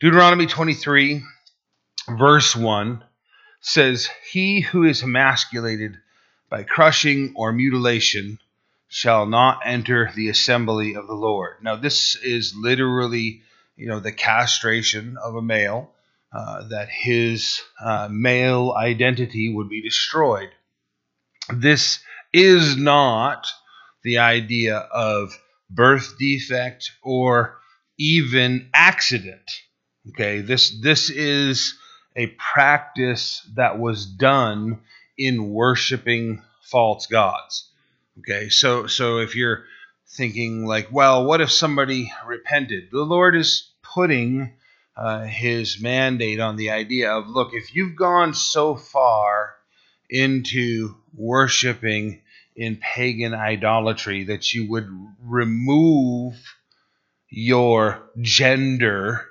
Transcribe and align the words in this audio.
Deuteronomy 0.00 0.46
23, 0.46 1.24
verse 2.08 2.54
1 2.54 3.02
says, 3.60 4.08
He 4.30 4.60
who 4.60 4.84
is 4.84 5.02
emasculated 5.02 5.96
by 6.48 6.62
crushing 6.62 7.32
or 7.34 7.52
mutilation 7.52 8.38
shall 8.86 9.26
not 9.26 9.62
enter 9.64 10.12
the 10.14 10.28
assembly 10.28 10.94
of 10.94 11.08
the 11.08 11.16
Lord. 11.16 11.56
Now, 11.62 11.74
this 11.74 12.14
is 12.14 12.54
literally, 12.56 13.42
you 13.74 13.88
know, 13.88 13.98
the 13.98 14.12
castration 14.12 15.16
of 15.20 15.34
a 15.34 15.42
male, 15.42 15.90
uh, 16.32 16.68
that 16.68 16.88
his 16.88 17.60
uh, 17.84 18.08
male 18.08 18.72
identity 18.78 19.52
would 19.52 19.68
be 19.68 19.82
destroyed. 19.82 20.50
This 21.52 21.98
is 22.32 22.76
not 22.76 23.48
the 24.04 24.18
idea 24.18 24.76
of 24.76 25.36
birth 25.68 26.16
defect 26.20 26.92
or 27.02 27.58
even 27.98 28.70
accident. 28.72 29.62
Okay, 30.10 30.40
this 30.40 30.70
this 30.80 31.10
is 31.10 31.74
a 32.16 32.26
practice 32.26 33.46
that 33.54 33.78
was 33.78 34.06
done 34.06 34.80
in 35.16 35.50
worshiping 35.50 36.42
false 36.62 37.06
gods. 37.06 37.70
Okay, 38.20 38.48
so 38.48 38.86
so 38.86 39.18
if 39.18 39.36
you're 39.36 39.64
thinking 40.08 40.64
like, 40.64 40.88
well, 40.90 41.24
what 41.24 41.40
if 41.40 41.50
somebody 41.50 42.12
repented? 42.26 42.88
The 42.90 43.02
Lord 43.02 43.36
is 43.36 43.70
putting 43.82 44.54
uh, 44.96 45.24
his 45.24 45.80
mandate 45.80 46.40
on 46.40 46.56
the 46.56 46.70
idea 46.70 47.12
of, 47.12 47.28
look, 47.28 47.50
if 47.52 47.74
you've 47.74 47.94
gone 47.94 48.34
so 48.34 48.74
far 48.74 49.54
into 50.10 50.96
worshiping 51.14 52.22
in 52.56 52.76
pagan 52.76 53.34
idolatry 53.34 54.24
that 54.24 54.52
you 54.52 54.68
would 54.70 54.88
remove 55.22 56.34
your 57.28 58.02
gender 58.20 59.27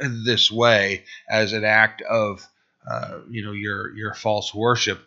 this 0.00 0.50
way 0.50 1.04
as 1.28 1.52
an 1.52 1.64
act 1.64 2.02
of 2.02 2.46
uh, 2.90 3.18
you 3.28 3.44
know 3.44 3.52
your 3.52 3.94
your 3.94 4.14
false 4.14 4.54
worship 4.54 5.00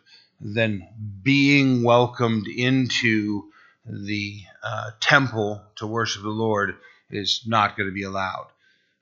then 0.44 0.88
being 1.24 1.84
welcomed 1.84 2.48
into 2.48 3.46
the 3.86 4.42
uh, 4.62 4.92
temple 5.00 5.62
to 5.76 5.88
worship 5.88 6.22
the 6.22 6.30
Lord 6.30 6.76
is 7.10 7.44
not 7.46 7.78
going 7.78 7.88
to 7.88 7.94
be 7.94 8.04
allowed. 8.04 8.48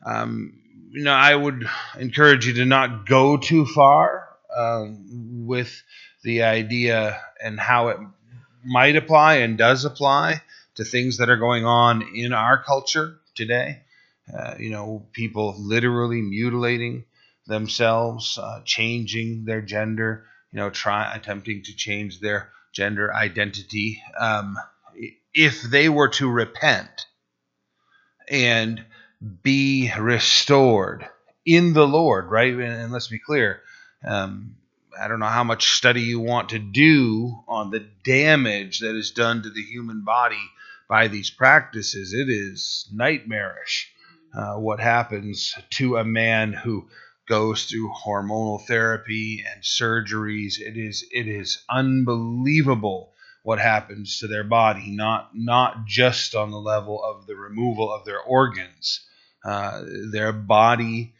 Um, 0.06 0.54
you 0.92 1.04
know, 1.04 1.14
I 1.14 1.36
would 1.36 1.68
encourage 1.98 2.46
you 2.48 2.54
to 2.56 2.66
not 2.66 3.06
go 3.06 3.38
too 3.38 3.66
far 3.66 4.28
um, 4.56 5.46
with 5.48 5.82
the 6.24 6.44
idea 6.44 7.22
and 7.42 7.60
how 7.60 7.90
it 7.90 7.98
might 8.64 8.96
apply 8.96 9.36
and 9.36 9.58
does 9.58 9.86
apply 9.86 10.42
to 10.76 10.84
things 10.84 11.18
that 11.18 11.30
are 11.30 11.38
going 11.38 11.66
on 11.66 12.16
in 12.16 12.34
our 12.34 12.62
culture 12.62 13.20
today. 13.36 13.82
Uh, 14.34 14.56
you 14.60 14.70
know, 14.70 15.06
people 15.14 15.56
literally 15.58 16.22
mutilating 16.22 17.06
themselves, 17.48 18.38
uh, 18.38 18.62
changing 18.66 19.46
their 19.46 19.62
gender, 19.62 20.26
you 20.52 20.58
know, 20.58 20.70
try 20.70 21.14
attempting 21.14 21.64
to 21.64 21.76
change 21.76 22.20
their 22.20 22.50
gender 22.72 23.14
identity. 23.14 24.02
Um, 24.18 24.58
if 25.34 25.62
they 25.62 25.90
were 25.90 26.10
to 26.10 26.30
repent 26.30 27.08
and 28.30 28.84
be 29.44 29.92
restored 30.00 31.08
in 31.46 31.74
the 31.74 31.88
Lord, 31.88 32.30
right? 32.30 32.54
And, 32.54 32.62
and 32.62 32.92
let's 32.92 33.08
be 33.08 33.20
clear. 33.20 33.62
Um, 34.06 34.56
I 35.00 35.08
don't 35.08 35.20
know 35.20 35.26
how 35.26 35.44
much 35.44 35.74
study 35.74 36.02
you 36.02 36.20
want 36.20 36.50
to 36.50 36.60
do 36.60 37.44
on 37.48 37.72
the 37.72 37.86
damage 38.04 38.80
that 38.80 38.96
is 38.96 39.12
done 39.12 39.44
to 39.44 39.50
the 39.50 39.64
human 39.64 40.04
body 40.04 40.42
by 40.88 41.08
these 41.08 41.30
practices. 41.30 42.14
It 42.14 42.30
is 42.30 42.90
nightmarish 42.94 43.91
uh, 44.34 44.56
what 44.56 44.80
happens 44.80 45.54
to 45.72 45.98
a 45.98 46.04
man 46.04 46.54
who 46.54 46.88
goes 47.28 47.66
through 47.66 47.92
hormonal 48.06 48.66
therapy 48.66 49.44
and 49.54 49.64
surgeries. 49.64 50.60
It 50.60 50.78
is 50.78 51.06
it 51.12 51.28
is 51.28 51.64
unbelievable 51.70 53.14
what 53.44 53.60
happens 53.60 54.20
to 54.20 54.28
their 54.28 54.44
body, 54.44 54.92
not 54.92 55.32
not 55.34 55.86
just 55.86 56.36
on 56.36 56.52
the 56.52 56.60
level 56.60 57.04
of 57.04 57.28
the 57.28 57.36
removal 57.36 57.92
of 57.94 58.06
their 58.06 58.20
organs. 58.20 59.08
Uh, 59.44 59.82
their 60.12 60.32
body, 60.32 61.14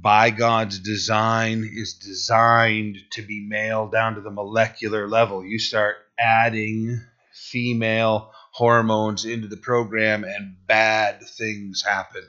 by 0.00 0.30
God's 0.30 0.80
design, 0.80 1.70
is 1.72 1.94
designed 1.94 2.96
to 3.12 3.22
be 3.22 3.46
male 3.46 3.86
down 3.88 4.16
to 4.16 4.20
the 4.20 4.30
molecular 4.30 5.08
level. 5.08 5.44
You 5.44 5.58
start 5.58 5.96
adding 6.18 7.00
female 7.32 8.32
hormones 8.52 9.24
into 9.24 9.46
the 9.46 9.56
program, 9.56 10.24
and 10.24 10.56
bad 10.66 11.22
things 11.38 11.82
happen 11.86 12.24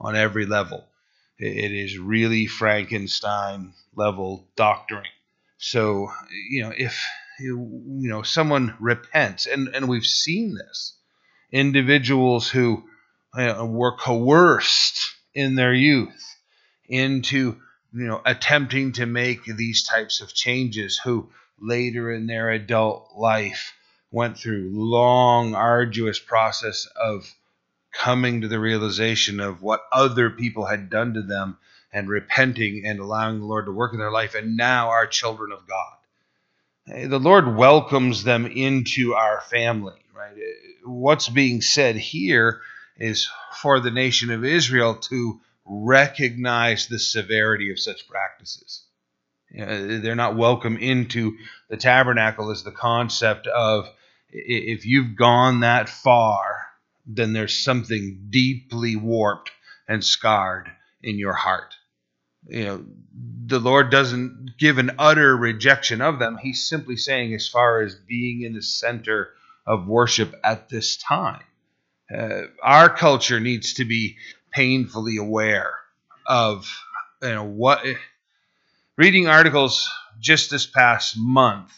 on 0.00 0.16
every 0.16 0.46
level. 0.46 0.86
It 1.38 1.72
is 1.72 1.98
really 1.98 2.46
Frankenstein 2.46 3.72
level 3.94 4.48
doctoring. 4.56 5.10
So, 5.58 6.10
you 6.50 6.62
know, 6.62 6.72
if 6.76 7.04
you 7.40 8.08
know 8.08 8.22
someone 8.22 8.76
repents, 8.80 9.46
and 9.46 9.68
and 9.68 9.88
we've 9.88 10.04
seen 10.06 10.54
this, 10.54 10.94
individuals 11.52 12.48
who 12.48 12.84
you 13.36 13.46
know, 13.46 13.66
were 13.66 13.96
coerced 13.96 15.14
in 15.34 15.54
their 15.54 15.74
youth 15.74 16.36
into 16.88 17.56
you 17.92 18.06
know 18.06 18.20
attempting 18.24 18.92
to 18.92 19.06
make 19.06 19.44
these 19.44 19.84
types 19.84 20.20
of 20.20 20.34
changes, 20.34 20.98
who 20.98 21.30
later 21.60 22.10
in 22.12 22.26
their 22.26 22.50
adult 22.50 23.12
life 23.16 23.74
went 24.10 24.38
through 24.38 24.70
long, 24.72 25.54
arduous 25.54 26.18
process 26.18 26.86
of 26.96 27.32
coming 27.98 28.42
to 28.42 28.48
the 28.48 28.60
realization 28.60 29.40
of 29.40 29.62
what 29.62 29.82
other 29.90 30.30
people 30.30 30.66
had 30.66 30.88
done 30.88 31.14
to 31.14 31.22
them 31.22 31.58
and 31.92 32.08
repenting 32.08 32.84
and 32.84 33.00
allowing 33.00 33.40
the 33.40 33.46
Lord 33.46 33.66
to 33.66 33.72
work 33.72 33.92
in 33.92 33.98
their 33.98 34.10
life, 34.10 34.34
and 34.34 34.56
now 34.56 34.90
are 34.90 35.06
children 35.06 35.52
of 35.52 35.66
God. 35.66 37.08
The 37.10 37.18
Lord 37.18 37.56
welcomes 37.56 38.24
them 38.24 38.46
into 38.46 39.14
our 39.14 39.40
family, 39.40 40.00
right? 40.14 40.34
What's 40.84 41.28
being 41.28 41.60
said 41.60 41.96
here 41.96 42.60
is 42.96 43.28
for 43.52 43.80
the 43.80 43.90
nation 43.90 44.30
of 44.30 44.44
Israel 44.44 44.94
to 44.94 45.40
recognize 45.64 46.86
the 46.86 46.98
severity 46.98 47.70
of 47.70 47.78
such 47.78 48.08
practices. 48.08 48.84
they're 49.50 50.14
not 50.14 50.36
welcome 50.36 50.76
into 50.76 51.36
the 51.68 51.76
tabernacle 51.76 52.50
is 52.50 52.62
the 52.62 52.70
concept 52.70 53.46
of 53.46 53.88
if 54.30 54.86
you've 54.86 55.16
gone 55.16 55.60
that 55.60 55.88
far, 55.88 56.67
then 57.08 57.32
there's 57.32 57.58
something 57.58 58.26
deeply 58.30 58.94
warped 58.94 59.50
and 59.88 60.04
scarred 60.04 60.70
in 61.02 61.18
your 61.18 61.32
heart. 61.32 61.74
You 62.46 62.64
know, 62.64 62.84
the 63.46 63.58
Lord 63.58 63.90
doesn't 63.90 64.52
give 64.58 64.78
an 64.78 64.92
utter 64.98 65.36
rejection 65.36 66.00
of 66.00 66.18
them. 66.18 66.38
He's 66.40 66.68
simply 66.68 66.96
saying, 66.96 67.34
as 67.34 67.48
far 67.48 67.80
as 67.80 67.94
being 67.94 68.42
in 68.42 68.52
the 68.52 68.62
center 68.62 69.30
of 69.66 69.88
worship 69.88 70.34
at 70.44 70.68
this 70.68 70.96
time, 70.96 71.42
uh, 72.14 72.42
our 72.62 72.88
culture 72.88 73.40
needs 73.40 73.74
to 73.74 73.84
be 73.84 74.16
painfully 74.52 75.16
aware 75.16 75.74
of 76.26 76.70
you 77.22 77.30
know 77.30 77.44
what. 77.44 77.84
Reading 78.96 79.28
articles 79.28 79.88
just 80.20 80.50
this 80.50 80.66
past 80.66 81.16
month 81.16 81.72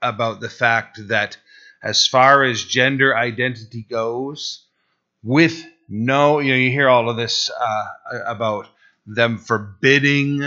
about 0.00 0.40
the 0.40 0.48
fact 0.48 1.08
that 1.08 1.36
as 1.82 2.06
far 2.06 2.44
as 2.44 2.64
gender 2.64 3.16
identity 3.16 3.86
goes, 3.88 4.64
with 5.22 5.64
no, 5.88 6.38
you 6.38 6.52
know, 6.52 6.58
you 6.58 6.70
hear 6.70 6.88
all 6.88 7.08
of 7.08 7.16
this 7.16 7.50
uh, 7.50 7.86
about 8.26 8.68
them 9.06 9.38
forbidding 9.38 10.38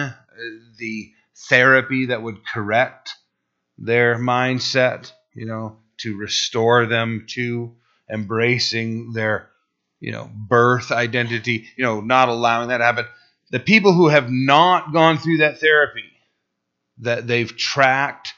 the 0.78 1.12
therapy 1.50 2.08
that 2.08 2.22
would 2.22 2.46
correct 2.46 3.16
their 3.78 4.18
mindset, 4.18 5.12
you 5.34 5.46
know, 5.46 5.78
to 5.98 6.18
restore 6.18 6.86
them 6.86 7.26
to 7.30 7.76
embracing 8.12 9.14
their, 9.14 9.50
you 10.00 10.12
know, 10.12 10.30
birth 10.34 10.92
identity, 10.92 11.68
you 11.76 11.84
know, 11.84 12.02
not 12.02 12.30
allowing 12.30 12.70
that 12.70 12.78
to 12.78 12.84
happen. 12.84 13.06
The 13.50 13.60
people 13.60 13.94
who 13.94 14.10
have 14.10 14.30
not 14.30 14.94
gone 14.94 15.18
through 15.18 15.38
that 15.38 15.60
therapy, 15.60 16.04
that 17.00 17.26
they've 17.26 17.56
tracked 17.56 18.34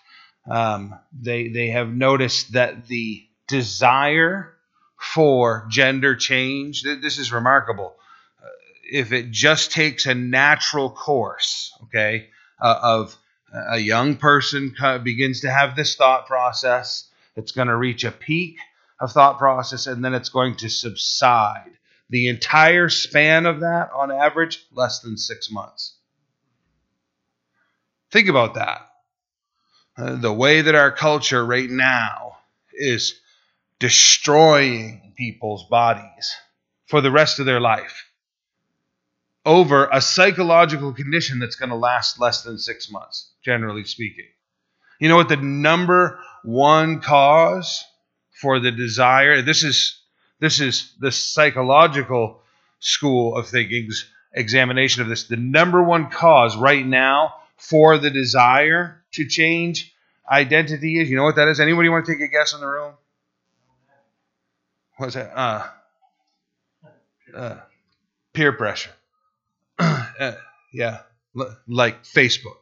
um, 0.49 0.99
they 1.11 1.47
they 1.49 1.69
have 1.69 1.89
noticed 1.89 2.53
that 2.53 2.87
the 2.87 3.25
desire 3.47 4.53
for 4.99 5.65
gender 5.69 6.15
change 6.15 6.83
this 6.83 7.17
is 7.17 7.31
remarkable. 7.31 7.95
Uh, 8.41 8.47
if 8.91 9.11
it 9.11 9.31
just 9.31 9.71
takes 9.71 10.05
a 10.05 10.15
natural 10.15 10.89
course 10.89 11.73
okay 11.83 12.29
uh, 12.61 12.79
of 12.81 13.17
a 13.69 13.77
young 13.77 14.15
person 14.15 14.75
begins 15.03 15.41
to 15.41 15.51
have 15.51 15.75
this 15.75 15.95
thought 15.95 16.25
process 16.25 17.09
it's 17.35 17.51
going 17.51 17.67
to 17.67 17.75
reach 17.75 18.03
a 18.03 18.11
peak 18.11 18.57
of 18.99 19.11
thought 19.11 19.37
process 19.37 19.87
and 19.87 20.03
then 20.03 20.13
it's 20.13 20.29
going 20.29 20.55
to 20.57 20.69
subside. 20.69 21.71
The 22.09 22.27
entire 22.27 22.89
span 22.89 23.45
of 23.45 23.61
that 23.61 23.91
on 23.93 24.11
average 24.11 24.65
less 24.71 24.99
than 24.99 25.17
six 25.17 25.51
months. 25.51 25.95
Think 28.11 28.29
about 28.29 28.53
that 28.55 28.87
uh, 29.97 30.15
the 30.15 30.33
way 30.33 30.61
that 30.61 30.75
our 30.75 30.91
culture 30.91 31.45
right 31.45 31.69
now 31.69 32.37
is 32.73 33.19
destroying 33.79 35.13
people's 35.17 35.65
bodies 35.69 36.35
for 36.87 37.01
the 37.01 37.11
rest 37.11 37.39
of 37.39 37.45
their 37.45 37.59
life. 37.61 38.05
over 39.45 39.89
a 39.91 40.01
psychological 40.01 40.93
condition 40.93 41.39
that's 41.39 41.55
going 41.55 41.69
to 41.69 41.75
last 41.75 42.19
less 42.19 42.43
than 42.43 42.57
six 42.57 42.89
months, 42.91 43.31
generally 43.43 43.83
speaking. 43.83 44.27
You 44.99 45.09
know 45.09 45.17
what 45.17 45.29
the 45.29 45.37
number 45.37 46.19
one 46.43 47.01
cause 47.01 47.83
for 48.41 48.59
the 48.59 48.71
desire? 48.71 49.41
This 49.41 49.63
is 49.63 49.99
this 50.39 50.59
is 50.59 50.93
the 50.99 51.11
psychological 51.11 52.41
school 52.79 53.35
of 53.35 53.47
thinking's 53.47 54.05
examination 54.33 55.01
of 55.01 55.09
this. 55.09 55.25
The 55.25 55.37
number 55.37 55.83
one 55.83 56.09
cause 56.09 56.55
right 56.57 56.85
now 56.85 57.35
for 57.57 57.97
the 57.97 58.09
desire 58.09 59.02
to 59.13 59.25
change 59.27 59.93
identity 60.29 60.99
is. 60.99 61.09
You 61.09 61.17
know 61.17 61.23
what 61.23 61.35
that 61.35 61.47
is? 61.47 61.59
Anybody 61.59 61.89
want 61.89 62.05
to 62.05 62.13
take 62.13 62.21
a 62.21 62.27
guess 62.27 62.53
in 62.53 62.59
the 62.59 62.67
room? 62.67 62.93
What's 64.97 65.15
that? 65.15 65.37
Uh, 65.37 65.67
uh, 67.35 67.55
peer 68.33 68.53
pressure. 68.53 68.91
uh, 69.79 70.33
yeah, 70.71 70.99
like 71.67 72.03
Facebook 72.03 72.57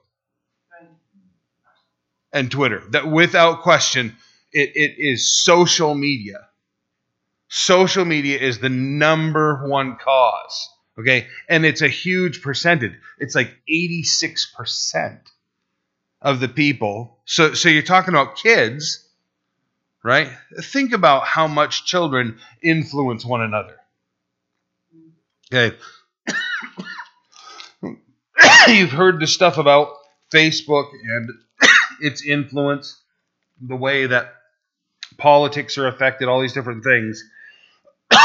and 2.31 2.49
Twitter. 2.49 2.83
That 2.91 3.07
without 3.07 3.61
question, 3.61 4.15
it, 4.53 4.71
it 4.75 4.95
is 4.97 5.43
social 5.43 5.95
media. 5.95 6.47
Social 7.49 8.05
media 8.05 8.39
is 8.39 8.59
the 8.59 8.69
number 8.69 9.67
one 9.67 9.97
cause. 9.97 10.69
Okay. 10.97 11.27
And 11.49 11.65
it's 11.65 11.81
a 11.81 11.87
huge 11.87 12.41
percentage. 12.41 12.93
It's 13.19 13.35
like 13.35 13.57
86% 13.69 15.19
of 16.21 16.39
the 16.39 16.47
people. 16.47 17.17
So, 17.25 17.53
so 17.53 17.69
you're 17.69 17.81
talking 17.81 18.13
about 18.13 18.35
kids, 18.35 19.07
right? 20.03 20.29
Think 20.61 20.93
about 20.93 21.25
how 21.25 21.47
much 21.47 21.85
children 21.85 22.39
influence 22.61 23.25
one 23.25 23.41
another. 23.41 23.77
Okay. 25.53 25.75
You've 28.67 28.91
heard 28.91 29.19
the 29.19 29.27
stuff 29.27 29.57
about 29.57 29.89
Facebook 30.33 30.89
and 31.03 31.29
its 32.01 32.23
influence, 32.23 33.01
the 33.59 33.75
way 33.75 34.05
that 34.05 34.33
politics 35.17 35.77
are 35.77 35.87
affected, 35.87 36.27
all 36.27 36.41
these 36.41 36.53
different 36.53 36.83
things. 36.83 37.23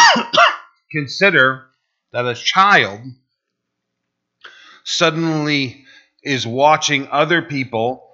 Consider 0.92 1.66
that 2.12 2.26
a 2.26 2.34
child 2.34 3.00
suddenly 4.84 5.85
is 6.26 6.46
watching 6.46 7.08
other 7.10 7.40
people 7.40 8.04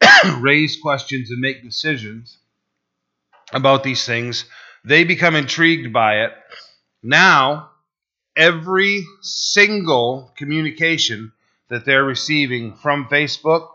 raise 0.38 0.78
questions 0.80 1.30
and 1.30 1.40
make 1.40 1.64
decisions 1.64 2.38
about 3.52 3.82
these 3.82 4.06
things. 4.06 4.44
They 4.84 5.02
become 5.02 5.34
intrigued 5.34 5.92
by 5.92 6.24
it. 6.24 6.32
Now, 7.02 7.70
every 8.36 9.04
single 9.20 10.32
communication 10.36 11.32
that 11.68 11.84
they're 11.84 12.04
receiving 12.04 12.74
from 12.74 13.06
Facebook, 13.06 13.68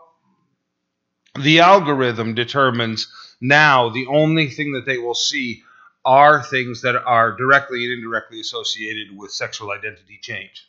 the 1.38 1.60
algorithm 1.60 2.34
determines 2.34 3.08
now 3.42 3.90
the 3.90 4.06
only 4.06 4.48
thing 4.48 4.72
that 4.72 4.86
they 4.86 4.96
will 4.96 5.14
see 5.14 5.62
are 6.04 6.42
things 6.42 6.80
that 6.82 6.96
are 6.96 7.36
directly 7.36 7.84
and 7.84 7.92
indirectly 7.92 8.40
associated 8.40 9.16
with 9.16 9.30
sexual 9.32 9.70
identity 9.70 10.18
change. 10.20 10.66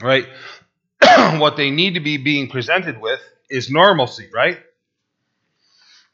Right? 0.00 0.26
what 1.38 1.56
they 1.56 1.70
need 1.70 1.94
to 1.94 2.00
be 2.00 2.16
being 2.16 2.48
presented 2.48 3.00
with 3.00 3.20
is 3.50 3.70
normalcy, 3.70 4.28
right? 4.32 4.58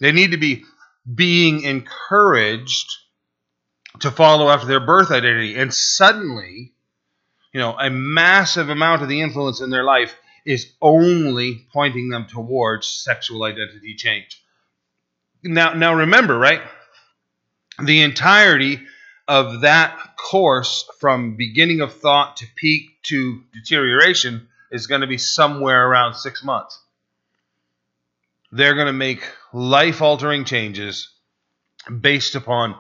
They 0.01 0.13
need 0.13 0.33
to 0.33 0.37
be 0.37 0.65
being 1.13 1.63
encouraged 1.63 2.91
to 4.01 4.11
follow 4.11 4.49
after 4.49 4.67
their 4.67 4.85
birth 4.85 5.11
identity. 5.11 5.57
And 5.57 5.73
suddenly, 5.73 6.73
you 7.53 7.61
know, 7.61 7.77
a 7.79 7.91
massive 7.91 8.69
amount 8.69 9.03
of 9.03 9.09
the 9.09 9.21
influence 9.21 9.61
in 9.61 9.71
their 9.71 9.85
life 9.85 10.15
is 10.45 10.73
only 10.83 11.67
pointing 11.73 12.09
them 12.11 12.27
towards 12.27 12.87
sexual 12.87 13.45
identity 13.45 13.95
change. 13.97 14.43
Now, 15.43 15.75
now 15.75 15.95
remember, 15.95 16.39
right? 16.39 16.61
The 17.83 18.03
entirety 18.03 18.81
of 19.27 19.63
that 19.63 20.17
course 20.17 20.89
from 21.01 21.37
beginning 21.37 21.81
of 21.81 21.95
thought 21.95 22.39
to 22.39 22.47
peak 22.57 23.03
to 23.05 23.43
deterioration 23.53 24.49
is 24.75 24.89
going 24.89 25.03
to 25.03 25.07
be 25.07 25.19
somewhere 25.19 25.89
around 25.89 26.15
six 26.15 26.43
months. 26.43 26.83
They're 28.51 28.75
going 28.75 28.89
to 28.89 28.93
make 28.93 29.25
life 29.53 30.03
altering 30.03 30.45
changes 30.45 31.11
based 32.01 32.35
upon 32.35 32.75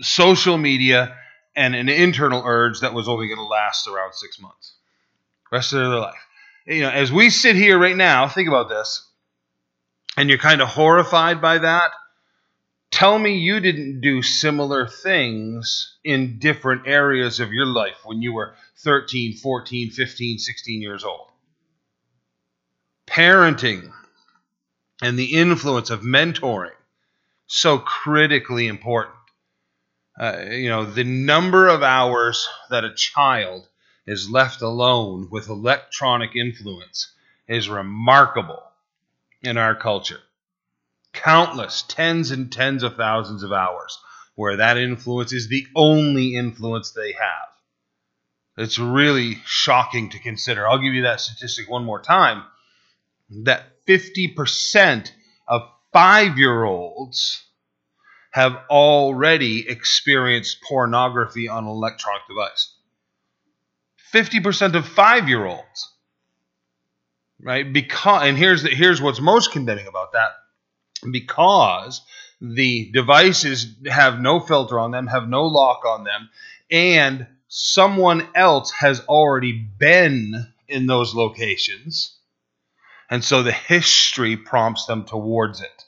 social 0.00 0.58
media 0.58 1.16
and 1.54 1.76
an 1.76 1.88
internal 1.88 2.42
urge 2.44 2.80
that 2.80 2.92
was 2.92 3.08
only 3.08 3.28
going 3.28 3.38
to 3.38 3.44
last 3.44 3.86
around 3.86 4.14
six 4.14 4.40
months, 4.40 4.74
rest 5.52 5.72
of 5.72 5.78
their 5.78 6.00
life. 6.00 6.26
You 6.66 6.82
know, 6.82 6.90
as 6.90 7.12
we 7.12 7.30
sit 7.30 7.54
here 7.54 7.78
right 7.78 7.96
now, 7.96 8.26
think 8.28 8.48
about 8.48 8.68
this, 8.68 9.08
and 10.16 10.28
you're 10.28 10.38
kind 10.38 10.60
of 10.60 10.68
horrified 10.68 11.40
by 11.40 11.58
that. 11.58 11.92
Tell 12.90 13.18
me 13.18 13.36
you 13.36 13.60
didn't 13.60 14.00
do 14.00 14.22
similar 14.22 14.86
things 14.86 15.98
in 16.04 16.38
different 16.38 16.86
areas 16.86 17.40
of 17.40 17.52
your 17.52 17.66
life 17.66 17.98
when 18.04 18.22
you 18.22 18.32
were 18.32 18.54
13, 18.78 19.36
14, 19.36 19.90
15, 19.90 20.38
16 20.38 20.82
years 20.82 21.04
old. 21.04 21.28
Parenting 23.06 23.92
and 25.02 25.18
the 25.18 25.36
influence 25.36 25.90
of 25.90 26.00
mentoring 26.00 26.70
so 27.46 27.78
critically 27.78 28.66
important. 28.66 29.16
Uh, 30.18 30.44
you 30.50 30.68
know, 30.68 30.84
the 30.84 31.04
number 31.04 31.68
of 31.68 31.82
hours 31.82 32.48
that 32.70 32.84
a 32.84 32.94
child 32.94 33.68
is 34.06 34.30
left 34.30 34.62
alone 34.62 35.28
with 35.30 35.48
electronic 35.48 36.34
influence 36.34 37.12
is 37.48 37.68
remarkable 37.68 38.62
in 39.42 39.56
our 39.58 39.74
culture. 39.74 40.20
Countless, 41.16 41.82
tens 41.88 42.30
and 42.30 42.52
tens 42.52 42.82
of 42.82 42.96
thousands 42.96 43.42
of 43.42 43.52
hours 43.52 43.98
where 44.36 44.56
that 44.56 44.76
influence 44.76 45.32
is 45.32 45.48
the 45.48 45.66
only 45.74 46.36
influence 46.36 46.92
they 46.92 47.12
have. 47.12 47.48
It's 48.58 48.78
really 48.78 49.38
shocking 49.44 50.10
to 50.10 50.18
consider. 50.18 50.66
I'll 50.66 50.78
give 50.78 50.94
you 50.94 51.02
that 51.02 51.20
statistic 51.20 51.68
one 51.68 51.84
more 51.84 52.00
time 52.00 52.44
that 53.44 53.84
50% 53.86 55.10
of 55.48 55.62
five 55.92 56.38
year 56.38 56.64
olds 56.64 57.42
have 58.30 58.56
already 58.70 59.68
experienced 59.68 60.58
pornography 60.62 61.48
on 61.48 61.64
an 61.64 61.70
electronic 61.70 62.22
device. 62.28 62.74
50% 64.12 64.74
of 64.74 64.86
five 64.86 65.28
year 65.28 65.44
olds. 65.44 65.92
Right? 67.40 67.70
Because 67.70 68.22
and 68.24 68.36
here's 68.36 68.62
the, 68.62 68.70
here's 68.70 69.00
what's 69.00 69.20
most 69.20 69.52
condemning 69.52 69.86
about 69.86 70.12
that. 70.12 70.30
Because 71.12 72.02
the 72.40 72.90
devices 72.92 73.66
have 73.86 74.20
no 74.20 74.40
filter 74.40 74.78
on 74.78 74.90
them, 74.90 75.06
have 75.06 75.28
no 75.28 75.44
lock 75.44 75.84
on 75.86 76.04
them, 76.04 76.28
and 76.70 77.26
someone 77.48 78.26
else 78.34 78.70
has 78.72 79.00
already 79.06 79.52
been 79.52 80.52
in 80.68 80.86
those 80.86 81.14
locations. 81.14 82.16
And 83.08 83.24
so 83.24 83.42
the 83.42 83.52
history 83.52 84.36
prompts 84.36 84.86
them 84.86 85.04
towards 85.04 85.60
it. 85.60 85.84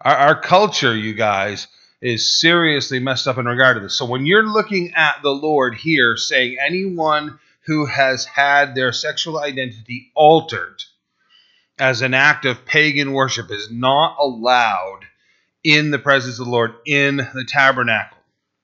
Our, 0.00 0.16
our 0.16 0.40
culture, 0.40 0.94
you 0.94 1.14
guys, 1.14 1.66
is 2.00 2.38
seriously 2.38 3.00
messed 3.00 3.26
up 3.26 3.38
in 3.38 3.46
regard 3.46 3.76
to 3.76 3.80
this. 3.80 3.96
So 3.96 4.04
when 4.04 4.26
you're 4.26 4.46
looking 4.46 4.92
at 4.94 5.22
the 5.22 5.34
Lord 5.34 5.74
here 5.74 6.16
saying 6.16 6.58
anyone 6.60 7.38
who 7.66 7.86
has 7.86 8.24
had 8.26 8.74
their 8.74 8.92
sexual 8.92 9.38
identity 9.38 10.12
altered 10.14 10.82
as 11.78 12.02
an 12.02 12.14
act 12.14 12.44
of 12.44 12.64
pagan 12.64 13.12
worship 13.12 13.50
is 13.50 13.70
not 13.70 14.16
allowed 14.18 15.00
in 15.62 15.90
the 15.90 15.98
presence 15.98 16.38
of 16.38 16.46
the 16.46 16.50
Lord 16.50 16.74
in 16.86 17.16
the 17.16 17.44
tabernacle. 17.46 18.18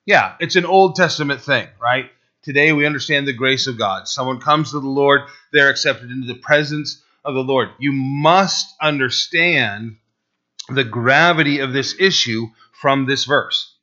Yeah, 0.05 0.35
it's 0.39 0.55
an 0.55 0.65
Old 0.65 0.95
Testament 0.95 1.41
thing, 1.41 1.67
right? 1.81 2.09
Today 2.43 2.71
we 2.71 2.85
understand 2.85 3.27
the 3.27 3.33
grace 3.33 3.67
of 3.67 3.77
God. 3.77 4.07
Someone 4.07 4.39
comes 4.39 4.71
to 4.71 4.79
the 4.79 4.87
Lord, 4.87 5.21
they're 5.51 5.69
accepted 5.69 6.09
into 6.09 6.27
the 6.27 6.39
presence 6.39 7.03
of 7.23 7.35
the 7.35 7.43
Lord. 7.43 7.69
You 7.79 7.91
must 7.91 8.73
understand 8.81 9.97
the 10.69 10.83
gravity 10.83 11.59
of 11.59 11.73
this 11.73 11.95
issue 11.99 12.47
from 12.71 13.05
this 13.05 13.25
verse. 13.25 13.75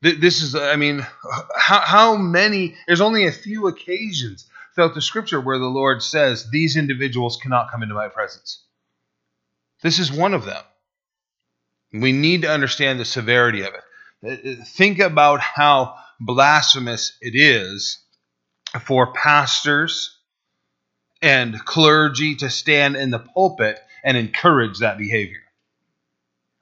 This 0.00 0.42
is, 0.42 0.56
I 0.56 0.74
mean, 0.74 1.06
how, 1.56 1.80
how 1.80 2.16
many, 2.16 2.74
there's 2.86 3.00
only 3.00 3.26
a 3.26 3.32
few 3.32 3.68
occasions 3.68 4.48
throughout 4.74 4.94
the 4.94 5.02
scripture 5.02 5.40
where 5.40 5.58
the 5.58 5.66
Lord 5.66 6.02
says, 6.02 6.50
These 6.50 6.76
individuals 6.76 7.36
cannot 7.36 7.70
come 7.70 7.82
into 7.82 7.94
my 7.94 8.08
presence. 8.08 8.62
This 9.82 9.98
is 9.98 10.12
one 10.12 10.34
of 10.34 10.44
them. 10.44 10.62
We 11.92 12.12
need 12.12 12.42
to 12.42 12.50
understand 12.50 12.98
the 12.98 13.04
severity 13.04 13.62
of 13.62 13.74
it. 13.74 14.66
Think 14.66 15.00
about 15.00 15.40
how 15.40 15.96
blasphemous 16.20 17.16
it 17.20 17.34
is 17.34 17.98
for 18.84 19.12
pastors 19.12 20.16
and 21.20 21.62
clergy 21.64 22.36
to 22.36 22.48
stand 22.48 22.96
in 22.96 23.10
the 23.10 23.18
pulpit 23.18 23.78
and 24.02 24.16
encourage 24.16 24.78
that 24.78 24.98
behavior. 24.98 25.42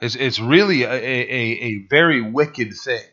It's, 0.00 0.16
it's 0.16 0.40
really 0.40 0.82
a, 0.82 0.92
a, 0.92 1.30
a 1.62 1.86
very 1.88 2.20
wicked 2.22 2.72
thing. 2.74 3.04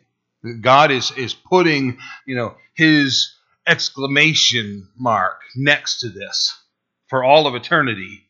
God 0.61 0.91
is 0.91 1.11
is 1.17 1.33
putting, 1.33 1.97
you 2.25 2.35
know, 2.35 2.55
his 2.73 3.33
exclamation 3.67 4.87
mark 4.97 5.41
next 5.55 5.99
to 5.99 6.09
this 6.09 6.57
for 7.07 7.23
all 7.23 7.47
of 7.47 7.55
eternity, 7.55 8.27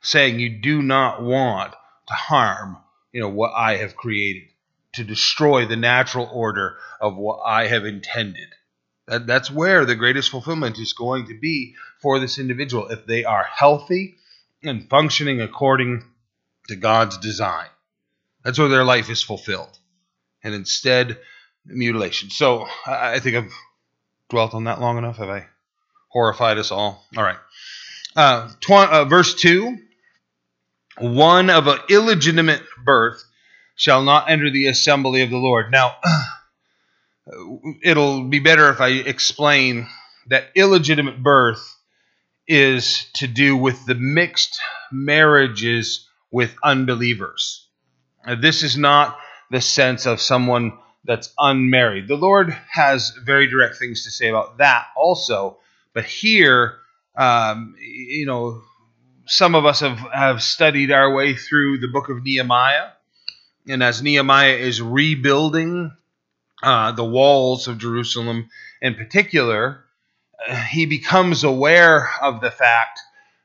saying 0.00 0.38
you 0.38 0.60
do 0.60 0.80
not 0.82 1.22
want 1.22 1.72
to 2.08 2.14
harm, 2.14 2.76
you 3.12 3.20
know, 3.20 3.28
what 3.28 3.52
I 3.54 3.76
have 3.76 3.96
created, 3.96 4.44
to 4.94 5.04
destroy 5.04 5.66
the 5.66 5.76
natural 5.76 6.28
order 6.32 6.76
of 7.00 7.16
what 7.16 7.40
I 7.44 7.66
have 7.66 7.84
intended. 7.84 8.48
That, 9.06 9.26
that's 9.26 9.50
where 9.50 9.84
the 9.84 9.96
greatest 9.96 10.30
fulfillment 10.30 10.78
is 10.78 10.92
going 10.92 11.26
to 11.26 11.38
be 11.38 11.74
for 12.00 12.18
this 12.18 12.38
individual 12.38 12.88
if 12.88 13.06
they 13.06 13.24
are 13.24 13.44
healthy 13.44 14.16
and 14.62 14.88
functioning 14.88 15.40
according 15.40 16.04
to 16.68 16.76
God's 16.76 17.18
design. 17.18 17.68
That's 18.44 18.58
where 18.58 18.68
their 18.68 18.84
life 18.84 19.10
is 19.10 19.22
fulfilled. 19.22 19.78
And 20.42 20.54
instead, 20.54 21.18
mutilation. 21.64 22.30
So 22.30 22.66
I 22.86 23.18
think 23.20 23.36
I've 23.36 23.52
dwelt 24.34 24.52
on 24.52 24.64
that 24.64 24.80
long 24.80 24.98
enough. 24.98 25.18
Have 25.18 25.28
I 25.28 25.46
horrified 26.08 26.58
us 26.58 26.72
all? 26.72 27.06
All 27.16 27.22
right. 27.22 27.38
Uh, 28.16 28.48
tw- 28.60 28.72
uh, 28.72 29.04
verse 29.04 29.36
2 29.36 29.78
One 30.98 31.50
of 31.50 31.68
an 31.68 31.78
illegitimate 31.88 32.62
birth 32.84 33.22
shall 33.76 34.02
not 34.02 34.28
enter 34.28 34.50
the 34.50 34.66
assembly 34.66 35.22
of 35.22 35.30
the 35.30 35.36
Lord. 35.36 35.70
Now, 35.70 35.94
it'll 37.84 38.24
be 38.24 38.40
better 38.40 38.70
if 38.70 38.80
I 38.80 38.88
explain 38.88 39.86
that 40.30 40.50
illegitimate 40.56 41.22
birth 41.22 41.64
is 42.48 43.06
to 43.14 43.28
do 43.28 43.56
with 43.56 43.86
the 43.86 43.94
mixed 43.94 44.60
marriages 44.90 46.08
with 46.32 46.56
unbelievers. 46.64 47.68
Uh, 48.26 48.34
this 48.34 48.64
is 48.64 48.76
not 48.76 49.16
the 49.52 49.60
sense 49.60 50.06
of 50.06 50.20
someone 50.20 50.72
that's 51.04 51.32
unmarried. 51.38 52.08
The 52.08 52.16
Lord 52.16 52.56
has 52.70 53.10
very 53.10 53.46
direct 53.46 53.76
things 53.76 54.04
to 54.04 54.10
say 54.10 54.28
about 54.28 54.58
that 54.58 54.86
also. 54.96 55.58
But 55.92 56.04
here, 56.04 56.76
um, 57.16 57.76
you 57.78 58.26
know, 58.26 58.62
some 59.26 59.54
of 59.54 59.66
us 59.66 59.80
have, 59.80 59.98
have 60.12 60.42
studied 60.42 60.90
our 60.90 61.12
way 61.12 61.34
through 61.34 61.78
the 61.78 61.88
book 61.88 62.08
of 62.08 62.22
Nehemiah. 62.22 62.88
And 63.68 63.82
as 63.82 64.02
Nehemiah 64.02 64.56
is 64.56 64.82
rebuilding 64.82 65.92
uh, 66.62 66.92
the 66.92 67.04
walls 67.04 67.68
of 67.68 67.78
Jerusalem 67.78 68.48
in 68.80 68.94
particular, 68.94 69.84
uh, 70.48 70.54
he 70.54 70.86
becomes 70.86 71.44
aware 71.44 72.10
of 72.20 72.40
the 72.40 72.50
fact 72.50 72.98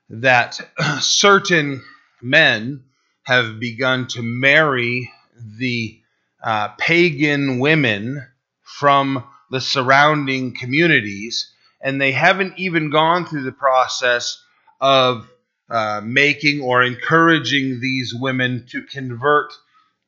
that 0.09 0.59
certain 0.99 1.83
men 2.21 2.83
have 3.23 3.59
begun 3.59 4.07
to 4.07 4.21
marry 4.21 5.11
the 5.57 6.01
uh, 6.43 6.69
pagan 6.77 7.59
women 7.59 8.25
from 8.63 9.23
the 9.51 9.61
surrounding 9.61 10.53
communities, 10.53 11.51
and 11.81 11.99
they 11.99 12.11
haven't 12.11 12.57
even 12.57 12.89
gone 12.89 13.25
through 13.25 13.43
the 13.43 13.51
process 13.51 14.41
of 14.79 15.27
uh, 15.69 16.01
making 16.03 16.61
or 16.61 16.81
encouraging 16.81 17.79
these 17.79 18.13
women 18.13 18.65
to 18.69 18.83
convert 18.83 19.53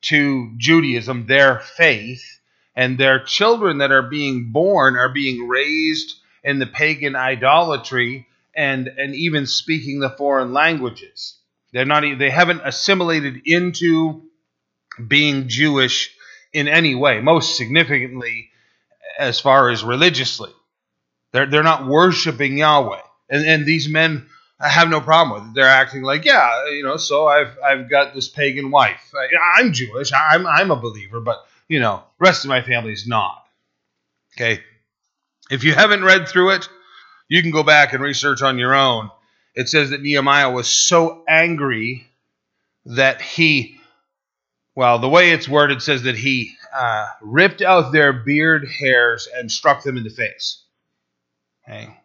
to 0.02 0.52
Judaism, 0.56 1.26
their 1.26 1.60
faith, 1.60 2.40
and 2.74 2.98
their 2.98 3.22
children 3.22 3.78
that 3.78 3.92
are 3.92 4.02
being 4.02 4.50
born 4.50 4.96
are 4.96 5.12
being 5.12 5.46
raised 5.46 6.16
in 6.42 6.58
the 6.58 6.66
pagan 6.66 7.14
idolatry 7.14 8.26
and 8.54 8.88
and 8.88 9.14
even 9.14 9.46
speaking 9.46 10.00
the 10.00 10.10
foreign 10.10 10.52
languages. 10.52 11.38
They're 11.72 11.84
not 11.84 12.04
they 12.18 12.30
haven't 12.30 12.62
assimilated 12.64 13.42
into 13.46 14.22
being 15.06 15.48
Jewish 15.48 16.14
in 16.52 16.68
any 16.68 16.94
way, 16.94 17.20
most 17.20 17.56
significantly 17.56 18.50
as 19.18 19.40
far 19.40 19.70
as 19.70 19.84
religiously. 19.84 20.50
They're, 21.32 21.46
they're 21.46 21.62
not 21.62 21.86
worshiping 21.86 22.58
Yahweh. 22.58 23.00
And, 23.30 23.46
and 23.46 23.66
these 23.66 23.88
men 23.88 24.26
have 24.60 24.88
no 24.88 25.00
problem 25.00 25.40
with 25.40 25.50
it. 25.50 25.54
They're 25.54 25.64
acting 25.66 26.02
like, 26.02 26.24
yeah, 26.24 26.68
you 26.68 26.84
know, 26.84 26.96
so 26.96 27.26
I've, 27.26 27.56
I've 27.64 27.90
got 27.90 28.14
this 28.14 28.28
pagan 28.28 28.70
wife. 28.70 29.12
I'm 29.56 29.72
Jewish. 29.72 30.12
I'm, 30.12 30.46
I'm 30.46 30.70
a 30.70 30.76
believer, 30.76 31.20
but, 31.20 31.44
you 31.68 31.80
know, 31.80 32.02
rest 32.18 32.44
of 32.44 32.48
my 32.48 32.62
family's 32.62 33.06
not. 33.06 33.44
Okay. 34.36 34.62
If 35.50 35.64
you 35.64 35.74
haven't 35.74 36.04
read 36.04 36.28
through 36.28 36.50
it, 36.50 36.68
you 37.28 37.42
can 37.42 37.50
go 37.50 37.62
back 37.62 37.92
and 37.92 38.02
research 38.02 38.42
on 38.42 38.58
your 38.58 38.74
own. 38.74 39.10
It 39.54 39.68
says 39.68 39.90
that 39.90 40.02
Nehemiah 40.02 40.50
was 40.50 40.68
so 40.68 41.24
angry 41.28 42.06
that 42.86 43.20
he 43.20 43.78
well, 44.74 44.98
the 44.98 45.08
way 45.08 45.30
it's 45.30 45.48
worded 45.48 45.82
says 45.82 46.02
that 46.02 46.16
he 46.16 46.54
uh, 46.74 47.06
ripped 47.20 47.60
out 47.60 47.92
their 47.92 48.12
beard 48.12 48.66
hairs 48.66 49.28
and 49.34 49.50
struck 49.50 49.82
them 49.82 49.96
in 49.96 50.04
the 50.04 50.10
face. 50.10 50.62
Okay. 51.68 51.98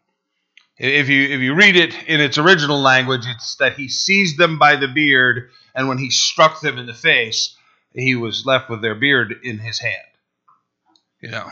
If 0.78 1.10
you 1.10 1.24
if 1.30 1.42
you 1.42 1.56
read 1.56 1.76
it 1.76 1.96
in 2.08 2.22
its 2.22 2.38
original 2.38 2.80
language, 2.80 3.26
it's 3.26 3.56
that 3.56 3.74
he 3.74 3.88
seized 3.88 4.38
them 4.38 4.60
by 4.60 4.76
the 4.76 4.88
beard, 4.88 5.50
and 5.74 5.88
when 5.88 5.98
he 5.98 6.12
struck 6.12 6.62
them 6.62 6.78
in 6.78 6.86
the 6.86 6.94
face, 6.94 7.56
he 7.94 8.14
was 8.14 8.46
left 8.46 8.70
with 8.70 8.82
their 8.84 8.94
beard 8.94 9.34
in 9.44 9.58
his 9.58 9.80
hand. 9.80 9.96
You 11.20 11.30
know, 11.30 11.50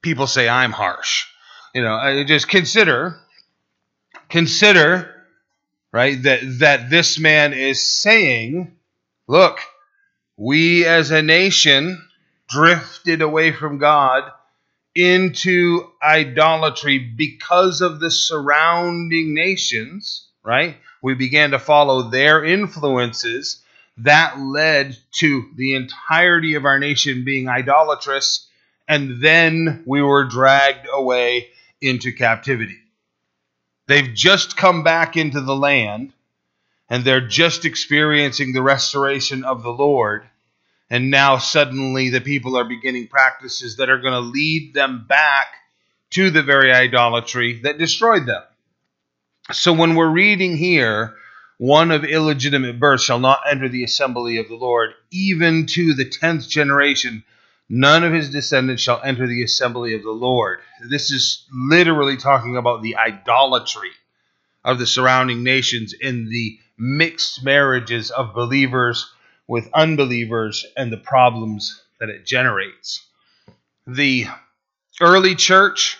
people 0.00 0.26
say 0.26 0.48
I'm 0.48 0.72
harsh. 0.72 1.26
You 1.74 1.82
know, 1.82 2.24
just 2.24 2.48
consider 2.48 3.20
consider 4.30 5.14
right 5.92 6.22
that 6.22 6.40
that 6.60 6.88
this 6.88 7.18
man 7.18 7.52
is 7.52 7.86
saying, 7.86 8.74
look 9.28 9.60
we 10.40 10.86
as 10.86 11.10
a 11.10 11.20
nation 11.20 12.02
drifted 12.48 13.20
away 13.20 13.52
from 13.52 13.76
God 13.76 14.24
into 14.94 15.86
idolatry 16.02 16.98
because 16.98 17.82
of 17.82 18.00
the 18.00 18.10
surrounding 18.10 19.34
nations, 19.34 20.28
right? 20.42 20.78
We 21.02 21.12
began 21.12 21.50
to 21.50 21.58
follow 21.58 22.08
their 22.08 22.42
influences. 22.42 23.62
That 23.98 24.40
led 24.40 24.96
to 25.18 25.50
the 25.56 25.74
entirety 25.74 26.54
of 26.54 26.64
our 26.64 26.78
nation 26.78 27.22
being 27.26 27.46
idolatrous, 27.46 28.48
and 28.88 29.22
then 29.22 29.82
we 29.84 30.00
were 30.00 30.24
dragged 30.24 30.88
away 30.90 31.48
into 31.82 32.12
captivity. 32.12 32.78
They've 33.88 34.14
just 34.14 34.56
come 34.56 34.84
back 34.84 35.18
into 35.18 35.42
the 35.42 35.54
land 35.54 36.14
and 36.90 37.04
they're 37.04 37.26
just 37.26 37.64
experiencing 37.64 38.52
the 38.52 38.62
restoration 38.62 39.44
of 39.44 39.62
the 39.62 39.72
Lord. 39.72 40.28
And 40.90 41.08
now 41.10 41.38
suddenly 41.38 42.10
the 42.10 42.20
people 42.20 42.58
are 42.58 42.64
beginning 42.64 43.06
practices 43.06 43.76
that 43.76 43.88
are 43.88 44.00
going 44.00 44.12
to 44.12 44.20
lead 44.20 44.74
them 44.74 45.06
back 45.08 45.46
to 46.10 46.30
the 46.30 46.42
very 46.42 46.72
idolatry 46.72 47.60
that 47.62 47.78
destroyed 47.78 48.26
them. 48.26 48.42
So 49.52 49.72
when 49.72 49.94
we're 49.94 50.10
reading 50.10 50.56
here, 50.56 51.14
one 51.58 51.92
of 51.92 52.04
illegitimate 52.04 52.80
birth 52.80 53.02
shall 53.02 53.20
not 53.20 53.40
enter 53.48 53.68
the 53.68 53.84
assembly 53.84 54.38
of 54.38 54.48
the 54.48 54.56
Lord, 54.56 54.90
even 55.12 55.66
to 55.66 55.94
the 55.94 56.04
tenth 56.04 56.48
generation. 56.48 57.22
None 57.68 58.02
of 58.02 58.12
his 58.12 58.30
descendants 58.30 58.82
shall 58.82 59.00
enter 59.04 59.28
the 59.28 59.44
assembly 59.44 59.94
of 59.94 60.02
the 60.02 60.10
Lord. 60.10 60.58
This 60.88 61.12
is 61.12 61.46
literally 61.52 62.16
talking 62.16 62.56
about 62.56 62.82
the 62.82 62.96
idolatry 62.96 63.90
of 64.64 64.78
the 64.78 64.86
surrounding 64.86 65.44
nations 65.44 65.92
in 65.92 66.28
the 66.28 66.58
mixed 66.76 67.44
marriages 67.44 68.10
of 68.10 68.34
believers 68.34 69.12
with 69.50 69.68
unbelievers 69.74 70.64
and 70.76 70.92
the 70.92 70.96
problems 70.96 71.82
that 71.98 72.08
it 72.08 72.24
generates. 72.24 73.04
The 73.84 74.26
early 75.00 75.34
church, 75.34 75.98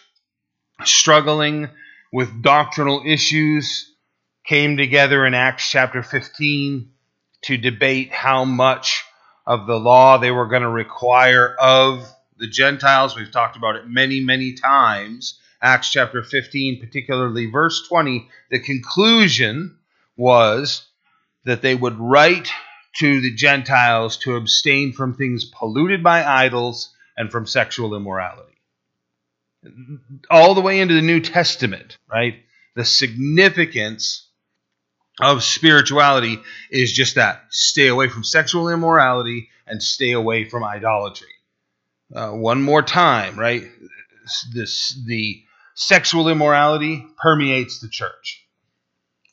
struggling 0.85 1.69
with 2.13 2.43
doctrinal 2.43 3.03
issues, 3.05 3.93
came 4.47 4.77
together 4.77 5.27
in 5.27 5.35
Acts 5.35 5.69
chapter 5.69 6.01
15 6.01 6.93
to 7.43 7.57
debate 7.57 8.13
how 8.13 8.45
much 8.45 9.03
of 9.45 9.67
the 9.67 9.81
law 9.81 10.17
they 10.17 10.31
were 10.31 10.47
going 10.47 10.63
to 10.63 10.69
require 10.69 11.57
of 11.59 12.09
the 12.37 12.47
Gentiles. 12.47 13.17
We've 13.17 13.33
talked 13.33 13.57
about 13.57 13.75
it 13.75 13.89
many, 13.89 14.21
many 14.21 14.53
times. 14.53 15.41
Acts 15.61 15.91
chapter 15.91 16.23
15, 16.23 16.79
particularly 16.79 17.47
verse 17.47 17.89
20, 17.89 18.29
the 18.49 18.61
conclusion 18.61 19.77
was 20.17 20.87
that 21.45 21.63
they 21.63 21.75
would 21.75 21.99
write 21.99 22.53
to 22.99 23.21
the 23.21 23.35
Gentiles 23.35 24.17
to 24.19 24.37
abstain 24.37 24.93
from 24.93 25.15
things 25.15 25.45
polluted 25.45 26.03
by 26.03 26.25
idols 26.25 26.93
and 27.17 27.31
from 27.31 27.47
sexual 27.47 27.95
immorality. 27.95 28.59
All 30.31 30.55
the 30.55 30.61
way 30.61 30.81
into 30.81 30.95
the 30.95 31.03
New 31.03 31.21
Testament, 31.21 31.99
right? 32.11 32.37
The 32.75 32.85
significance 32.85 34.27
of 35.21 35.43
spirituality 35.43 36.41
is 36.71 36.93
just 36.93 37.17
that 37.17 37.43
stay 37.51 37.89
away 37.89 38.09
from 38.09 38.25
sexual 38.25 38.69
immorality 38.69 39.51
and 39.67 39.83
stay 39.83 40.13
away 40.13 40.49
from 40.49 40.65
idolatry. 40.65 41.29
Uh, 42.15 42.31
one 42.31 42.63
more 42.63 42.83
time, 42.83 43.39
right? 43.39 43.65
This 44.53 44.99
the 45.07 45.43
sexual 45.75 46.29
immorality 46.29 47.07
permeates 47.23 47.81
the 47.81 47.89
church, 47.89 48.45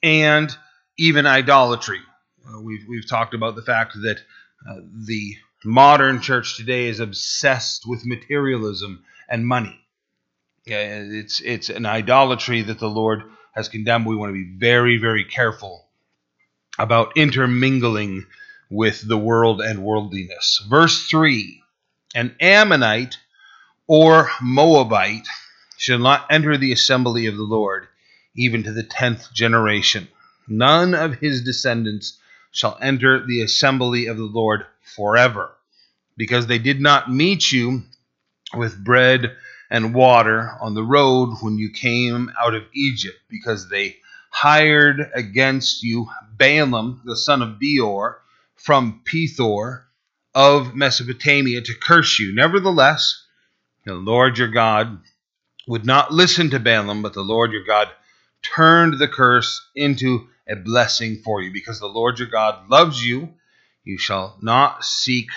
and 0.04 0.56
even 0.98 1.26
idolatry. 1.26 2.00
Uh, 2.48 2.62
we've, 2.62 2.86
we've 2.88 3.08
talked 3.08 3.34
about 3.34 3.56
the 3.56 3.62
fact 3.62 3.94
that 4.02 4.20
uh, 4.70 4.80
the 5.06 5.36
modern 5.66 6.22
church 6.22 6.56
today 6.56 6.88
is 6.88 7.00
obsessed 7.00 7.86
with 7.86 8.06
materialism 8.06 9.04
and 9.30 9.46
money. 9.46 9.80
It's 10.66 11.40
it's 11.40 11.70
an 11.70 11.86
idolatry 11.86 12.62
that 12.62 12.80
the 12.80 12.90
Lord 12.90 13.24
has 13.54 13.70
condemned. 13.70 14.06
We 14.06 14.18
want 14.18 14.32
to 14.32 14.34
be 14.34 14.58
very 14.58 14.98
very 14.98 15.24
careful 15.24 15.88
about 16.78 17.16
intermingling 17.16 18.26
with 18.70 19.08
the 19.08 19.18
world 19.18 19.62
and 19.62 19.84
worldliness. 19.84 20.62
Verse 20.70 21.08
3 21.08 21.64
An 22.16 22.36
Ammonite 22.42 23.18
or 23.88 24.30
Moabite 24.42 25.28
shall 25.78 26.00
not 26.00 26.26
enter 26.30 26.58
the 26.58 26.74
assembly 26.74 27.28
of 27.28 27.38
the 27.38 27.44
Lord, 27.44 27.88
even 28.36 28.64
to 28.64 28.74
the 28.74 28.84
tenth 28.84 29.34
generation. 29.34 30.10
None 30.50 30.94
of 30.94 31.16
his 31.16 31.44
descendants 31.44 32.20
shall 32.52 32.78
enter 32.82 33.26
the 33.26 33.42
assembly 33.42 34.08
of 34.08 34.18
the 34.18 34.24
Lord 34.24 34.66
forever, 34.96 35.52
because 36.16 36.48
they 36.48 36.60
did 36.60 36.82
not 36.82 37.12
meet 37.12 37.52
you 37.52 37.84
with 38.56 38.84
bread 38.84 39.36
and 39.70 39.94
water 39.94 40.52
on 40.62 40.74
the 40.74 40.84
road 40.84 41.36
when 41.42 41.58
you 41.58 41.70
came 41.70 42.32
out 42.40 42.56
of 42.56 42.64
Egypt, 42.74 43.18
because 43.30 43.70
they 43.70 43.98
hired 44.30 45.12
against 45.14 45.84
you 45.84 46.08
Balaam, 46.36 47.02
the 47.06 47.18
son 47.18 47.42
of 47.42 47.60
Beor, 47.60 48.22
from 48.56 49.02
Pethor 49.06 49.84
of 50.34 50.76
Mesopotamia 50.76 51.62
to 51.62 51.74
curse 51.82 52.20
you. 52.20 52.34
Nevertheless, 52.34 53.26
the 53.86 53.96
Lord 53.96 54.38
your 54.38 54.50
God 54.50 55.00
would 55.68 55.86
not 55.86 56.14
listen 56.14 56.50
to 56.52 56.60
Balaam, 56.60 57.02
but 57.02 57.14
the 57.14 57.22
Lord 57.22 57.52
your 57.52 57.64
God 57.64 57.90
turned 58.42 59.00
the 59.00 59.08
curse 59.08 59.68
into 59.76 60.28
a 60.50 60.56
blessing 60.56 61.22
for 61.24 61.42
you. 61.42 61.52
Because 61.52 61.80
the 61.80 61.88
Lord 61.88 62.20
your 62.20 62.28
God 62.28 62.70
loves 62.70 63.06
you, 63.06 63.30
you 63.84 63.98
shall 63.98 64.38
not 64.42 64.84
seek 64.84 65.30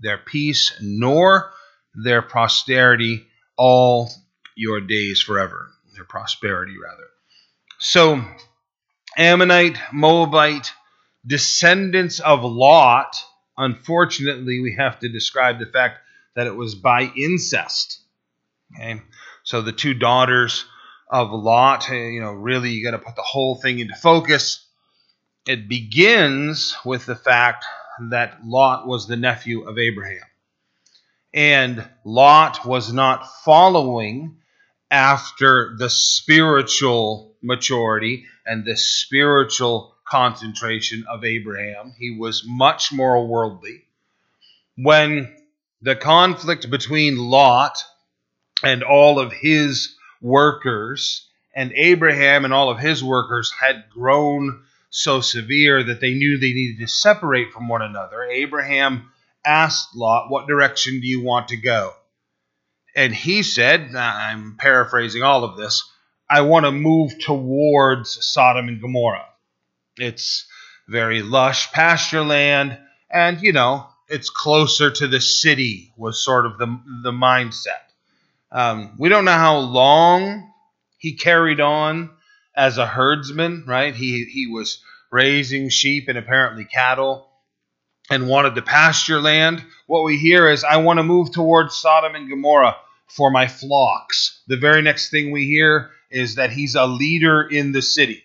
their 0.00 0.18
peace 0.18 0.72
nor 0.80 1.50
their 1.94 2.22
prosperity 2.22 3.26
all 3.56 4.10
your 4.56 4.80
days 4.80 5.20
forever. 5.20 5.70
Their 5.94 6.04
prosperity, 6.04 6.76
rather. 6.82 7.08
So, 7.78 8.22
Ammonite, 9.16 9.78
Moabite, 9.92 10.72
descendants 11.26 12.20
of 12.20 12.44
Lot, 12.44 13.16
unfortunately, 13.56 14.60
we 14.60 14.74
have 14.76 15.00
to 15.00 15.08
describe 15.08 15.58
the 15.58 15.66
fact 15.66 15.98
that 16.36 16.46
it 16.46 16.54
was 16.54 16.74
by 16.76 17.10
incest. 17.16 18.00
Okay? 18.74 19.00
So 19.42 19.62
the 19.62 19.72
two 19.72 19.94
daughters 19.94 20.64
of 21.10 21.30
Lot, 21.32 21.90
eh, 21.90 22.08
you 22.08 22.20
know, 22.20 22.32
really 22.32 22.70
you 22.70 22.84
got 22.84 22.92
to 22.92 22.98
put 22.98 23.16
the 23.16 23.22
whole 23.22 23.56
thing 23.56 23.78
into 23.78 23.94
focus. 23.94 24.64
It 25.46 25.68
begins 25.68 26.76
with 26.84 27.06
the 27.06 27.16
fact 27.16 27.64
that 28.10 28.44
Lot 28.44 28.86
was 28.86 29.06
the 29.06 29.16
nephew 29.16 29.62
of 29.68 29.78
Abraham. 29.78 30.22
And 31.32 31.88
Lot 32.04 32.64
was 32.64 32.92
not 32.92 33.26
following 33.44 34.38
after 34.90 35.74
the 35.78 35.90
spiritual 35.90 37.36
maturity 37.42 38.26
and 38.46 38.64
the 38.64 38.76
spiritual 38.76 39.94
concentration 40.06 41.04
of 41.08 41.24
Abraham. 41.24 41.94
He 41.98 42.16
was 42.18 42.44
much 42.46 42.92
more 42.92 43.26
worldly. 43.26 43.84
When 44.76 45.34
the 45.82 45.96
conflict 45.96 46.70
between 46.70 47.18
Lot 47.18 47.78
and 48.62 48.82
all 48.82 49.18
of 49.18 49.32
his 49.32 49.94
workers 50.20 51.26
and 51.54 51.72
Abraham 51.74 52.44
and 52.44 52.54
all 52.54 52.70
of 52.70 52.78
his 52.78 53.02
workers 53.02 53.52
had 53.52 53.90
grown 53.90 54.62
so 54.90 55.20
severe 55.20 55.82
that 55.82 56.00
they 56.00 56.14
knew 56.14 56.38
they 56.38 56.52
needed 56.52 56.78
to 56.80 56.86
separate 56.86 57.52
from 57.52 57.68
one 57.68 57.82
another. 57.82 58.22
Abraham 58.22 59.10
asked 59.44 59.94
Lot, 59.94 60.30
What 60.30 60.46
direction 60.46 61.00
do 61.00 61.06
you 61.06 61.22
want 61.22 61.48
to 61.48 61.56
go? 61.56 61.92
And 62.94 63.14
he 63.14 63.42
said, 63.42 63.94
I'm 63.94 64.56
paraphrasing 64.56 65.22
all 65.22 65.44
of 65.44 65.56
this, 65.56 65.88
I 66.30 66.42
want 66.42 66.66
to 66.66 66.72
move 66.72 67.18
towards 67.20 68.24
Sodom 68.24 68.68
and 68.68 68.80
Gomorrah. 68.80 69.26
It's 69.96 70.46
very 70.88 71.22
lush 71.22 71.72
pasture 71.72 72.22
land, 72.22 72.78
and 73.10 73.42
you 73.42 73.52
know, 73.52 73.86
it's 74.08 74.30
closer 74.30 74.90
to 74.90 75.06
the 75.06 75.20
city, 75.20 75.92
was 75.96 76.22
sort 76.22 76.46
of 76.46 76.58
the, 76.58 76.66
the 77.02 77.12
mindset. 77.12 77.87
Um, 78.50 78.96
we 78.98 79.08
don't 79.08 79.24
know 79.24 79.32
how 79.32 79.58
long 79.58 80.52
he 80.98 81.14
carried 81.14 81.60
on 81.60 82.10
as 82.56 82.78
a 82.78 82.86
herdsman, 82.86 83.64
right? 83.66 83.94
He, 83.94 84.24
he 84.24 84.46
was 84.46 84.82
raising 85.10 85.68
sheep 85.68 86.08
and 86.08 86.18
apparently 86.18 86.64
cattle 86.64 87.28
and 88.10 88.28
wanted 88.28 88.54
to 88.54 88.62
pasture 88.62 89.20
land. 89.20 89.64
What 89.86 90.04
we 90.04 90.16
hear 90.16 90.48
is, 90.48 90.64
I 90.64 90.78
want 90.78 90.98
to 90.98 91.04
move 91.04 91.30
towards 91.32 91.76
Sodom 91.76 92.14
and 92.14 92.28
Gomorrah 92.28 92.76
for 93.06 93.30
my 93.30 93.46
flocks. 93.46 94.42
The 94.48 94.56
very 94.56 94.82
next 94.82 95.10
thing 95.10 95.30
we 95.30 95.46
hear 95.46 95.90
is 96.10 96.36
that 96.36 96.50
he's 96.50 96.74
a 96.74 96.86
leader 96.86 97.42
in 97.42 97.72
the 97.72 97.82
city. 97.82 98.24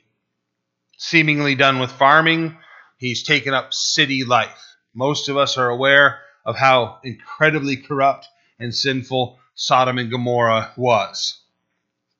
Seemingly 0.97 1.55
done 1.55 1.79
with 1.79 1.91
farming, 1.91 2.57
he's 2.97 3.23
taken 3.23 3.53
up 3.53 3.73
city 3.73 4.23
life. 4.23 4.75
Most 4.93 5.27
of 5.27 5.37
us 5.37 5.57
are 5.57 5.69
aware 5.69 6.19
of 6.45 6.55
how 6.55 6.99
incredibly 7.03 7.77
corrupt 7.77 8.27
and 8.59 8.73
sinful 8.73 9.39
Sodom 9.55 9.97
and 9.97 10.11
Gomorrah 10.11 10.73
was, 10.77 11.39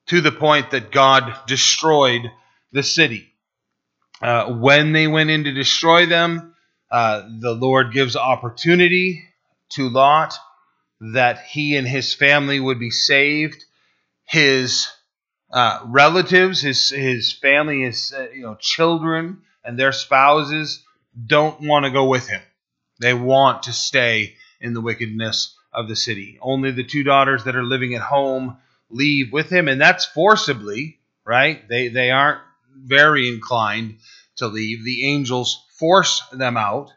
to 0.06 0.20
the 0.20 0.32
point 0.32 0.70
that 0.70 0.92
God 0.92 1.34
destroyed 1.46 2.30
the 2.72 2.82
city. 2.82 3.32
Uh, 4.22 4.52
when 4.52 4.92
they 4.92 5.06
went 5.06 5.30
in 5.30 5.44
to 5.44 5.52
destroy 5.52 6.06
them, 6.06 6.54
uh, 6.90 7.22
the 7.40 7.52
Lord 7.52 7.92
gives 7.92 8.16
opportunity 8.16 9.24
to 9.70 9.88
Lot 9.88 10.34
that 11.00 11.40
he 11.42 11.76
and 11.76 11.86
his 11.86 12.14
family 12.14 12.60
would 12.60 12.78
be 12.78 12.90
saved. 12.90 13.64
His 14.24 14.88
uh, 15.52 15.80
relatives, 15.84 16.60
his 16.60 16.90
his 16.90 17.32
family, 17.32 17.82
his 17.82 18.12
uh, 18.16 18.28
you 18.34 18.42
know 18.42 18.56
children 18.60 19.42
and 19.64 19.78
their 19.78 19.92
spouses 19.92 20.82
don't 21.26 21.60
want 21.60 21.84
to 21.84 21.90
go 21.90 22.06
with 22.06 22.28
him. 22.28 22.40
They 23.00 23.14
want 23.14 23.64
to 23.64 23.72
stay 23.72 24.36
in 24.60 24.74
the 24.74 24.80
wickedness 24.80 25.53
of 25.74 25.88
the 25.88 25.96
city. 25.96 26.38
Only 26.40 26.70
the 26.70 26.84
two 26.84 27.02
daughters 27.02 27.44
that 27.44 27.56
are 27.56 27.62
living 27.62 27.94
at 27.94 28.02
home 28.02 28.58
leave 28.90 29.32
with 29.32 29.50
him, 29.50 29.68
and 29.68 29.80
that's 29.80 30.04
forcibly, 30.04 30.98
right? 31.24 31.66
They 31.68 31.88
they 31.88 32.10
aren't 32.10 32.40
very 32.76 33.28
inclined 33.28 33.96
to 34.36 34.46
leave. 34.46 34.84
The 34.84 35.06
angels 35.06 35.64
force 35.78 36.22
them 36.32 36.56
out. 36.56 36.90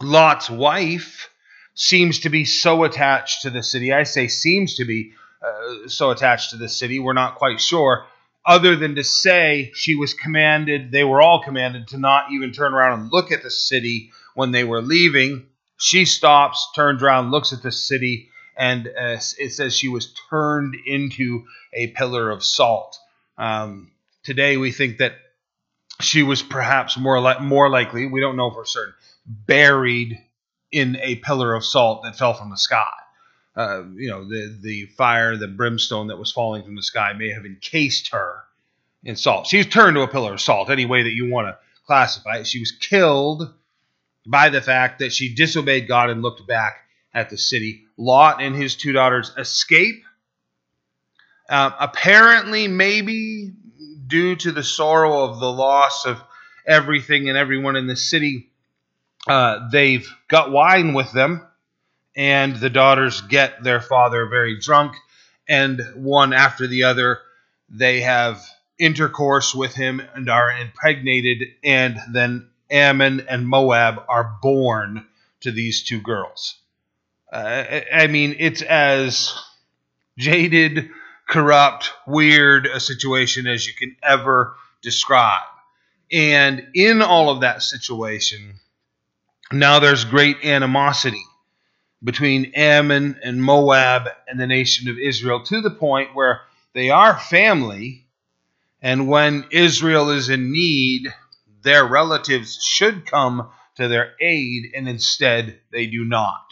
Lot's 0.00 0.50
wife 0.50 1.30
seems 1.74 2.20
to 2.20 2.28
be 2.28 2.44
so 2.44 2.84
attached 2.84 3.42
to 3.42 3.50
the 3.50 3.62
city. 3.62 3.92
I 3.92 4.02
say 4.02 4.28
seems 4.28 4.76
to 4.76 4.84
be 4.84 5.12
uh, 5.42 5.88
so 5.88 6.10
attached 6.10 6.50
to 6.50 6.56
the 6.56 6.68
city. 6.68 6.98
We're 6.98 7.12
not 7.12 7.36
quite 7.36 7.60
sure, 7.60 8.06
other 8.44 8.76
than 8.76 8.96
to 8.96 9.04
say 9.04 9.70
she 9.74 9.94
was 9.94 10.14
commanded, 10.14 10.90
they 10.90 11.04
were 11.04 11.22
all 11.22 11.42
commanded 11.42 11.88
to 11.88 11.98
not 11.98 12.32
even 12.32 12.52
turn 12.52 12.74
around 12.74 13.00
and 13.00 13.12
look 13.12 13.30
at 13.30 13.42
the 13.42 13.50
city 13.50 14.10
when 14.34 14.50
they 14.50 14.64
were 14.64 14.82
leaving. 14.82 15.46
She 15.82 16.04
stops, 16.04 16.68
turns 16.74 17.02
around, 17.02 17.30
looks 17.30 17.52
at 17.52 17.62
the 17.62 17.72
city, 17.72 18.30
and 18.56 18.86
uh, 18.86 19.18
it 19.38 19.52
says 19.52 19.76
she 19.76 19.88
was 19.88 20.14
turned 20.30 20.76
into 20.86 21.44
a 21.72 21.88
pillar 21.88 22.30
of 22.30 22.44
salt. 22.44 22.98
Um, 23.36 23.90
today, 24.22 24.56
we 24.56 24.72
think 24.72 24.98
that 24.98 25.14
she 26.00 26.22
was 26.22 26.42
perhaps 26.42 26.96
more 26.96 27.20
li- 27.20 27.40
more 27.40 27.68
likely, 27.68 28.06
we 28.06 28.20
don't 28.20 28.36
know 28.36 28.50
for 28.50 28.64
certain, 28.64 28.94
buried 29.26 30.18
in 30.70 30.96
a 31.02 31.16
pillar 31.16 31.54
of 31.54 31.64
salt 31.64 32.02
that 32.04 32.16
fell 32.16 32.34
from 32.34 32.50
the 32.50 32.56
sky 32.56 32.86
uh, 33.56 33.82
you 33.94 34.08
know, 34.08 34.26
the 34.26 34.56
the 34.60 34.86
fire, 34.86 35.36
the 35.36 35.48
brimstone 35.48 36.06
that 36.08 36.18
was 36.18 36.32
falling 36.32 36.62
from 36.62 36.74
the 36.74 36.82
sky 36.82 37.12
may 37.12 37.30
have 37.30 37.44
encased 37.44 38.12
her 38.12 38.44
in 39.04 39.16
salt. 39.16 39.46
She 39.46 39.58
was 39.58 39.66
turned 39.66 39.96
to 39.96 40.02
a 40.02 40.08
pillar 40.08 40.34
of 40.34 40.40
salt, 40.40 40.70
any 40.70 40.86
way 40.86 41.02
that 41.02 41.12
you 41.12 41.30
want 41.30 41.48
to 41.48 41.58
classify 41.86 42.38
it. 42.38 42.46
She 42.46 42.60
was 42.60 42.72
killed 42.72 43.52
by 44.26 44.48
the 44.48 44.60
fact 44.60 45.00
that 45.00 45.12
she 45.12 45.34
disobeyed 45.34 45.88
God 45.88 46.10
and 46.10 46.22
looked 46.22 46.46
back 46.46 46.74
at 47.14 47.30
the 47.30 47.38
city. 47.38 47.84
Lot 47.96 48.42
and 48.42 48.54
his 48.54 48.76
two 48.76 48.92
daughters 48.92 49.32
escape. 49.36 50.04
Uh, 51.48 51.70
apparently, 51.78 52.68
maybe 52.68 53.52
due 54.06 54.36
to 54.36 54.52
the 54.52 54.62
sorrow 54.62 55.24
of 55.24 55.40
the 55.40 55.52
loss 55.52 56.06
of 56.06 56.22
everything 56.66 57.28
and 57.28 57.36
everyone 57.36 57.76
in 57.76 57.86
the 57.86 57.96
city, 57.96 58.50
uh, 59.26 59.68
they've 59.70 60.08
got 60.28 60.50
wine 60.50 60.94
with 60.94 61.12
them 61.12 61.46
and 62.16 62.56
the 62.56 62.70
daughters 62.70 63.20
get 63.22 63.62
their 63.62 63.80
father 63.80 64.26
very 64.26 64.58
drunk, 64.58 64.96
and 65.48 65.80
one 65.96 66.32
after 66.32 66.66
the 66.66 66.84
other, 66.84 67.18
they 67.68 68.00
have 68.00 68.42
intercourse 68.78 69.54
with 69.54 69.74
him 69.74 70.02
and 70.14 70.28
are 70.28 70.52
impregnated, 70.52 71.48
and 71.64 71.96
then 72.12 72.48
Ammon 72.72 73.26
and 73.28 73.46
Moab 73.46 74.02
are 74.08 74.38
born 74.42 75.06
to 75.40 75.52
these 75.52 75.82
two 75.84 76.00
girls. 76.00 76.56
Uh, 77.32 77.80
I 77.94 78.06
mean, 78.08 78.36
it's 78.38 78.62
as 78.62 79.34
jaded, 80.18 80.90
corrupt, 81.28 81.92
weird 82.06 82.66
a 82.66 82.80
situation 82.80 83.46
as 83.46 83.66
you 83.66 83.74
can 83.74 83.96
ever 84.02 84.54
describe. 84.82 85.42
And 86.10 86.66
in 86.74 87.00
all 87.00 87.30
of 87.30 87.40
that 87.40 87.62
situation, 87.62 88.54
now 89.50 89.78
there's 89.78 90.04
great 90.04 90.44
animosity 90.44 91.24
between 92.04 92.52
Ammon 92.54 93.18
and 93.22 93.42
Moab 93.42 94.08
and 94.28 94.38
the 94.38 94.46
nation 94.46 94.88
of 94.88 94.98
Israel 94.98 95.42
to 95.44 95.60
the 95.60 95.70
point 95.70 96.14
where 96.14 96.40
they 96.74 96.90
are 96.90 97.18
family, 97.18 98.06
and 98.80 99.08
when 99.08 99.46
Israel 99.50 100.10
is 100.10 100.28
in 100.28 100.52
need, 100.52 101.12
their 101.62 101.86
relatives 101.86 102.58
should 102.62 103.06
come 103.06 103.48
to 103.76 103.88
their 103.88 104.14
aid, 104.20 104.72
and 104.74 104.88
instead 104.88 105.58
they 105.70 105.86
do 105.86 106.04
not. 106.04 106.44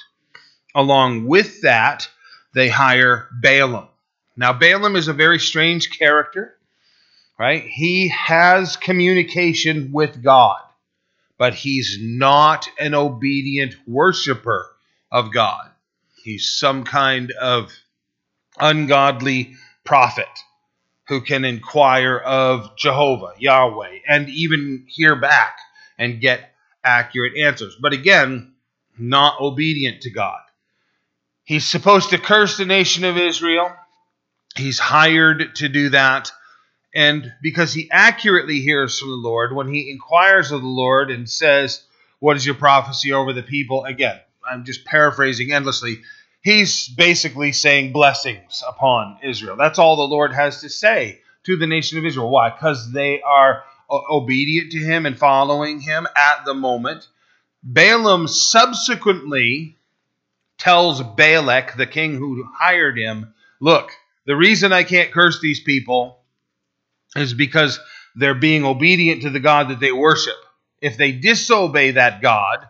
Along 0.74 1.26
with 1.26 1.62
that, 1.62 2.08
they 2.54 2.68
hire 2.68 3.28
Balaam. 3.42 3.88
Now, 4.36 4.52
Balaam 4.52 4.96
is 4.96 5.08
a 5.08 5.12
very 5.12 5.38
strange 5.38 5.98
character, 5.98 6.56
right? 7.38 7.64
He 7.64 8.08
has 8.08 8.76
communication 8.76 9.92
with 9.92 10.22
God, 10.22 10.62
but 11.38 11.54
he's 11.54 11.98
not 12.00 12.68
an 12.78 12.94
obedient 12.94 13.74
worshiper 13.86 14.66
of 15.10 15.32
God. 15.32 15.70
He's 16.22 16.54
some 16.56 16.84
kind 16.84 17.32
of 17.32 17.72
ungodly 18.58 19.54
prophet 19.84 20.28
who 21.10 21.20
can 21.20 21.44
inquire 21.44 22.16
of 22.16 22.76
Jehovah, 22.76 23.32
Yahweh, 23.36 23.98
and 24.06 24.28
even 24.28 24.84
hear 24.86 25.16
back 25.16 25.58
and 25.98 26.20
get 26.20 26.54
accurate 26.84 27.36
answers. 27.36 27.76
But 27.82 27.92
again, 27.92 28.52
not 28.96 29.40
obedient 29.40 30.02
to 30.02 30.10
God. 30.10 30.38
He's 31.42 31.66
supposed 31.66 32.10
to 32.10 32.18
curse 32.18 32.56
the 32.56 32.64
nation 32.64 33.04
of 33.04 33.16
Israel. 33.16 33.72
He's 34.54 34.78
hired 34.78 35.56
to 35.56 35.68
do 35.68 35.88
that. 35.88 36.30
And 36.94 37.32
because 37.42 37.74
he 37.74 37.90
accurately 37.90 38.60
hears 38.60 38.96
from 38.96 39.08
the 39.08 39.16
Lord, 39.16 39.52
when 39.52 39.66
he 39.66 39.90
inquires 39.90 40.52
of 40.52 40.60
the 40.60 40.68
Lord 40.68 41.10
and 41.10 41.28
says, 41.28 41.82
What 42.20 42.36
is 42.36 42.46
your 42.46 42.54
prophecy 42.54 43.12
over 43.12 43.32
the 43.32 43.42
people? 43.42 43.84
Again, 43.84 44.20
I'm 44.48 44.64
just 44.64 44.84
paraphrasing 44.84 45.52
endlessly. 45.52 46.02
He's 46.42 46.88
basically 46.88 47.52
saying 47.52 47.92
blessings 47.92 48.62
upon 48.66 49.18
Israel. 49.22 49.56
That's 49.56 49.78
all 49.78 49.96
the 49.96 50.14
Lord 50.14 50.32
has 50.32 50.62
to 50.62 50.70
say 50.70 51.20
to 51.44 51.56
the 51.56 51.66
nation 51.66 51.98
of 51.98 52.04
Israel. 52.04 52.30
Why? 52.30 52.50
Because 52.50 52.92
they 52.92 53.20
are 53.20 53.62
obedient 53.90 54.72
to 54.72 54.78
him 54.78 55.04
and 55.04 55.18
following 55.18 55.80
him 55.80 56.06
at 56.16 56.44
the 56.44 56.54
moment. 56.54 57.06
Balaam 57.62 58.26
subsequently 58.26 59.76
tells 60.58 61.02
Balak, 61.02 61.76
the 61.76 61.86
king 61.86 62.16
who 62.16 62.46
hired 62.54 62.98
him, 62.98 63.34
Look, 63.60 63.90
the 64.26 64.36
reason 64.36 64.72
I 64.72 64.84
can't 64.84 65.12
curse 65.12 65.40
these 65.40 65.60
people 65.60 66.18
is 67.16 67.34
because 67.34 67.78
they're 68.14 68.34
being 68.34 68.64
obedient 68.64 69.22
to 69.22 69.30
the 69.30 69.40
God 69.40 69.68
that 69.68 69.80
they 69.80 69.92
worship. 69.92 70.36
If 70.80 70.96
they 70.96 71.12
disobey 71.12 71.92
that 71.92 72.22
God, 72.22 72.66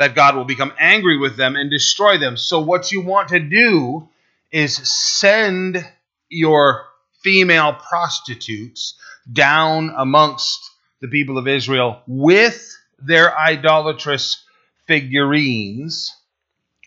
that 0.00 0.14
God 0.14 0.34
will 0.34 0.46
become 0.46 0.72
angry 0.78 1.18
with 1.18 1.36
them 1.36 1.56
and 1.56 1.70
destroy 1.70 2.16
them. 2.16 2.38
So, 2.38 2.60
what 2.60 2.90
you 2.90 3.02
want 3.02 3.28
to 3.28 3.38
do 3.38 4.08
is 4.50 4.74
send 4.74 5.86
your 6.30 6.86
female 7.22 7.74
prostitutes 7.74 8.94
down 9.30 9.92
amongst 9.94 10.70
the 11.02 11.08
people 11.08 11.36
of 11.36 11.46
Israel 11.46 12.00
with 12.06 12.74
their 12.98 13.38
idolatrous 13.38 14.42
figurines 14.86 16.16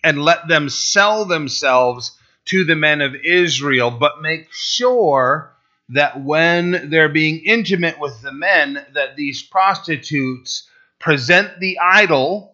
and 0.04 0.24
let 0.24 0.48
them 0.48 0.68
sell 0.68 1.26
themselves 1.26 2.18
to 2.46 2.64
the 2.64 2.76
men 2.76 3.00
of 3.00 3.14
Israel, 3.14 3.92
but 3.92 4.24
make 4.24 4.48
sure 4.52 5.54
that 5.90 6.20
when 6.20 6.90
they're 6.90 7.10
being 7.10 7.44
intimate 7.46 8.00
with 8.00 8.24
the 8.24 8.34
men, 8.34 8.84
that 8.96 9.16
these 9.16 9.44
prostitutes 9.44 10.68
present 10.98 11.60
the 11.60 11.78
idol 11.78 12.53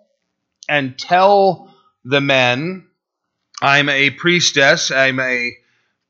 and 0.70 0.98
tell 0.98 1.74
the 2.06 2.22
men, 2.22 2.88
I'm 3.62 3.90
a 3.90 4.12
priestess, 4.12 4.92
I'm 4.92 5.20
a 5.20 5.52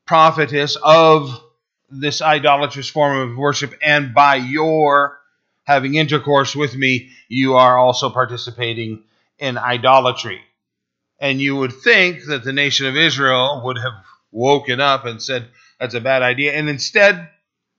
prophetess 0.06 0.76
of 0.82 1.42
this 1.90 2.22
idolatrous 2.22 2.88
form 2.88 3.30
of 3.30 3.36
worship, 3.36 3.74
and 3.82 4.14
by 4.14 4.36
your 4.36 5.18
having 5.64 5.94
intercourse 5.94 6.54
with 6.54 6.76
me, 6.76 7.10
you 7.28 7.54
are 7.54 7.78
also 7.78 8.10
participating 8.10 9.02
in 9.38 9.56
idolatry. 9.58 10.40
And 11.18 11.40
you 11.40 11.56
would 11.56 11.72
think 11.72 12.24
that 12.26 12.44
the 12.44 12.52
nation 12.52 12.86
of 12.86 12.96
Israel 12.96 13.62
would 13.64 13.78
have 13.78 13.92
woken 14.32 14.80
up 14.80 15.04
and 15.04 15.22
said, 15.22 15.48
that's 15.78 15.94
a 15.94 16.00
bad 16.00 16.22
idea. 16.22 16.52
And 16.52 16.68
instead, 16.68 17.28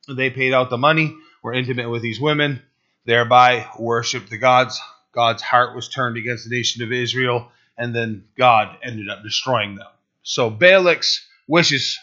they 0.08 0.30
paid 0.30 0.54
out 0.54 0.70
the 0.70 0.78
money, 0.78 1.16
were 1.44 1.54
intimate 1.54 1.90
with 1.90 2.02
these 2.02 2.20
women, 2.20 2.62
thereby 3.06 3.68
worshiped 3.80 4.30
the 4.30 4.38
gods. 4.38 4.80
God's 5.12 5.42
heart 5.42 5.76
was 5.76 5.90
turned 5.90 6.18
against 6.18 6.50
the 6.50 6.56
nation 6.56 6.84
of 6.84 6.92
Israel, 6.92 7.52
and 7.78 7.96
then 7.96 8.26
God 8.38 8.78
ended 8.84 9.10
up 9.10 9.24
destroying 9.24 9.76
them. 9.76 9.88
So 10.24 10.50
Balak's 10.50 11.26
wishes 11.48 12.00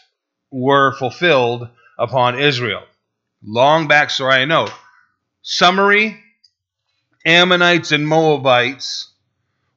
were 0.51 0.95
fulfilled 0.97 1.67
upon 1.97 2.39
Israel. 2.39 2.83
Long 3.43 3.87
backstory, 3.87 4.33
I 4.33 4.45
know. 4.45 4.67
Summary 5.41 6.19
Ammonites 7.25 7.91
and 7.91 8.07
Moabites 8.07 9.09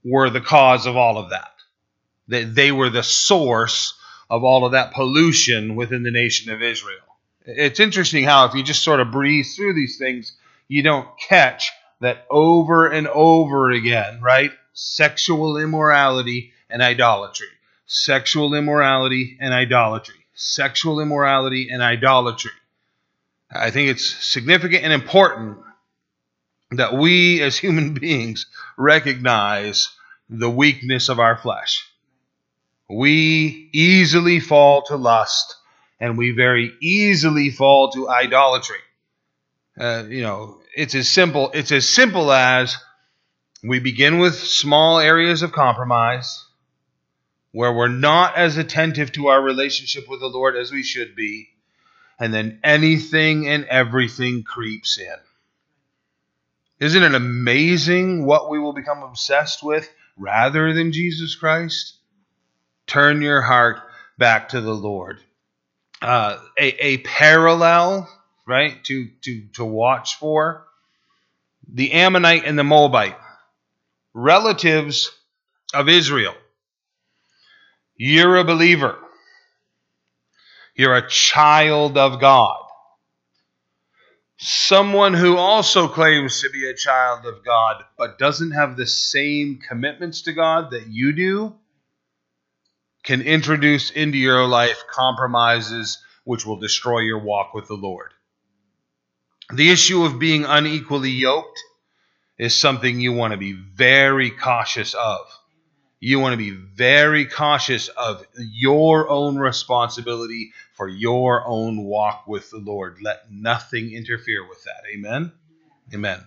were 0.04 0.30
the 0.30 0.40
cause 0.40 0.86
of 0.86 0.96
all 0.96 1.18
of 1.18 1.30
that. 1.30 1.52
They, 2.28 2.44
they 2.44 2.72
were 2.72 2.90
the 2.90 3.02
source 3.02 3.94
of 4.30 4.44
all 4.44 4.64
of 4.64 4.72
that 4.72 4.92
pollution 4.92 5.76
within 5.76 6.02
the 6.02 6.10
nation 6.10 6.52
of 6.52 6.62
Israel. 6.62 6.98
It's 7.44 7.80
interesting 7.80 8.24
how, 8.24 8.46
if 8.46 8.54
you 8.54 8.62
just 8.62 8.82
sort 8.82 9.00
of 9.00 9.10
breeze 9.10 9.56
through 9.56 9.74
these 9.74 9.98
things, 9.98 10.36
you 10.68 10.82
don't 10.82 11.08
catch 11.28 11.70
that 12.02 12.26
over 12.30 12.88
and 12.88 13.06
over 13.06 13.70
again, 13.70 14.20
right? 14.20 14.50
Sexual 14.72 15.56
immorality 15.56 16.52
and 16.68 16.82
idolatry. 16.82 17.46
Sexual 17.86 18.54
immorality 18.54 19.38
and 19.40 19.54
idolatry. 19.54 20.16
Sexual 20.34 20.98
immorality 21.00 21.68
and 21.70 21.80
idolatry. 21.80 22.50
I 23.52 23.70
think 23.70 23.90
it's 23.90 24.04
significant 24.04 24.82
and 24.82 24.92
important 24.92 25.58
that 26.72 26.94
we 26.94 27.40
as 27.40 27.56
human 27.56 27.94
beings 28.00 28.46
recognize 28.76 29.90
the 30.28 30.50
weakness 30.50 31.08
of 31.08 31.20
our 31.20 31.36
flesh. 31.36 31.86
We 32.90 33.70
easily 33.72 34.40
fall 34.40 34.82
to 34.86 34.96
lust 34.96 35.54
and 36.00 36.18
we 36.18 36.32
very 36.32 36.72
easily 36.80 37.50
fall 37.50 37.92
to 37.92 38.08
idolatry. 38.08 38.80
Uh, 39.78 40.04
you 40.08 40.22
know, 40.22 40.61
it's 40.74 40.94
as 40.94 41.08
simple 41.08 41.50
it's 41.54 41.72
as 41.72 41.88
simple 41.88 42.32
as 42.32 42.76
we 43.62 43.78
begin 43.78 44.18
with 44.18 44.34
small 44.34 44.98
areas 44.98 45.42
of 45.42 45.52
compromise 45.52 46.44
where 47.52 47.72
we're 47.72 47.88
not 47.88 48.36
as 48.36 48.56
attentive 48.56 49.12
to 49.12 49.28
our 49.28 49.40
relationship 49.40 50.08
with 50.08 50.20
the 50.20 50.26
Lord 50.26 50.56
as 50.56 50.72
we 50.72 50.82
should 50.82 51.14
be 51.14 51.48
and 52.18 52.32
then 52.32 52.60
anything 52.64 53.48
and 53.48 53.64
everything 53.66 54.42
creeps 54.42 54.98
in. 54.98 55.16
Isn't 56.78 57.02
it 57.02 57.14
amazing 57.14 58.24
what 58.24 58.50
we 58.50 58.58
will 58.58 58.72
become 58.72 59.02
obsessed 59.02 59.62
with 59.62 59.88
rather 60.16 60.72
than 60.72 60.92
Jesus 60.92 61.34
Christ? 61.34 61.96
Turn 62.86 63.22
your 63.22 63.42
heart 63.42 63.80
back 64.18 64.50
to 64.50 64.60
the 64.60 64.74
Lord. 64.74 65.20
Uh, 66.00 66.38
a, 66.58 66.84
a 66.84 66.98
parallel, 66.98 68.08
right, 68.46 68.82
to, 68.84 69.08
to, 69.22 69.46
to 69.54 69.64
watch 69.64 70.16
for 70.16 70.66
the 71.72 71.92
Ammonite 71.92 72.44
and 72.44 72.58
the 72.58 72.64
Moabite, 72.64 73.16
relatives 74.14 75.10
of 75.72 75.88
Israel. 75.88 76.34
You're 77.96 78.38
a 78.38 78.44
believer. 78.44 78.98
You're 80.74 80.96
a 80.96 81.08
child 81.08 81.96
of 81.96 82.20
God. 82.20 82.58
Someone 84.38 85.14
who 85.14 85.36
also 85.36 85.86
claims 85.86 86.40
to 86.40 86.50
be 86.50 86.68
a 86.68 86.74
child 86.74 87.26
of 87.26 87.44
God 87.44 87.84
but 87.96 88.18
doesn't 88.18 88.50
have 88.52 88.76
the 88.76 88.86
same 88.86 89.60
commitments 89.68 90.22
to 90.22 90.32
God 90.32 90.72
that 90.72 90.88
you 90.88 91.12
do 91.12 91.54
can 93.04 93.22
introduce 93.22 93.90
into 93.90 94.18
your 94.18 94.46
life 94.46 94.82
compromises 94.90 96.02
which 96.24 96.44
will 96.46 96.56
destroy 96.56 97.00
your 97.00 97.18
walk 97.18 97.54
with 97.54 97.68
the 97.68 97.74
Lord. 97.74 98.11
The 99.52 99.70
issue 99.70 100.04
of 100.04 100.18
being 100.18 100.44
unequally 100.44 101.10
yoked 101.10 101.60
is 102.38 102.54
something 102.54 103.00
you 103.00 103.12
want 103.12 103.32
to 103.32 103.38
be 103.38 103.52
very 103.52 104.30
cautious 104.30 104.94
of 104.94 105.26
you 106.04 106.18
want 106.18 106.32
to 106.32 106.36
be 106.36 106.50
very 106.50 107.26
cautious 107.26 107.86
of 107.86 108.26
your 108.36 109.08
own 109.08 109.38
responsibility 109.38 110.52
for 110.72 110.88
your 110.88 111.46
own 111.46 111.84
walk 111.84 112.26
with 112.26 112.50
the 112.50 112.58
Lord. 112.58 112.96
Let 113.00 113.30
nothing 113.30 113.92
interfere 113.92 114.44
with 114.48 114.64
that. 114.64 114.82
Amen? 114.92 115.30
Amen. 115.94 116.18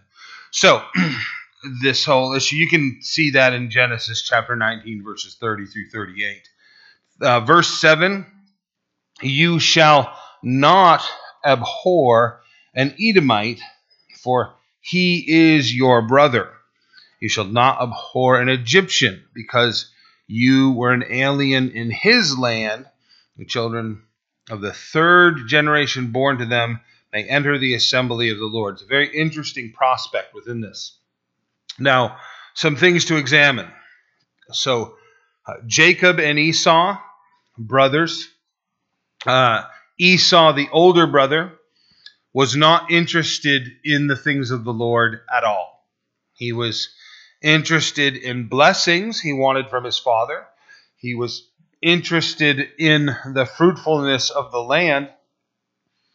So, 0.52 0.82
this 1.84 2.06
whole 2.06 2.34
issue, 2.36 2.56
you 2.56 2.70
can 2.70 3.00
see 3.02 3.32
that 3.32 3.52
in 3.52 3.70
Genesis 3.70 4.22
chapter 4.22 4.56
19, 4.56 5.04
verses 5.04 5.36
30 5.36 5.66
through 5.66 5.90
38. 5.90 6.50
Uh, 7.20 7.40
verse 7.42 7.68
7 7.82 8.26
You 9.22 9.60
shall 9.60 10.18
not 10.42 11.06
abhor 11.44 12.40
an 12.76 12.96
Edomite, 13.00 13.62
for 14.22 14.54
he 14.82 15.26
is 15.54 15.74
your 15.74 16.02
brother. 16.02 16.52
You 17.20 17.30
shall 17.30 17.46
not 17.46 17.82
abhor 17.82 18.40
an 18.40 18.50
Egyptian, 18.50 19.24
because 19.34 19.90
you 20.28 20.72
were 20.72 20.92
an 20.92 21.06
alien 21.10 21.72
in 21.72 21.90
his 21.90 22.38
land. 22.38 22.86
The 23.38 23.46
children 23.46 24.04
of 24.50 24.62
the 24.62 24.74
third 24.74 25.48
generation 25.48 26.12
born 26.12 26.38
to 26.40 26.46
them 26.46 26.82
may 27.12 27.24
enter 27.24 27.58
the 27.58 27.76
assembly 27.76 28.30
of 28.30 28.38
the 28.38 28.46
Lord. 28.46 28.76
It's 28.76 28.84
a 28.84 28.88
very 28.88 29.08
interesting 29.08 29.72
prospect 29.72 30.34
within 30.34 30.62
this. 30.62 30.98
Now, 31.80 32.18
some 32.54 32.76
things 32.76 33.06
to 33.06 33.18
examine. 33.18 33.72
So, 34.52 34.96
uh, 35.48 35.56
Jacob 35.66 36.20
and 36.20 36.38
Esau, 36.38 36.98
brothers. 37.58 38.28
Uh, 39.26 39.64
Esau, 39.98 40.54
the 40.54 40.70
older 40.72 41.08
brother, 41.08 41.54
was 42.36 42.54
not 42.54 42.92
interested 42.92 43.64
in 43.86 44.08
the 44.08 44.16
things 44.18 44.52
of 44.52 44.66
the 44.66 44.74
Lord 44.74 45.22
at 45.34 45.46
all. 45.46 45.88
He 46.34 46.52
was 46.52 46.90
interested 47.42 48.18
in 48.18 48.50
blessings 48.50 49.22
he 49.22 49.32
wanted 49.32 49.70
from 49.70 49.86
his 49.86 49.98
father. 49.98 50.46
He 50.98 51.16
was 51.16 51.48
interested 51.82 52.68
in 52.78 53.06
the 53.06 53.46
fruitfulness 53.46 54.32
of 54.32 54.52
the 54.52 54.60
land 54.60 55.10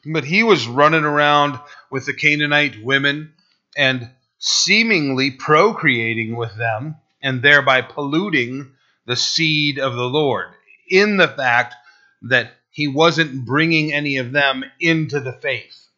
but 0.07 0.25
he 0.25 0.43
was 0.43 0.67
running 0.67 1.05
around 1.05 1.59
with 1.91 2.07
the 2.07 2.15
Canaanite 2.15 2.83
women 2.83 3.35
and 3.77 4.11
seemingly 4.39 5.31
procreating 5.31 6.37
with 6.37 6.57
them 6.57 6.97
and 7.23 7.43
thereby 7.43 7.83
polluting 7.83 8.73
the 9.07 9.17
seed 9.17 9.79
of 9.79 9.95
the 9.95 10.09
Lord 10.09 10.49
in 10.89 11.17
the 11.19 11.29
fact 11.29 11.75
that 12.23 12.53
he 12.71 12.89
wasn't 12.89 13.45
bringing 13.45 13.93
any 13.93 14.17
of 14.17 14.33
them 14.33 14.65
into 14.81 15.21
the 15.21 15.33
faith. 15.33 15.90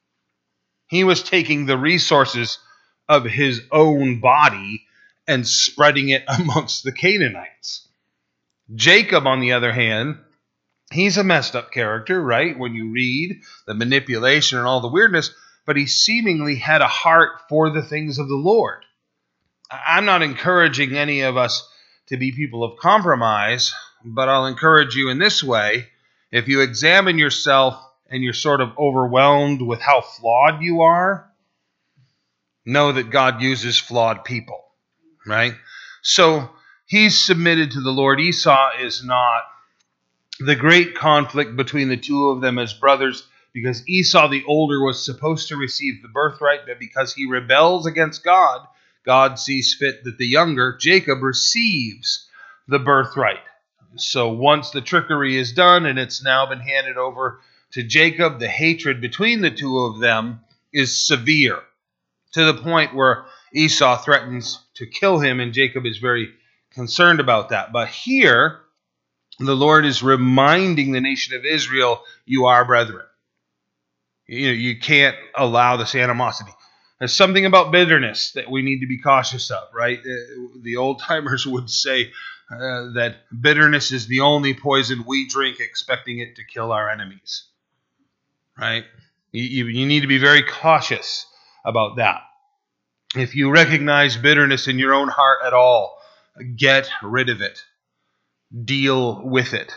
He 0.93 1.05
was 1.05 1.23
taking 1.23 1.65
the 1.65 1.79
resources 1.79 2.59
of 3.09 3.25
his 3.25 3.63
own 3.73 4.21
body 4.21 4.85
and 5.27 5.49
spreading 5.49 6.11
it 6.11 6.23
amongst 6.29 6.85
the 6.85 6.93
Canaanites. 6.93 7.89
Jacob, 8.75 9.27
on 9.27 9.41
the 9.41 9.53
other 9.53 9.73
hand, 9.73 10.19
he's 10.93 11.17
a 11.17 11.25
messed 11.25 11.57
up 11.57 11.73
character, 11.73 12.21
right? 12.21 12.59
When 12.59 12.75
you 12.75 12.91
read 12.91 13.41
the 13.67 13.73
manipulation 13.73 14.59
and 14.59 14.67
all 14.67 14.83
the 14.83 14.93
weirdness, 14.93 15.35
but 15.65 15.79
he 15.79 15.87
seemingly 15.87 16.57
had 16.57 16.83
a 16.83 16.89
heart 16.89 17.41
for 17.49 17.71
the 17.71 17.83
things 17.83 18.19
of 18.19 18.29
the 18.29 18.37
Lord. 18.37 18.85
I'm 19.71 20.05
not 20.05 20.21
encouraging 20.21 20.95
any 20.95 21.23
of 21.23 21.39
us 21.39 21.67
to 22.09 22.19
be 22.19 22.33
people 22.33 22.65
of 22.65 22.79
compromise, 22.79 23.73
but 24.05 24.29
I'll 24.29 24.45
encourage 24.45 24.95
you 24.95 25.09
in 25.09 25.19
this 25.19 25.43
way. 25.43 25.89
If 26.31 26.49
you 26.49 26.61
examine 26.61 27.17
yourself 27.17 27.83
and 28.13 28.23
you're 28.23 28.35
sort 28.35 28.61
of 28.61 28.79
overwhelmed 28.79 29.63
with 29.63 29.81
how 29.81 30.03
flawed 30.03 30.63
you 30.63 30.83
are, 30.83 31.31
know 32.65 32.93
that 32.93 33.11
God 33.11 33.41
uses 33.41 33.79
flawed 33.79 34.25
people, 34.25 34.63
right? 35.27 35.55
So 36.03 36.51
he's 36.87 37.25
submitted 37.25 37.73
to 37.73 37.81
the 37.81 37.91
Lord. 37.91 38.21
Esau 38.21 38.71
is 38.81 39.03
not 39.03 39.43
the 40.39 40.55
great 40.55 40.95
conflict 40.95 41.57
between 41.57 41.89
the 41.89 41.97
two 41.97 42.29
of 42.29 42.41
them 42.41 42.59
as 42.59 42.75
brothers 42.75 43.27
because 43.53 43.87
Esau 43.89 44.29
the 44.29 44.45
older 44.47 44.83
was 44.83 45.05
supposed 45.05 45.49
to 45.49 45.57
receive 45.57 46.03
the 46.03 46.09
birthright, 46.09 46.61
but 46.67 46.79
because 46.79 47.15
he 47.15 47.29
rebels 47.29 47.87
against 47.87 48.25
God, 48.25 48.67
God 49.05 49.39
sees 49.39 49.75
fit 49.75 50.05
that 50.05 50.19
the 50.19 50.27
younger, 50.27 50.77
Jacob, 50.79 51.23
receives 51.23 52.29
the 52.69 52.79
birthright. 52.79 53.41
So 53.97 54.31
once 54.33 54.71
the 54.71 54.81
trickery 54.81 55.37
is 55.37 55.53
done 55.53 55.87
and 55.87 55.99
it's 55.99 56.23
now 56.23 56.47
been 56.47 56.61
handed 56.61 56.97
over 56.97 57.41
to 57.73 57.83
Jacob, 57.83 58.39
the 58.39 58.49
hatred 58.49 59.01
between 59.01 59.41
the 59.41 59.51
two 59.51 59.79
of 59.79 59.99
them 59.99 60.41
is 60.73 61.07
severe 61.07 61.59
to 62.33 62.45
the 62.45 62.63
point 62.63 62.95
where 62.95 63.27
Esau 63.55 63.99
threatens 63.99 64.59
to 64.75 64.87
kill 64.87 65.19
him, 65.19 65.41
and 65.41 65.53
Jacob 65.53 65.87
is 65.87 65.99
very 65.99 66.33
concerned 66.71 67.21
about 67.21 67.51
that. 67.51 67.73
But 67.73 67.89
here, 67.89 68.61
the 69.39 69.57
Lord 69.57 69.85
is 69.85 70.03
reminding 70.03 70.93
the 70.93 71.01
nation 71.01 71.37
of 71.37 71.45
Israel, 71.45 72.03
you 72.25 72.47
are 72.47 72.65
brethren. 72.65 73.05
You, 74.27 74.47
know, 74.47 74.53
you 74.53 74.79
can't 74.79 75.17
allow 75.37 75.77
this 75.77 75.95
animosity. 75.95 76.53
There's 76.99 77.13
something 77.13 77.45
about 77.45 77.73
bitterness 77.73 78.33
that 78.33 78.51
we 78.51 78.63
need 78.63 78.81
to 78.81 78.87
be 78.87 78.99
cautious 78.99 79.51
of, 79.51 79.65
right? 79.75 79.99
Uh, 79.99 80.61
the 80.63 80.77
old 80.77 81.01
timers 81.01 81.47
would 81.49 81.69
say 81.69 82.13
uh, 82.51 82.93
that 82.95 83.17
bitterness 83.41 83.93
is 83.93 84.07
the 84.07 84.21
only 84.21 84.55
poison 84.55 85.05
we 85.07 85.27
drink, 85.27 85.59
expecting 85.59 86.21
it 86.21 86.37
to 86.37 86.45
kill 86.45 86.71
our 86.71 86.89
enemies, 86.89 87.45
right? 88.59 88.85
You, 89.33 89.67
you 89.67 89.87
need 89.87 90.01
to 90.01 90.07
be 90.07 90.19
very 90.19 90.43
cautious 90.43 91.27
about 91.65 91.97
that. 91.97 92.23
If 93.15 93.35
you 93.35 93.51
recognize 93.51 94.17
bitterness 94.17 94.69
in 94.69 94.79
your 94.79 94.95
own 94.95 95.09
heart 95.09 95.41
at 95.45 95.53
all, 95.53 95.99
get 96.57 96.89
rid 97.03 97.29
of 97.29 97.41
it 97.41 97.63
deal 98.65 99.23
with 99.23 99.55
it. 99.55 99.73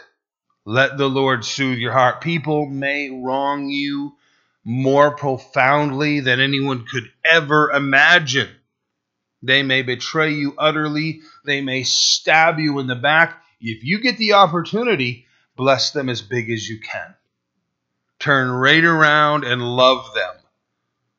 Let 0.66 0.98
the 0.98 1.08
Lord 1.08 1.46
soothe 1.46 1.78
your 1.78 1.92
heart. 1.92 2.22
People 2.22 2.66
may 2.66 3.10
wrong 3.10 3.70
you 3.70 4.16
more 4.64 5.12
profoundly 5.12 6.22
than 6.22 6.40
anyone 6.40 6.86
could 6.86 7.12
ever 7.24 7.72
imagine. 7.72 8.50
They 9.44 9.62
may 9.62 9.84
betray 9.84 10.32
you 10.32 10.56
utterly. 10.58 11.22
They 11.46 11.62
may 11.62 11.84
stab 11.84 12.60
you 12.60 12.80
in 12.80 12.88
the 12.88 12.96
back. 12.96 13.44
If 13.62 13.84
you 13.84 14.02
get 14.02 14.18
the 14.18 14.34
opportunity, 14.34 15.28
bless 15.56 15.92
them 15.92 16.10
as 16.10 16.22
big 16.22 16.50
as 16.50 16.68
you 16.68 16.80
can. 16.80 17.14
Turn 18.26 18.50
right 18.50 18.84
around 18.84 19.44
and 19.44 19.62
love 19.62 20.16
them. 20.16 20.34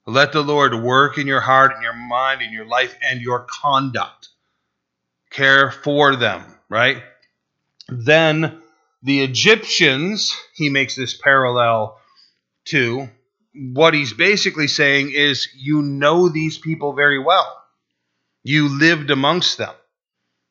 Let 0.07 0.33
the 0.33 0.43
Lord 0.43 0.75
work 0.75 1.19
in 1.19 1.29
your 1.29 1.39
heart 1.39 1.71
and 1.73 1.81
your 1.81 1.93
mind 1.93 2.43
and 2.43 2.53
your 2.53 2.67
life 2.67 2.97
and 3.01 3.21
your 3.21 3.47
conduct. 3.49 4.31
Care 5.31 5.71
for 5.71 6.17
them, 6.17 6.43
right? 6.69 7.05
Then 7.89 8.61
the 9.05 9.23
Egyptians, 9.23 10.37
he 10.57 10.69
makes 10.69 10.97
this 10.97 11.17
parallel 11.17 11.97
to. 12.71 13.09
What 13.55 13.95
he's 13.95 14.13
basically 14.13 14.67
saying 14.67 15.13
is, 15.15 15.47
you 15.57 15.83
know 15.83 16.29
these 16.29 16.59
people 16.59 16.93
very 16.95 17.21
well. 17.21 17.63
You 18.43 18.81
lived 18.81 19.11
amongst 19.11 19.59
them. 19.59 19.75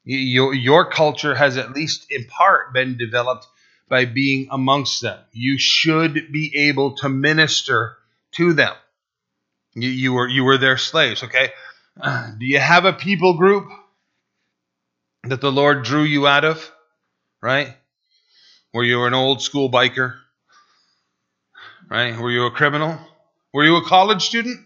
Your, 0.06 0.54
your 0.54 0.90
culture 0.90 1.36
has, 1.36 1.58
at 1.58 1.74
least 1.74 2.10
in 2.10 2.24
part, 2.28 2.74
been 2.74 2.98
developed 2.98 3.46
by 3.88 4.06
being 4.06 4.48
amongst 4.52 5.02
them. 5.02 5.20
You 5.32 5.58
should 5.58 6.32
be 6.32 6.52
able 6.70 6.96
to 6.98 7.10
minister 7.10 7.98
to 8.36 8.54
them. 8.54 8.74
You, 9.74 9.90
you, 9.90 10.14
were, 10.14 10.28
you 10.28 10.44
were 10.44 10.58
their 10.58 10.78
slaves, 10.78 11.24
okay? 11.24 11.52
Do 12.04 12.46
you 12.46 12.60
have 12.60 12.86
a 12.86 12.94
people 12.94 13.38
group 13.38 13.68
that 15.24 15.42
the 15.42 15.52
Lord 15.52 15.84
drew 15.84 16.04
you 16.04 16.28
out 16.28 16.46
of? 16.46 16.72
right? 17.46 17.78
Were 18.74 18.84
you 18.84 19.04
an 19.04 19.14
old 19.14 19.40
school 19.40 19.70
biker? 19.70 20.16
Right? 21.92 22.18
Were 22.18 22.32
you 22.32 22.48
a 22.48 22.52
criminal? 22.52 22.98
Were 23.54 23.64
you 23.64 23.76
a 23.76 23.86
college 23.86 24.24
student? 24.24 24.60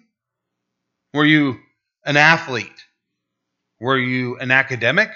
Were 1.13 1.25
you 1.25 1.57
an 2.05 2.15
athlete? 2.15 2.85
Were 3.81 3.97
you 3.97 4.37
an 4.37 4.51
academic? 4.51 5.09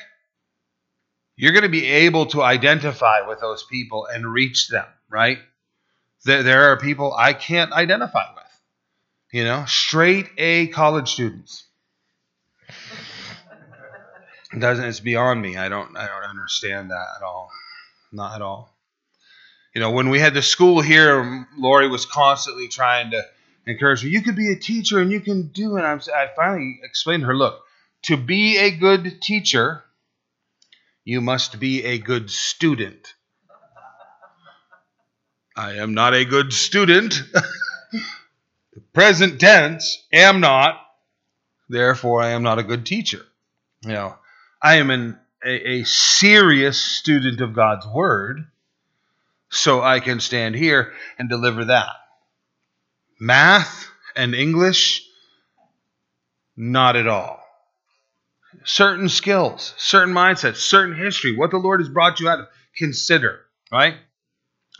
You're 1.35 1.51
going 1.51 1.63
to 1.63 1.69
be 1.69 1.85
able 1.85 2.27
to 2.27 2.43
identify 2.43 3.21
with 3.27 3.39
those 3.39 3.63
people 3.63 4.05
and 4.05 4.31
reach 4.31 4.67
them, 4.67 4.85
right? 5.09 5.39
There, 6.25 6.43
there 6.43 6.71
are 6.71 6.77
people 6.77 7.13
I 7.13 7.33
can't 7.33 7.71
identify 7.73 8.25
with. 8.33 8.43
You 9.31 9.43
know, 9.43 9.65
straight 9.65 10.29
A 10.37 10.67
college 10.67 11.11
students. 11.11 11.65
Doesn't 14.57 14.85
it's 14.85 14.99
beyond 14.99 15.41
me. 15.41 15.57
I 15.57 15.69
don't 15.69 15.97
I 15.97 16.05
don't 16.05 16.29
understand 16.29 16.91
that 16.91 17.07
at 17.17 17.23
all. 17.23 17.49
Not 18.11 18.35
at 18.35 18.43
all. 18.43 18.73
You 19.73 19.81
know, 19.81 19.89
when 19.89 20.09
we 20.09 20.19
had 20.19 20.35
the 20.35 20.43
school 20.43 20.81
here, 20.81 21.47
Lori 21.57 21.87
was 21.87 22.05
constantly 22.05 22.67
trying 22.67 23.09
to 23.11 23.25
encourage 23.65 24.03
me. 24.03 24.11
You 24.11 24.21
could 24.21 24.35
be 24.35 24.51
a 24.51 24.55
teacher 24.55 24.99
and 24.99 25.11
you 25.11 25.19
can 25.19 25.47
do 25.47 25.77
it. 25.77 25.81
I'm, 25.81 25.99
I 26.15 26.29
finally 26.35 26.79
explained 26.83 27.21
to 27.21 27.27
her, 27.27 27.35
look, 27.35 27.63
to 28.03 28.17
be 28.17 28.57
a 28.57 28.69
good 28.69 29.21
teacher, 29.21 29.83
you 31.05 31.21
must 31.21 31.59
be 31.59 31.83
a 31.83 31.97
good 31.97 32.29
student. 32.29 33.13
I 35.55 35.73
am 35.73 35.93
not 35.93 36.13
a 36.13 36.25
good 36.25 36.51
student. 36.53 37.21
the 37.91 38.81
present 38.93 39.39
tense, 39.39 40.03
am 40.11 40.39
not. 40.39 40.79
Therefore, 41.69 42.21
I 42.21 42.29
am 42.29 42.43
not 42.43 42.59
a 42.59 42.63
good 42.63 42.85
teacher. 42.85 43.21
You 43.83 43.91
know, 43.91 44.15
I 44.61 44.75
am 44.75 44.89
an, 44.89 45.19
a, 45.45 45.71
a 45.71 45.83
serious 45.83 46.79
student 46.79 47.41
of 47.41 47.53
God's 47.53 47.85
Word, 47.85 48.47
so 49.49 49.81
I 49.81 49.99
can 49.99 50.19
stand 50.19 50.55
here 50.55 50.93
and 51.19 51.29
deliver 51.29 51.65
that. 51.65 51.95
Math 53.19 53.89
and 54.15 54.33
English, 54.33 55.05
not 56.55 56.95
at 56.95 57.07
all. 57.07 57.42
Certain 58.65 59.09
skills, 59.09 59.73
certain 59.77 60.13
mindsets, 60.13 60.57
certain 60.57 60.95
history, 60.95 61.35
what 61.35 61.51
the 61.51 61.57
Lord 61.57 61.79
has 61.79 61.89
brought 61.89 62.19
you 62.19 62.29
out 62.29 62.39
of, 62.39 62.47
consider, 62.75 63.41
right? 63.71 63.95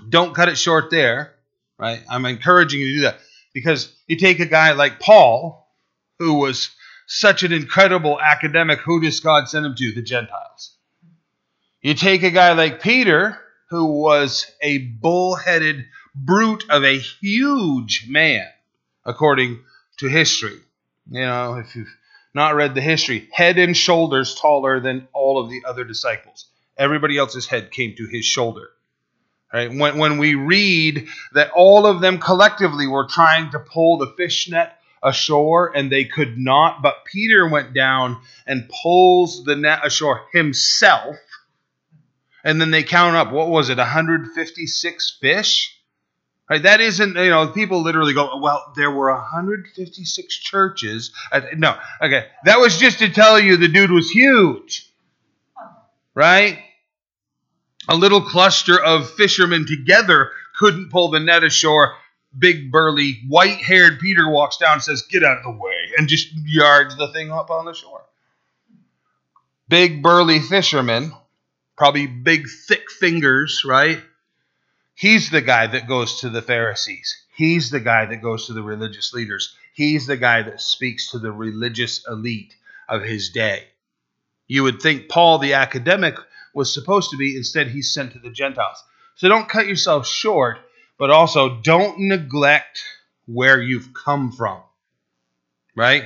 Don't 0.10 0.34
cut 0.34 0.50
it 0.50 0.58
short 0.58 0.90
there, 0.90 1.36
right? 1.78 2.02
I'm 2.10 2.26
encouraging 2.26 2.80
you 2.80 2.88
to 2.88 2.94
do 2.96 3.02
that 3.02 3.20
because 3.54 3.94
you 4.08 4.18
take 4.18 4.40
a 4.40 4.46
guy 4.46 4.72
like 4.72 5.00
Paul, 5.00 5.70
who 6.20 6.36
was 6.36 6.72
such 7.08 7.44
an 7.44 7.52
incredible 7.52 8.20
academic, 8.20 8.80
who 8.80 9.02
does 9.02 9.20
God 9.20 9.48
send 9.48 9.66
him 9.66 9.76
to? 9.76 9.92
The 9.94 10.02
Gentiles. 10.02 10.76
You 11.82 11.94
take 11.94 12.24
a 12.24 12.32
guy 12.32 12.54
like 12.54 12.82
Peter, 12.82 13.38
who 13.70 13.86
was 14.02 14.50
a 14.62 14.78
bullheaded 14.78 15.86
brute 16.16 16.66
of 16.70 16.84
a 16.84 16.98
huge 16.98 18.08
man, 18.10 18.48
according 19.06 19.60
to 19.98 20.08
history. 20.08 20.60
You 21.10 21.22
know, 21.22 21.56
if 21.56 21.76
you've 21.76 21.94
not 22.34 22.56
read 22.56 22.76
the 22.76 22.82
history, 22.82 23.30
head 23.32 23.58
and 23.58 23.76
shoulders 23.76 24.36
taller 24.36 24.80
than 24.80 25.08
all 25.14 25.40
of 25.40 25.50
the 25.50 25.64
other 25.68 25.84
disciples. 25.84 26.48
Everybody 26.78 27.18
else's 27.18 27.46
head 27.46 27.72
came 27.72 27.96
to 27.96 28.08
his 28.08 28.26
shoulder. 28.26 28.70
Right? 29.54 29.72
When, 29.72 29.98
when 30.00 30.18
we 30.18 30.34
read 30.34 31.08
that 31.34 31.52
all 31.52 31.86
of 31.86 32.02
them 32.02 32.18
collectively 32.18 32.88
were 32.88 33.06
trying 33.06 33.52
to 33.52 33.60
pull 33.60 33.98
the 33.98 34.14
fish 34.18 34.50
net 34.50 34.80
ashore 35.04 35.76
and 35.76 35.92
they 35.92 36.06
could 36.06 36.38
not, 36.38 36.82
but 36.82 37.06
Peter 37.06 37.48
went 37.48 37.74
down 37.74 38.22
and 38.48 38.70
pulls 38.82 39.44
the 39.44 39.56
net 39.56 39.86
ashore 39.86 40.26
himself. 40.34 41.18
And 42.44 42.60
then 42.60 42.72
they 42.72 42.84
count 42.84 43.16
up, 43.16 43.32
what 43.32 43.50
was 43.50 43.70
it, 43.70 43.78
156 43.78 45.18
fish? 45.22 45.73
Right, 46.50 46.62
that 46.64 46.82
isn't, 46.82 47.16
you 47.16 47.30
know, 47.30 47.48
people 47.48 47.82
literally 47.84 48.14
go, 48.14 48.38
well, 48.38 48.74
there 48.76 48.92
were 48.92 49.12
156 49.12 50.36
churches. 50.38 51.12
No, 51.56 51.78
okay. 52.02 52.26
That 52.44 52.60
was 52.60 52.78
just 52.78 53.00
to 53.00 53.10
tell 53.10 53.40
you 53.40 53.56
the 53.56 53.70
dude 53.70 53.92
was 53.92 54.10
huge. 54.12 54.92
Right? 56.14 56.60
A 57.88 57.96
little 57.96 58.22
cluster 58.22 58.80
of 58.80 59.10
fishermen 59.12 59.66
together 59.66 60.32
couldn't 60.58 60.92
pull 60.92 61.12
the 61.12 61.20
net 61.20 61.44
ashore. 61.44 61.96
Big, 62.38 62.72
burly, 62.72 63.22
white 63.28 63.58
haired 63.58 64.00
Peter 64.00 64.30
walks 64.30 64.58
down 64.58 64.74
and 64.74 64.84
says, 64.84 65.04
Get 65.04 65.24
out 65.24 65.38
of 65.38 65.44
the 65.44 65.52
way, 65.52 65.92
and 65.98 66.08
just 66.08 66.30
yards 66.46 66.98
the 66.98 67.08
thing 67.10 67.32
up 67.32 67.52
on 67.52 67.66
the 67.66 67.74
shore. 67.74 68.04
Big, 69.70 70.02
burly 70.04 70.40
fishermen, 70.40 71.14
probably 71.78 72.08
big, 72.08 72.48
thick 72.68 72.92
fingers, 72.92 73.64
right? 73.66 74.00
He's 74.96 75.30
the 75.30 75.42
guy 75.42 75.68
that 75.68 75.88
goes 75.88 76.22
to 76.22 76.30
the 76.30 76.42
Pharisees. 76.42 77.16
He's 77.36 77.72
the 77.72 77.80
guy 77.80 78.06
that 78.06 78.22
goes 78.22 78.48
to 78.48 78.54
the 78.54 78.62
religious 78.62 79.14
leaders. 79.14 79.56
He's 79.74 80.06
the 80.06 80.18
guy 80.18 80.44
that 80.44 80.62
speaks 80.62 81.12
to 81.12 81.20
the 81.20 81.32
religious 81.32 82.06
elite 82.08 82.56
of 82.88 83.02
his 83.02 83.30
day. 83.30 83.66
You 84.48 84.64
would 84.64 84.82
think 84.82 85.10
Paul, 85.10 85.40
the 85.40 85.54
academic, 85.54 86.16
was 86.54 86.72
supposed 86.72 87.10
to 87.12 87.18
be. 87.18 87.36
Instead, 87.36 87.68
he's 87.68 87.94
sent 87.94 88.14
to 88.14 88.20
the 88.20 88.30
Gentiles. 88.30 88.84
So 89.16 89.28
don't 89.28 89.50
cut 89.50 89.68
yourself 89.68 90.08
short, 90.08 90.60
but 91.00 91.10
also 91.10 91.62
don't 91.62 92.00
neglect 92.00 92.84
where 93.26 93.60
you've 93.60 93.94
come 93.94 94.32
from. 94.32 94.62
Right? 95.76 96.04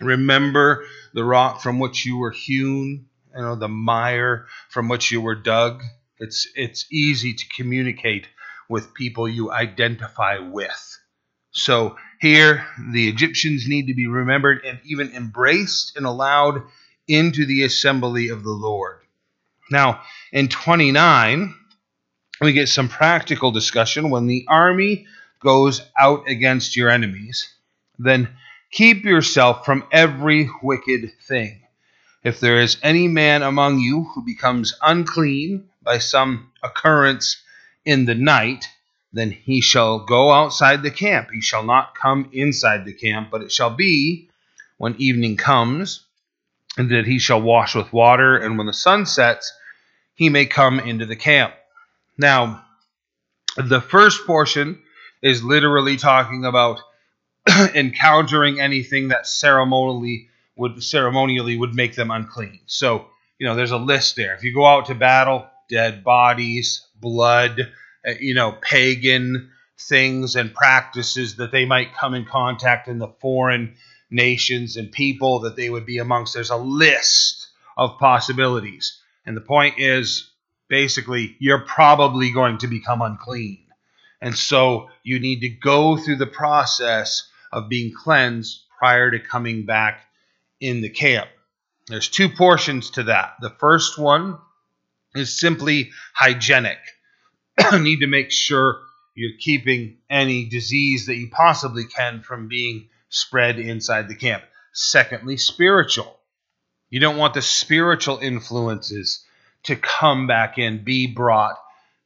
Remember 0.00 0.84
the 1.14 1.24
rock 1.24 1.62
from 1.62 1.78
which 1.78 2.04
you 2.04 2.18
were 2.18 2.30
hewn, 2.30 3.06
you 3.34 3.42
know, 3.42 3.54
the 3.54 3.68
mire 3.68 4.46
from 4.68 4.88
which 4.88 5.10
you 5.10 5.20
were 5.20 5.34
dug. 5.34 5.82
It's 6.22 6.46
it's 6.54 6.86
easy 6.92 7.34
to 7.34 7.48
communicate 7.56 8.28
with 8.68 8.94
people 8.94 9.28
you 9.28 9.50
identify 9.50 10.38
with. 10.38 10.98
So 11.50 11.96
here 12.20 12.64
the 12.92 13.08
Egyptians 13.08 13.66
need 13.66 13.88
to 13.88 13.94
be 13.94 14.06
remembered 14.06 14.64
and 14.64 14.78
even 14.84 15.12
embraced 15.16 15.96
and 15.96 16.06
allowed 16.06 16.62
into 17.08 17.44
the 17.44 17.64
assembly 17.64 18.28
of 18.28 18.44
the 18.44 18.52
Lord. 18.52 19.00
Now, 19.68 20.02
in 20.32 20.46
29, 20.46 21.54
we 22.40 22.52
get 22.52 22.68
some 22.68 22.88
practical 22.88 23.50
discussion 23.50 24.08
when 24.08 24.28
the 24.28 24.46
army 24.48 25.06
goes 25.40 25.82
out 26.00 26.28
against 26.28 26.76
your 26.76 26.88
enemies, 26.88 27.52
then 27.98 28.28
keep 28.70 29.04
yourself 29.04 29.64
from 29.64 29.88
every 29.90 30.48
wicked 30.62 31.10
thing. 31.22 31.62
If 32.22 32.38
there 32.38 32.60
is 32.60 32.76
any 32.80 33.08
man 33.08 33.42
among 33.42 33.80
you 33.80 34.04
who 34.14 34.24
becomes 34.24 34.74
unclean 34.80 35.68
by 35.82 35.98
some 35.98 36.50
occurrence 36.62 37.42
in 37.84 38.04
the 38.04 38.14
night, 38.14 38.64
then 39.12 39.30
he 39.30 39.60
shall 39.60 40.00
go 40.00 40.32
outside 40.32 40.82
the 40.82 40.90
camp. 40.90 41.30
He 41.32 41.40
shall 41.40 41.64
not 41.64 41.94
come 41.94 42.30
inside 42.32 42.84
the 42.84 42.94
camp, 42.94 43.28
but 43.30 43.42
it 43.42 43.52
shall 43.52 43.70
be 43.70 44.30
when 44.78 44.96
evening 44.98 45.36
comes, 45.36 46.04
and 46.76 46.90
that 46.90 47.06
he 47.06 47.18
shall 47.18 47.40
wash 47.40 47.74
with 47.74 47.92
water, 47.92 48.36
and 48.36 48.56
when 48.56 48.66
the 48.66 48.72
sun 48.72 49.06
sets, 49.06 49.52
he 50.14 50.28
may 50.28 50.46
come 50.46 50.80
into 50.80 51.06
the 51.06 51.16
camp. 51.16 51.52
Now, 52.16 52.64
the 53.56 53.80
first 53.80 54.26
portion 54.26 54.80
is 55.20 55.44
literally 55.44 55.96
talking 55.96 56.44
about 56.44 56.80
encountering 57.74 58.60
anything 58.60 59.08
that 59.08 59.26
ceremonially 59.26 60.28
would 60.56 60.82
ceremonially 60.82 61.56
would 61.56 61.74
make 61.74 61.94
them 61.94 62.10
unclean. 62.10 62.60
So, 62.66 63.06
you 63.38 63.46
know, 63.46 63.54
there's 63.54 63.70
a 63.70 63.78
list 63.78 64.16
there. 64.16 64.34
If 64.34 64.44
you 64.44 64.54
go 64.54 64.66
out 64.66 64.86
to 64.86 64.94
battle, 64.94 65.46
dead 65.72 66.04
bodies, 66.04 66.86
blood, 67.00 67.72
uh, 68.06 68.12
you 68.20 68.34
know, 68.34 68.52
pagan 68.52 69.50
things 69.78 70.36
and 70.36 70.54
practices 70.54 71.36
that 71.36 71.50
they 71.50 71.64
might 71.64 71.94
come 71.94 72.14
in 72.14 72.24
contact 72.24 72.86
in 72.86 72.98
the 72.98 73.08
foreign 73.20 73.74
nations 74.10 74.76
and 74.76 74.92
people 74.92 75.40
that 75.40 75.56
they 75.56 75.70
would 75.70 75.86
be 75.86 75.98
amongst. 75.98 76.34
There's 76.34 76.50
a 76.50 76.56
list 76.56 77.48
of 77.76 77.98
possibilities. 77.98 79.00
And 79.24 79.36
the 79.36 79.40
point 79.40 79.76
is 79.78 80.30
basically, 80.68 81.36
you're 81.40 81.60
probably 81.60 82.30
going 82.30 82.58
to 82.58 82.66
become 82.66 83.00
unclean. 83.00 83.64
And 84.20 84.36
so 84.36 84.90
you 85.02 85.18
need 85.18 85.40
to 85.40 85.48
go 85.48 85.96
through 85.96 86.16
the 86.16 86.26
process 86.26 87.28
of 87.50 87.68
being 87.68 87.92
cleansed 87.92 88.62
prior 88.78 89.10
to 89.10 89.18
coming 89.18 89.64
back 89.64 90.00
in 90.60 90.80
the 90.80 90.90
camp. 90.90 91.28
There's 91.88 92.08
two 92.08 92.28
portions 92.28 92.90
to 92.90 93.04
that. 93.04 93.34
The 93.40 93.50
first 93.50 93.98
one 93.98 94.38
is 95.14 95.38
simply 95.38 95.90
hygienic. 96.14 96.78
you 97.72 97.78
need 97.78 98.00
to 98.00 98.06
make 98.06 98.30
sure 98.30 98.80
you're 99.14 99.38
keeping 99.38 99.98
any 100.08 100.46
disease 100.46 101.06
that 101.06 101.16
you 101.16 101.28
possibly 101.30 101.84
can 101.84 102.22
from 102.22 102.48
being 102.48 102.88
spread 103.08 103.58
inside 103.58 104.08
the 104.08 104.14
camp. 104.14 104.42
Secondly, 104.72 105.36
spiritual. 105.36 106.18
You 106.88 107.00
don't 107.00 107.18
want 107.18 107.34
the 107.34 107.42
spiritual 107.42 108.18
influences 108.18 109.24
to 109.64 109.76
come 109.76 110.26
back 110.26 110.58
in, 110.58 110.84
be 110.84 111.06
brought 111.06 111.56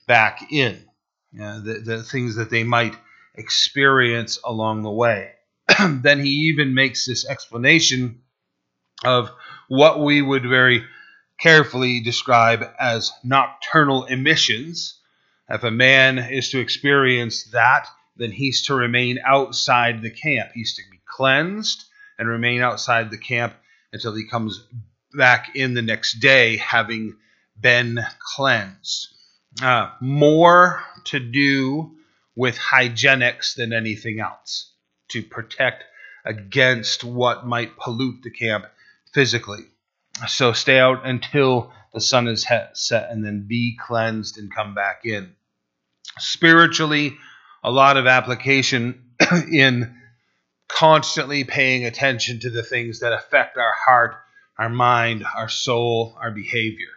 back 0.06 0.50
in. 0.50 0.84
the, 1.32 1.82
the 1.84 2.02
things 2.02 2.36
that 2.36 2.50
they 2.50 2.64
might 2.64 2.96
experience 3.34 4.38
along 4.44 4.82
the 4.82 4.90
way. 4.90 5.32
then 5.78 6.20
he 6.24 6.50
even 6.50 6.74
makes 6.74 7.06
this 7.06 7.28
explanation 7.28 8.22
of 9.04 9.30
what 9.68 10.00
we 10.00 10.22
would 10.22 10.42
very 10.42 10.84
carefully 11.38 12.00
describe 12.00 12.64
as 12.78 13.12
nocturnal 13.22 14.04
emissions. 14.04 14.98
If 15.48 15.64
a 15.64 15.70
man 15.70 16.18
is 16.18 16.50
to 16.50 16.60
experience 16.60 17.44
that, 17.52 17.86
then 18.16 18.32
he's 18.32 18.62
to 18.66 18.74
remain 18.74 19.18
outside 19.24 20.02
the 20.02 20.10
camp. 20.10 20.50
He's 20.54 20.74
to 20.76 20.82
be 20.90 21.00
cleansed 21.06 21.84
and 22.18 22.28
remain 22.28 22.62
outside 22.62 23.10
the 23.10 23.18
camp 23.18 23.54
until 23.92 24.14
he 24.14 24.26
comes 24.26 24.66
back 25.12 25.54
in 25.54 25.74
the 25.74 25.82
next 25.82 26.14
day, 26.20 26.56
having 26.56 27.16
been 27.60 28.00
cleansed. 28.34 29.08
Uh, 29.62 29.90
more 30.00 30.82
to 31.04 31.18
do 31.18 31.92
with 32.34 32.58
hygienics 32.58 33.54
than 33.54 33.72
anything 33.72 34.20
else 34.20 34.72
to 35.08 35.22
protect 35.22 35.84
against 36.24 37.04
what 37.04 37.46
might 37.46 37.78
pollute 37.78 38.22
the 38.22 38.30
camp 38.30 38.66
physically. 39.14 39.64
So 40.28 40.52
stay 40.52 40.78
out 40.78 41.06
until 41.06 41.72
the 41.92 42.00
sun 42.00 42.28
is 42.28 42.46
set 42.74 43.10
and 43.10 43.24
then 43.24 43.46
be 43.48 43.76
cleansed 43.80 44.38
and 44.38 44.54
come 44.54 44.74
back 44.74 45.02
in. 45.04 45.34
Spiritually, 46.18 47.16
a 47.62 47.70
lot 47.70 47.96
of 47.96 48.06
application 48.06 49.02
in 49.50 49.94
constantly 50.68 51.44
paying 51.44 51.84
attention 51.84 52.40
to 52.40 52.50
the 52.50 52.62
things 52.62 53.00
that 53.00 53.12
affect 53.12 53.56
our 53.56 53.72
heart, 53.86 54.16
our 54.58 54.68
mind, 54.68 55.24
our 55.36 55.48
soul, 55.48 56.16
our 56.20 56.30
behavior. 56.30 56.88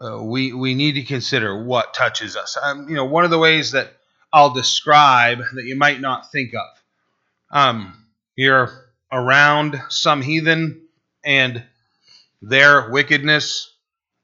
Uh, 0.00 0.22
we 0.22 0.52
we 0.52 0.74
need 0.74 0.92
to 0.92 1.02
consider 1.02 1.64
what 1.64 1.94
touches 1.94 2.36
us. 2.36 2.56
Um, 2.60 2.88
you 2.88 2.94
know, 2.94 3.04
one 3.04 3.24
of 3.24 3.30
the 3.30 3.38
ways 3.38 3.72
that 3.72 3.92
I'll 4.32 4.52
describe 4.52 5.38
that 5.54 5.64
you 5.64 5.76
might 5.76 6.00
not 6.00 6.30
think 6.30 6.54
of. 6.54 6.66
Um, 7.50 8.04
you're 8.36 8.70
around 9.10 9.80
some 9.88 10.22
heathen, 10.22 10.82
and 11.24 11.64
their 12.42 12.90
wickedness 12.90 13.74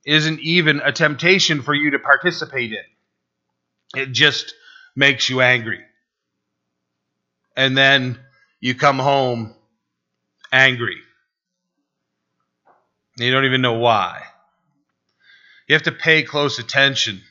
isn't 0.07 0.41
even 0.41 0.81
a 0.81 0.93
temptation 0.93 1.63
for 1.63 1.75
you 1.75 1.93
to 1.93 1.99
participate 1.99 2.73
in. 2.73 2.85
It 4.01 4.13
just 4.13 4.55
makes 4.97 5.29
you 5.29 5.41
angry. 5.41 5.81
And 7.57 7.77
then 7.77 8.19
you 8.61 8.75
come 8.75 8.99
home 8.99 9.55
angry. 10.53 10.99
You 13.19 13.31
don't 13.33 13.45
even 13.45 13.63
know 13.63 13.75
why. 13.75 14.23
You 15.69 15.75
have 15.75 15.85
to 15.85 15.93
pay 15.93 16.23
close 16.25 16.59
attention 16.59 17.23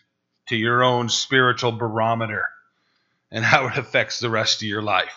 to 0.48 0.56
your 0.56 0.84
own 0.84 1.10
spiritual 1.10 1.72
barometer 1.74 2.46
and 3.32 3.44
how 3.46 3.68
it 3.68 3.78
affects 3.78 4.20
the 4.20 4.30
rest 4.30 4.62
of 4.62 4.68
your 4.68 4.82
life. 4.82 5.16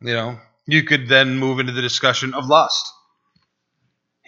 You 0.00 0.14
know, 0.14 0.38
You 0.66 0.84
could 0.84 1.08
then 1.08 1.38
move 1.38 1.60
into 1.60 1.72
the 1.72 1.82
discussion 1.82 2.34
of 2.34 2.46
lust. 2.46 2.92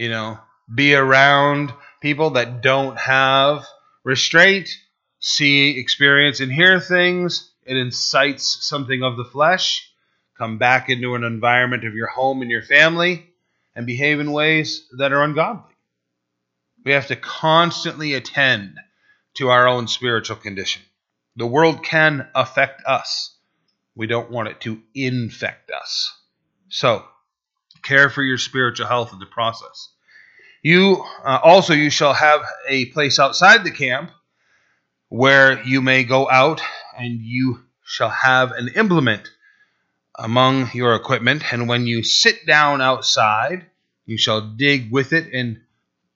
You 0.01 0.09
know, 0.09 0.38
be 0.74 0.94
around 0.94 1.74
people 2.01 2.30
that 2.30 2.62
don't 2.62 2.98
have 2.98 3.66
restraint, 4.03 4.70
see, 5.18 5.78
experience, 5.78 6.40
and 6.40 6.51
hear 6.51 6.80
things. 6.80 7.53
It 7.66 7.76
incites 7.76 8.66
something 8.66 9.03
of 9.03 9.18
the 9.18 9.26
flesh. 9.26 9.92
Come 10.38 10.57
back 10.57 10.88
into 10.88 11.16
an 11.16 11.22
environment 11.22 11.86
of 11.86 11.92
your 11.92 12.07
home 12.07 12.40
and 12.40 12.51
your 12.51 12.62
family 12.62 13.26
and 13.76 13.84
behave 13.84 14.20
in 14.20 14.32
ways 14.32 14.88
that 14.96 15.12
are 15.12 15.22
ungodly. 15.22 15.74
We 16.82 16.92
have 16.92 17.09
to 17.09 17.16
constantly 17.16 18.14
attend 18.14 18.78
to 19.34 19.51
our 19.51 19.68
own 19.68 19.86
spiritual 19.86 20.36
condition. 20.36 20.80
The 21.36 21.46
world 21.46 21.84
can 21.84 22.26
affect 22.34 22.80
us. 22.86 23.36
We 23.94 24.07
don't 24.07 24.30
want 24.30 24.48
it 24.48 24.62
to 24.62 24.80
infect 24.94 25.70
us. 25.70 26.11
So, 26.70 27.05
care 27.91 28.09
for 28.09 28.22
your 28.22 28.38
spiritual 28.38 28.86
health 28.86 29.12
in 29.12 29.18
the 29.18 29.26
process. 29.26 29.88
You 30.62 31.05
uh, 31.24 31.41
also 31.43 31.72
you 31.74 31.91
shall 31.91 32.14
have 32.14 32.43
a 32.68 32.84
place 32.86 33.18
outside 33.18 33.64
the 33.64 33.72
camp 33.72 34.12
where 35.09 35.61
you 35.64 35.82
may 35.82 36.05
go 36.05 36.30
out 36.30 36.62
and 36.97 37.20
you 37.20 37.59
shall 37.84 38.11
have 38.11 38.53
an 38.53 38.68
implement 38.76 39.28
among 40.16 40.70
your 40.72 40.95
equipment 40.95 41.43
and 41.53 41.68
when 41.68 41.88
you 41.88 42.05
sit 42.05 42.47
down 42.47 42.80
outside 42.80 43.66
you 44.07 44.16
shall 44.16 44.41
dig 44.41 44.93
with 44.93 45.12
it 45.12 45.32
and 45.32 45.61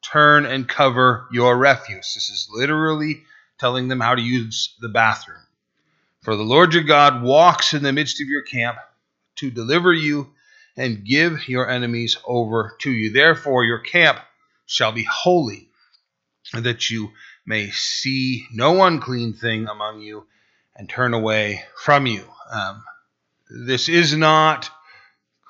turn 0.00 0.46
and 0.46 0.68
cover 0.68 1.26
your 1.32 1.56
refuse. 1.56 2.14
This 2.14 2.30
is 2.30 2.48
literally 2.52 3.22
telling 3.58 3.88
them 3.88 4.00
how 4.00 4.14
to 4.14 4.22
use 4.22 4.76
the 4.80 4.88
bathroom. 4.88 5.42
For 6.22 6.36
the 6.36 6.42
Lord 6.42 6.72
your 6.72 6.84
God 6.84 7.22
walks 7.22 7.74
in 7.74 7.82
the 7.82 7.92
midst 7.92 8.20
of 8.20 8.28
your 8.28 8.42
camp 8.42 8.76
to 9.36 9.50
deliver 9.50 9.92
you 9.92 10.30
and 10.76 11.04
give 11.04 11.48
your 11.48 11.68
enemies 11.68 12.16
over 12.24 12.76
to 12.80 12.90
you. 12.90 13.12
Therefore, 13.12 13.64
your 13.64 13.78
camp 13.78 14.18
shall 14.66 14.92
be 14.92 15.04
holy, 15.04 15.68
that 16.52 16.90
you 16.90 17.12
may 17.46 17.70
see 17.70 18.46
no 18.52 18.84
unclean 18.84 19.34
thing 19.34 19.66
among 19.68 20.00
you 20.00 20.26
and 20.76 20.88
turn 20.88 21.14
away 21.14 21.64
from 21.76 22.06
you. 22.06 22.24
Um, 22.50 22.82
this 23.50 23.88
is 23.88 24.16
not 24.16 24.70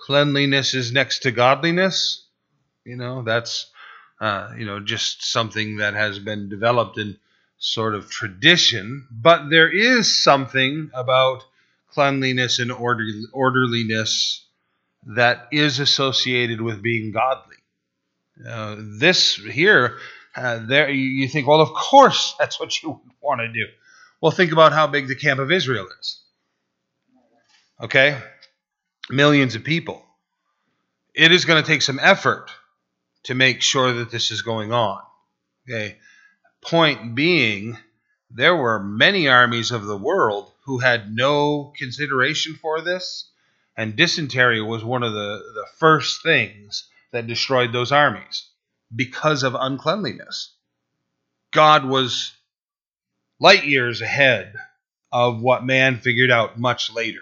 cleanliness 0.07 0.75
is 0.75 0.93
next 0.93 1.21
to 1.21 1.31
godliness. 1.31 2.27
You 2.85 2.97
know, 2.97 3.23
that's 3.23 3.71
uh, 4.21 4.53
you 4.59 4.67
know 4.67 4.81
just 4.81 5.25
something 5.25 5.79
that 5.79 5.95
has 5.95 6.19
been 6.19 6.49
developed 6.49 6.99
in 6.99 7.17
sort 7.59 7.95
of 7.95 8.11
tradition, 8.11 9.07
but 9.11 9.49
there 9.49 9.71
is 9.71 10.23
something 10.23 10.91
about 10.93 11.45
cleanliness 11.91 12.59
and 12.59 12.71
order, 12.71 13.07
orderliness 13.33 14.45
that 15.07 15.49
is 15.53 15.81
associated 15.81 16.61
with 16.61 16.83
being 16.83 17.13
godly. 17.13 17.57
Uh, 18.47 18.77
this 18.99 19.37
here, 19.37 19.99
uh, 20.35 20.61
there 20.67 20.91
you 20.91 21.29
think, 21.29 21.47
well, 21.47 21.61
of 21.61 21.73
course 21.73 22.35
that's 22.39 22.59
what 22.59 22.83
you 22.83 23.01
want 23.21 23.41
to 23.41 23.49
do. 23.49 23.67
Well, 24.21 24.33
think 24.33 24.53
about 24.53 24.73
how 24.73 24.87
big 24.87 25.09
the 25.09 25.17
camp 25.17 25.41
of 25.41 25.53
Israel 25.53 25.87
is. 26.01 26.21
Okay, 27.83 28.19
millions 29.11 29.55
of 29.55 29.65
people. 29.65 30.03
It 31.15 31.33
is 31.33 31.45
going 31.45 31.63
to 31.63 31.67
take 31.67 31.83
some 31.83 32.01
effort 32.01 32.51
to 33.25 33.35
make 33.35 33.63
sure 33.63 33.93
that 33.93 34.11
this 34.11 34.31
is 34.31 34.43
going 34.43 34.73
on. 34.73 35.01
Okay, 35.69 35.99
point 36.63 37.15
being, 37.15 37.77
there 38.31 38.57
were 38.57 38.83
many 38.83 39.29
armies 39.29 39.71
of 39.71 39.85
the 39.85 39.97
world 39.97 40.51
who 40.65 40.79
had 40.79 41.15
no 41.15 41.73
consideration 41.77 42.59
for 42.61 42.81
this, 42.81 43.31
and 43.77 43.97
dysentery 43.97 44.63
was 44.63 44.85
one 44.85 45.03
of 45.03 45.13
the, 45.13 45.43
the 45.55 45.67
first 45.79 46.23
things 46.23 46.89
that 47.13 47.27
destroyed 47.27 47.73
those 47.73 47.93
armies 47.93 48.49
because 48.95 49.43
of 49.43 49.57
uncleanliness. 49.59 50.55
God 51.53 51.85
was 51.85 52.33
light 53.41 53.65
years 53.65 54.01
ahead 54.01 54.55
of 55.13 55.41
what 55.41 55.65
man 55.65 55.99
figured 55.99 56.31
out 56.31 56.59
much 56.59 56.93
later. 56.93 57.21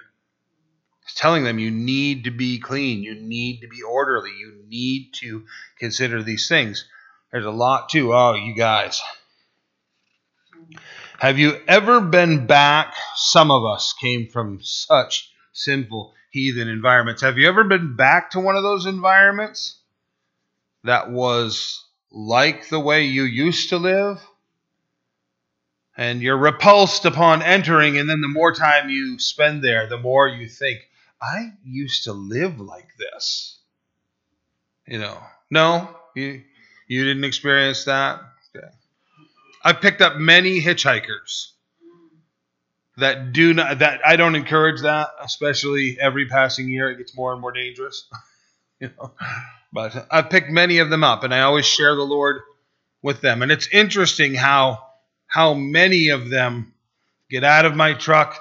He's 1.05 1.15
telling 1.15 1.45
them 1.45 1.59
you 1.59 1.71
need 1.71 2.25
to 2.25 2.31
be 2.31 2.59
clean, 2.59 3.03
you 3.03 3.15
need 3.15 3.61
to 3.61 3.69
be 3.69 3.83
orderly, 3.83 4.31
you 4.39 4.65
need 4.69 5.13
to 5.15 5.45
consider 5.79 6.23
these 6.23 6.49
things. 6.49 6.87
There's 7.31 7.45
a 7.45 7.51
lot 7.51 7.89
too. 7.89 8.15
Oh, 8.15 8.35
you 8.35 8.55
guys. 8.55 9.01
Have 11.19 11.39
you 11.39 11.61
ever 11.69 12.01
been 12.01 12.47
back? 12.47 12.95
Some 13.17 13.51
of 13.51 13.65
us 13.65 13.95
came 14.01 14.29
from 14.29 14.61
such 14.63 15.31
sinful 15.53 16.15
heathen 16.33 16.69
environments. 16.69 17.23
Have 17.23 17.39
you 17.39 17.47
ever 17.47 17.63
been 17.63 17.95
back 17.95 18.31
to 18.31 18.41
one 18.41 18.57
of 18.57 18.63
those 18.63 18.87
environments 18.87 19.79
that 20.83 21.11
was 21.11 21.85
like 22.11 22.69
the 22.69 22.81
way 22.81 23.05
you 23.05 23.23
used 23.23 23.69
to 23.69 23.77
live? 23.77 24.21
And 25.95 26.23
you're 26.23 26.39
repulsed 26.39 27.05
upon 27.05 27.43
entering, 27.43 27.99
and 27.99 28.09
then 28.09 28.23
the 28.23 28.29
more 28.29 28.55
time 28.55 28.89
you 28.89 29.19
spend 29.19 29.63
there, 29.63 29.87
the 29.87 29.99
more 29.99 30.27
you 30.27 30.49
think, 30.49 30.81
I 31.21 31.53
used 31.65 32.05
to 32.05 32.15
live 32.15 32.59
like 32.59 32.89
this. 32.99 33.59
You 34.87 34.99
know, 34.99 35.19
no, 35.51 35.95
you 36.17 36.43
you 36.89 37.05
didn't 37.05 37.25
experience 37.25 37.85
that. 37.85 38.21
Okay. 38.57 38.67
I 39.63 39.75
picked 39.75 40.01
up 40.01 40.17
many 40.17 40.63
hitchhikers 40.63 41.52
that 43.03 43.33
do 43.33 43.53
not 43.53 43.81
that 43.81 44.01
I 44.07 44.17
don't 44.17 44.35
encourage 44.35 44.83
that, 44.83 45.11
especially 45.21 45.99
every 46.01 46.27
passing 46.27 46.69
year 46.69 46.91
it 46.91 46.99
gets 46.99 47.17
more 47.17 47.33
and 47.33 47.41
more 47.41 47.53
dangerous. 47.53 48.09
you 48.81 48.91
know, 48.97 49.13
but 49.73 50.07
I've 50.11 50.31
picked 50.31 50.51
many 50.51 50.79
of 50.79 50.89
them 50.89 51.05
up, 51.05 51.25
and 51.25 51.35
I 51.35 51.43
always 51.43 51.67
share 51.67 51.95
the 51.95 52.03
Lord 52.03 52.43
with 53.03 53.21
them. 53.21 53.43
And 53.43 53.53
it's 53.53 53.69
interesting 53.73 54.35
how 54.35 54.87
how 55.27 55.55
many 55.55 56.09
of 56.09 56.31
them 56.31 56.75
get 57.29 57.45
out 57.45 57.65
of 57.65 57.75
my 57.75 57.95
truck, 57.95 58.39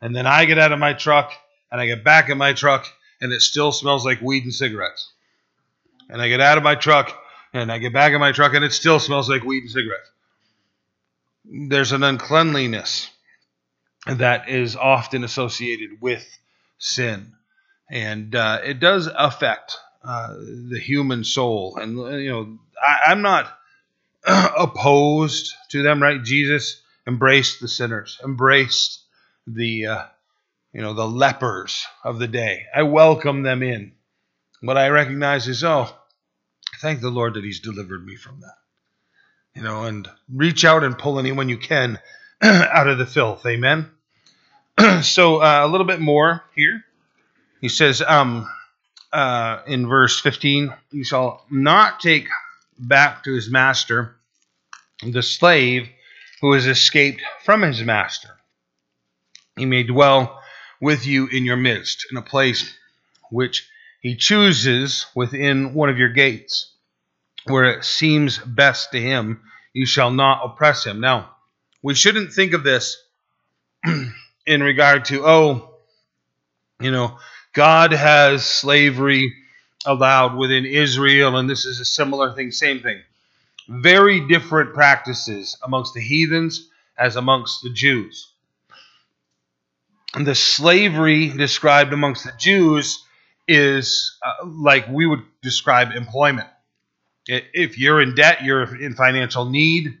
and 0.00 0.14
then 0.16 0.26
I 0.26 0.46
get 0.46 0.58
out 0.58 0.72
of 0.72 0.78
my 0.78 0.94
truck, 0.94 1.32
and 1.70 1.80
I 1.80 1.86
get 1.86 2.02
back 2.02 2.30
in 2.30 2.38
my 2.38 2.54
truck, 2.54 2.86
and 3.20 3.32
it 3.32 3.42
still 3.42 3.72
smells 3.72 4.04
like 4.04 4.20
weed 4.20 4.44
and 4.44 4.54
cigarettes. 4.54 5.12
And 6.08 6.22
I 6.22 6.28
get 6.28 6.40
out 6.40 6.56
of 6.56 6.64
my 6.64 6.76
truck, 6.76 7.14
and 7.52 7.70
I 7.70 7.78
get 7.78 7.92
back 7.92 8.12
in 8.12 8.20
my 8.20 8.32
truck, 8.32 8.54
and 8.54 8.64
it 8.64 8.72
still 8.72 9.00
smells 9.00 9.28
like 9.28 9.42
weed 9.42 9.64
and 9.64 9.70
cigarettes. 9.70 10.10
There's 11.44 11.92
an 11.92 12.02
uncleanliness 12.02 13.10
that 14.06 14.48
is 14.48 14.76
often 14.76 15.24
associated 15.24 16.00
with 16.00 16.26
sin, 16.78 17.32
and 17.90 18.34
uh, 18.34 18.60
it 18.64 18.80
does 18.80 19.08
affect 19.12 19.76
uh, 20.04 20.34
the 20.34 20.80
human 20.80 21.24
soul. 21.24 21.76
And 21.80 21.96
you 22.22 22.30
know, 22.30 22.58
I, 22.82 23.10
I'm 23.10 23.22
not 23.22 23.52
opposed 24.26 25.54
to 25.70 25.82
them, 25.82 26.02
right? 26.02 26.22
Jesus 26.22 26.80
embraced 27.06 27.60
the 27.60 27.68
sinners, 27.68 28.18
embraced 28.24 29.02
the 29.46 29.86
uh, 29.86 30.04
you 30.72 30.82
know, 30.82 30.94
the 30.94 31.08
lepers 31.08 31.84
of 32.04 32.18
the 32.18 32.28
day. 32.28 32.66
I 32.74 32.82
welcome 32.82 33.42
them 33.42 33.62
in. 33.62 33.92
What 34.60 34.76
I 34.76 34.88
recognize 34.88 35.48
is, 35.48 35.64
oh, 35.64 35.88
thank 36.80 37.00
the 37.00 37.10
Lord 37.10 37.34
that 37.34 37.44
He's 37.44 37.60
delivered 37.60 38.04
me 38.04 38.16
from 38.16 38.40
that. 38.40 38.54
You 39.54 39.62
know, 39.62 39.84
and 39.84 40.08
reach 40.32 40.64
out 40.64 40.84
and 40.84 40.98
pull 40.98 41.18
anyone 41.18 41.48
you 41.48 41.58
can 41.58 41.98
out 42.42 42.88
of 42.88 42.98
the 42.98 43.06
filth. 43.06 43.44
Amen. 43.46 43.90
so 45.02 45.42
uh, 45.42 45.62
a 45.64 45.68
little 45.68 45.86
bit 45.86 46.00
more 46.00 46.44
here. 46.54 46.84
He 47.60 47.68
says 47.68 48.00
um, 48.00 48.48
uh, 49.12 49.60
in 49.66 49.88
verse 49.88 50.20
15, 50.20 50.72
he 50.92 51.02
shall 51.02 51.44
not 51.50 52.00
take 52.00 52.28
back 52.78 53.24
to 53.24 53.34
his 53.34 53.50
master 53.50 54.16
the 55.02 55.22
slave 55.22 55.88
who 56.40 56.52
has 56.52 56.66
escaped 56.66 57.20
from 57.44 57.62
his 57.62 57.82
master. 57.82 58.30
He 59.56 59.66
may 59.66 59.82
dwell 59.82 60.40
with 60.80 61.06
you 61.06 61.26
in 61.26 61.44
your 61.44 61.56
midst, 61.56 62.06
in 62.10 62.16
a 62.16 62.22
place 62.22 62.72
which 63.30 63.68
he 64.00 64.14
chooses 64.14 65.06
within 65.14 65.74
one 65.74 65.88
of 65.88 65.98
your 65.98 66.10
gates, 66.10 66.72
where 67.46 67.64
it 67.64 67.84
seems 67.84 68.38
best 68.38 68.92
to 68.92 69.00
him, 69.00 69.42
you 69.72 69.86
shall 69.86 70.12
not 70.12 70.44
oppress 70.44 70.84
him. 70.84 71.00
Now, 71.00 71.34
we 71.82 71.94
shouldn't 71.94 72.32
think 72.32 72.52
of 72.52 72.62
this 72.64 73.02
in 74.46 74.62
regard 74.62 75.06
to, 75.06 75.26
oh, 75.26 75.74
you 76.80 76.90
know, 76.90 77.18
God 77.52 77.92
has 77.92 78.44
slavery 78.44 79.34
allowed 79.84 80.36
within 80.36 80.66
Israel, 80.66 81.36
and 81.36 81.48
this 81.48 81.64
is 81.64 81.80
a 81.80 81.84
similar 81.84 82.34
thing, 82.34 82.50
same 82.50 82.80
thing. 82.80 83.00
Very 83.68 84.26
different 84.28 84.74
practices 84.74 85.56
amongst 85.62 85.94
the 85.94 86.00
heathens 86.00 86.68
as 86.96 87.16
amongst 87.16 87.62
the 87.62 87.70
Jews 87.70 88.32
the 90.14 90.34
slavery 90.34 91.28
described 91.28 91.92
amongst 91.92 92.24
the 92.24 92.32
Jews 92.38 93.04
is 93.46 94.18
uh, 94.24 94.46
like 94.46 94.88
we 94.88 95.06
would 95.06 95.22
describe 95.42 95.92
employment. 95.92 96.48
If 97.26 97.78
you're 97.78 98.00
in 98.00 98.14
debt, 98.14 98.42
you're 98.42 98.82
in 98.82 98.94
financial 98.94 99.44
need, 99.44 99.98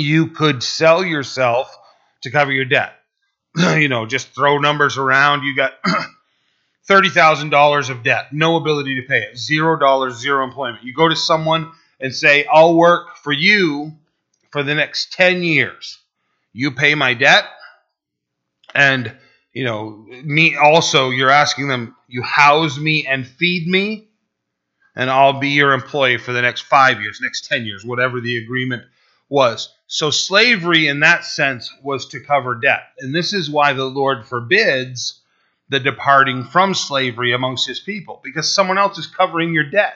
you 0.00 0.28
could 0.28 0.62
sell 0.62 1.04
yourself 1.04 1.76
to 2.22 2.30
cover 2.30 2.52
your 2.52 2.64
debt. 2.64 2.94
you 3.56 3.88
know, 3.88 4.06
just 4.06 4.34
throw 4.34 4.58
numbers 4.58 4.98
around. 4.98 5.44
You 5.44 5.54
got 5.56 5.74
$30,000 6.88 7.90
of 7.90 8.02
debt, 8.02 8.32
no 8.32 8.56
ability 8.56 8.96
to 8.96 9.02
pay 9.06 9.22
it, 9.22 9.34
$0, 9.34 10.10
zero 10.12 10.44
employment. 10.44 10.84
You 10.84 10.94
go 10.94 11.08
to 11.08 11.16
someone 11.16 11.72
and 12.00 12.14
say, 12.14 12.46
I'll 12.46 12.74
work 12.74 13.16
for 13.16 13.32
you 13.32 13.92
for 14.50 14.62
the 14.62 14.74
next 14.74 15.12
10 15.12 15.42
years. 15.42 15.98
You 16.52 16.70
pay 16.72 16.94
my 16.94 17.14
debt, 17.14 17.44
and 18.74 19.14
you 19.52 19.64
know, 19.64 20.06
me 20.24 20.56
also, 20.56 21.10
you're 21.10 21.30
asking 21.30 21.68
them, 21.68 21.94
you 22.06 22.22
house 22.22 22.78
me 22.78 23.06
and 23.06 23.26
feed 23.26 23.68
me, 23.68 24.08
and 24.96 25.10
I'll 25.10 25.40
be 25.40 25.50
your 25.50 25.72
employee 25.72 26.18
for 26.18 26.32
the 26.32 26.42
next 26.42 26.62
five 26.62 27.00
years, 27.00 27.20
next 27.20 27.46
10 27.46 27.64
years, 27.64 27.84
whatever 27.84 28.20
the 28.20 28.42
agreement 28.42 28.84
was. 29.28 29.72
So 29.88 30.10
slavery 30.10 30.86
in 30.86 31.00
that 31.00 31.24
sense 31.24 31.72
was 31.82 32.06
to 32.08 32.20
cover 32.20 32.54
debt. 32.54 32.82
And 32.98 33.14
this 33.14 33.32
is 33.32 33.50
why 33.50 33.72
the 33.72 33.86
Lord 33.86 34.26
forbids 34.26 35.20
the 35.70 35.80
departing 35.80 36.44
from 36.44 36.74
slavery 36.74 37.32
amongst 37.32 37.66
his 37.66 37.80
people, 37.80 38.20
because 38.22 38.52
someone 38.52 38.78
else 38.78 38.98
is 38.98 39.06
covering 39.06 39.54
your 39.54 39.68
debt. 39.70 39.94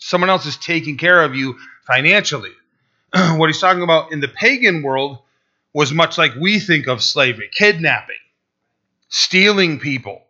Someone 0.00 0.28
else 0.28 0.44
is 0.44 0.56
taking 0.56 0.96
care 0.96 1.22
of 1.22 1.36
you 1.36 1.56
financially. 1.86 2.52
what 3.36 3.48
he's 3.48 3.60
talking 3.60 3.82
about 3.82 4.10
in 4.12 4.20
the 4.20 4.28
pagan 4.28 4.82
world 4.82 5.18
was 5.72 5.92
much 5.92 6.18
like 6.18 6.34
we 6.34 6.58
think 6.58 6.88
of 6.88 7.00
slavery 7.00 7.48
kidnapping, 7.52 8.16
stealing 9.08 9.78
people, 9.78 10.22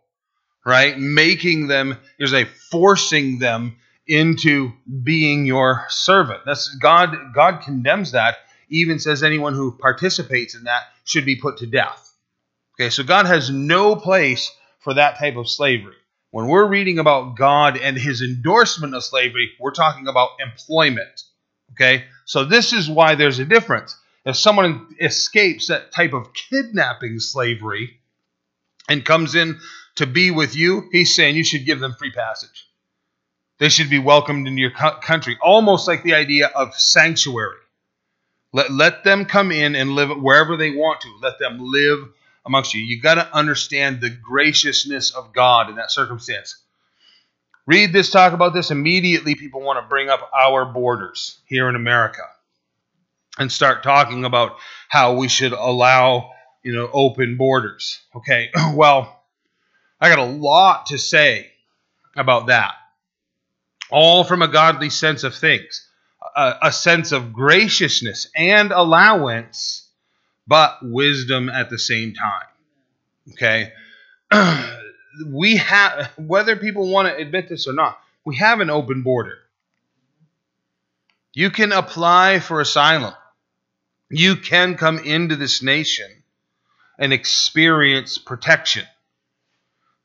right? 0.63 0.99
Making 0.99 1.67
them, 1.67 1.97
there's 2.19 2.33
a 2.33 2.45
forcing 2.45 3.39
them 3.39 3.77
into 4.07 4.71
being 5.03 5.45
your 5.45 5.85
servant. 5.89 6.41
That's 6.45 6.75
God 6.75 7.15
God 7.33 7.61
condemns 7.63 8.11
that, 8.11 8.37
even 8.71 8.99
says 8.99 9.21
anyone 9.21 9.53
who 9.53 9.77
participates 9.77 10.55
in 10.55 10.63
that 10.63 10.83
should 11.03 11.25
be 11.25 11.35
put 11.35 11.57
to 11.57 11.67
death. 11.67 12.15
Okay, 12.79 12.89
so 12.89 13.03
God 13.03 13.27
has 13.27 13.49
no 13.49 13.95
place 13.95 14.51
for 14.79 14.95
that 14.95 15.19
type 15.19 15.35
of 15.35 15.49
slavery. 15.49 15.95
When 16.31 16.47
we're 16.47 16.67
reading 16.67 16.97
about 16.97 17.35
God 17.35 17.77
and 17.77 17.97
his 17.97 18.21
endorsement 18.21 18.95
of 18.95 19.03
slavery, 19.03 19.51
we're 19.59 19.71
talking 19.71 20.07
about 20.07 20.29
employment. 20.39 21.23
Okay? 21.73 22.05
So 22.25 22.45
this 22.45 22.73
is 22.73 22.89
why 22.89 23.15
there's 23.15 23.39
a 23.39 23.45
difference. 23.45 23.95
If 24.25 24.37
someone 24.37 24.95
escapes 24.99 25.67
that 25.67 25.91
type 25.91 26.13
of 26.13 26.33
kidnapping 26.33 27.19
slavery 27.19 27.99
and 28.87 29.03
comes 29.03 29.35
in 29.35 29.59
to 29.95 30.07
be 30.07 30.31
with 30.31 30.55
you, 30.55 30.87
he's 30.91 31.15
saying 31.15 31.35
you 31.35 31.43
should 31.43 31.65
give 31.65 31.79
them 31.79 31.95
free 31.97 32.11
passage. 32.11 32.67
They 33.59 33.69
should 33.69 33.89
be 33.89 33.99
welcomed 33.99 34.47
into 34.47 34.61
your 34.61 34.71
country, 34.71 35.37
almost 35.41 35.87
like 35.87 36.03
the 36.03 36.15
idea 36.15 36.47
of 36.47 36.73
sanctuary. 36.75 37.57
Let, 38.53 38.71
let 38.71 39.03
them 39.03 39.25
come 39.25 39.51
in 39.51 39.75
and 39.75 39.91
live 39.91 40.09
wherever 40.09 40.57
they 40.57 40.71
want 40.71 41.01
to. 41.01 41.17
Let 41.21 41.39
them 41.39 41.57
live 41.59 42.09
amongst 42.45 42.73
you. 42.73 42.81
You 42.81 43.01
got 43.01 43.15
to 43.15 43.35
understand 43.35 44.01
the 44.01 44.09
graciousness 44.09 45.11
of 45.11 45.33
God 45.33 45.69
in 45.69 45.75
that 45.75 45.91
circumstance. 45.91 46.57
Read 47.65 47.93
this, 47.93 48.09
talk 48.09 48.33
about 48.33 48.53
this. 48.53 48.71
Immediately, 48.71 49.35
people 49.35 49.61
want 49.61 49.81
to 49.81 49.87
bring 49.87 50.09
up 50.09 50.29
our 50.33 50.65
borders 50.65 51.37
here 51.45 51.69
in 51.69 51.75
America 51.75 52.23
and 53.37 53.51
start 53.51 53.83
talking 53.83 54.25
about 54.25 54.57
how 54.89 55.15
we 55.15 55.27
should 55.27 55.53
allow, 55.53 56.31
you 56.63 56.73
know, 56.73 56.89
open 56.91 57.37
borders. 57.37 58.01
Okay, 58.15 58.49
well, 58.73 59.23
I 59.99 60.09
got 60.09 60.19
a 60.19 60.25
lot 60.25 60.87
to 60.87 60.97
say 60.97 61.51
about 62.15 62.47
that, 62.47 62.73
all 63.89 64.23
from 64.23 64.41
a 64.41 64.47
godly 64.47 64.89
sense 64.89 65.23
of 65.23 65.35
things, 65.35 65.87
a, 66.35 66.55
a 66.63 66.71
sense 66.71 67.11
of 67.11 67.33
graciousness 67.33 68.29
and 68.35 68.71
allowance, 68.71 69.87
but 70.47 70.77
wisdom 70.81 71.49
at 71.49 71.69
the 71.69 71.79
same 71.79 72.13
time. 72.13 72.45
Okay. 73.31 73.71
we 75.27 75.57
have, 75.57 76.11
whether 76.17 76.55
people 76.55 76.89
want 76.89 77.07
to 77.07 77.15
admit 77.15 77.49
this 77.49 77.67
or 77.67 77.73
not, 77.73 77.99
we 78.25 78.37
have 78.37 78.59
an 78.59 78.69
open 78.69 79.03
border. 79.03 79.37
You 81.33 81.49
can 81.49 81.71
apply 81.71 82.39
for 82.39 82.59
asylum. 82.59 83.13
You 84.09 84.35
can 84.35 84.75
come 84.75 84.99
into 84.99 85.35
this 85.35 85.63
nation 85.63 86.23
and 86.99 87.13
experience 87.13 88.17
protection. 88.17 88.85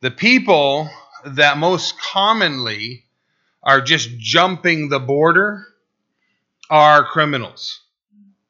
The 0.00 0.10
people 0.10 0.88
that 1.24 1.58
most 1.58 1.98
commonly 1.98 3.04
are 3.62 3.80
just 3.80 4.16
jumping 4.18 4.88
the 4.88 5.00
border 5.00 5.66
are 6.70 7.04
criminals. 7.04 7.80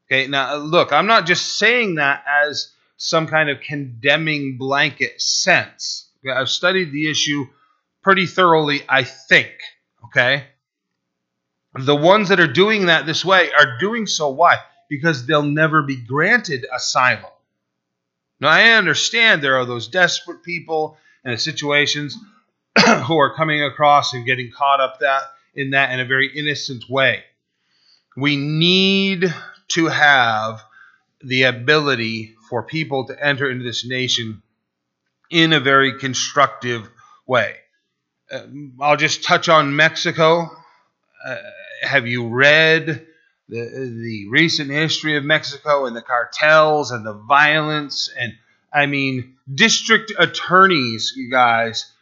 Okay, 0.06 0.28
now 0.28 0.54
uh, 0.54 0.58
look, 0.58 0.92
I'm 0.92 1.06
not 1.06 1.26
just 1.26 1.58
saying 1.58 1.96
that 1.96 2.24
as 2.44 2.72
some 2.96 3.26
kind 3.26 3.50
of 3.50 3.60
condemning 3.60 4.56
blanket 4.56 5.20
sense. 5.20 6.08
I've 6.28 6.48
studied 6.48 6.92
the 6.92 7.10
issue 7.10 7.46
pretty 8.02 8.26
thoroughly, 8.26 8.82
I 8.88 9.04
think. 9.04 9.52
Okay? 10.06 10.44
The 11.74 11.94
ones 11.94 12.30
that 12.30 12.40
are 12.40 12.52
doing 12.52 12.86
that 12.86 13.04
this 13.04 13.24
way 13.24 13.50
are 13.52 13.78
doing 13.78 14.06
so 14.06 14.30
why? 14.30 14.56
Because 14.88 15.26
they'll 15.26 15.42
never 15.42 15.82
be 15.82 15.96
granted 15.96 16.64
asylum. 16.74 17.30
Now, 18.40 18.48
I 18.48 18.70
understand 18.72 19.42
there 19.42 19.56
are 19.56 19.64
those 19.64 19.88
desperate 19.88 20.42
people 20.42 20.96
and 21.24 21.40
situations 21.40 22.16
who 23.06 23.18
are 23.18 23.34
coming 23.34 23.62
across 23.62 24.14
and 24.14 24.26
getting 24.26 24.50
caught 24.52 24.80
up 24.80 25.00
that 25.00 25.22
in 25.54 25.70
that 25.70 25.90
in 25.90 26.00
a 26.00 26.04
very 26.04 26.30
innocent 26.36 26.84
way. 26.88 27.24
We 28.16 28.36
need 28.36 29.32
to 29.68 29.86
have 29.86 30.62
the 31.20 31.44
ability 31.44 32.34
for 32.48 32.62
people 32.62 33.06
to 33.06 33.24
enter 33.24 33.50
into 33.50 33.64
this 33.64 33.84
nation 33.84 34.42
in 35.30 35.52
a 35.52 35.60
very 35.60 35.98
constructive 35.98 36.88
way. 37.26 37.56
Uh, 38.30 38.42
I'll 38.80 38.96
just 38.96 39.24
touch 39.24 39.48
on 39.48 39.76
Mexico. 39.76 40.50
Uh, 41.24 41.36
have 41.82 42.06
you 42.06 42.28
read 42.28 43.06
the, 43.48 43.94
the 44.02 44.28
recent 44.30 44.70
history 44.70 45.16
of 45.16 45.24
Mexico 45.24 45.86
and 45.86 45.94
the 45.94 46.02
cartels 46.02 46.90
and 46.90 47.04
the 47.04 47.12
violence? 47.12 48.10
And 48.18 48.32
I 48.72 48.86
mean, 48.86 49.36
district 49.52 50.12
attorneys, 50.18 51.12
you 51.16 51.30
guys, 51.30 51.92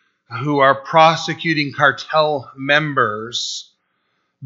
who 0.42 0.58
are 0.58 0.74
prosecuting 0.74 1.72
cartel 1.72 2.50
members 2.56 3.70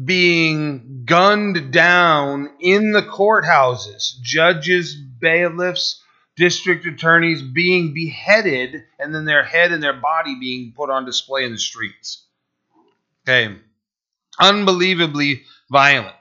being 0.03 1.03
gunned 1.05 1.71
down 1.71 2.49
in 2.59 2.91
the 2.91 3.01
courthouses, 3.01 4.19
judges, 4.21 4.95
bailiffs, 4.95 6.01
district 6.35 6.85
attorneys 6.85 7.41
being 7.41 7.93
beheaded 7.93 8.83
and 8.97 9.13
then 9.13 9.25
their 9.25 9.43
head 9.43 9.71
and 9.71 9.83
their 9.83 9.93
body 9.93 10.37
being 10.39 10.73
put 10.75 10.89
on 10.89 11.05
display 11.05 11.43
in 11.43 11.51
the 11.51 11.59
streets. 11.59 12.23
Okay. 13.27 13.55
Unbelievably 14.39 15.43
violent. 15.69 16.15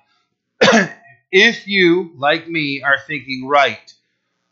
if 1.30 1.68
you, 1.68 2.12
like 2.16 2.48
me, 2.48 2.82
are 2.82 2.98
thinking 3.06 3.46
right, 3.46 3.94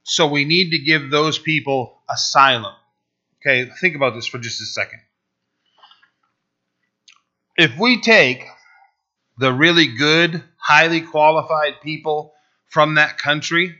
so 0.04 0.28
we 0.28 0.44
need 0.44 0.70
to 0.70 0.78
give 0.78 1.10
those 1.10 1.36
people 1.36 1.98
asylum. 2.08 2.74
Okay, 3.40 3.68
think 3.80 3.96
about 3.96 4.14
this 4.14 4.26
for 4.26 4.38
just 4.38 4.60
a 4.60 4.66
second. 4.66 5.00
If 7.56 7.76
we 7.78 8.00
take 8.00 8.44
the 9.38 9.52
really 9.52 9.86
good, 9.86 10.42
highly 10.56 11.00
qualified 11.00 11.80
people 11.82 12.32
from 12.68 12.94
that 12.94 13.18
country 13.18 13.76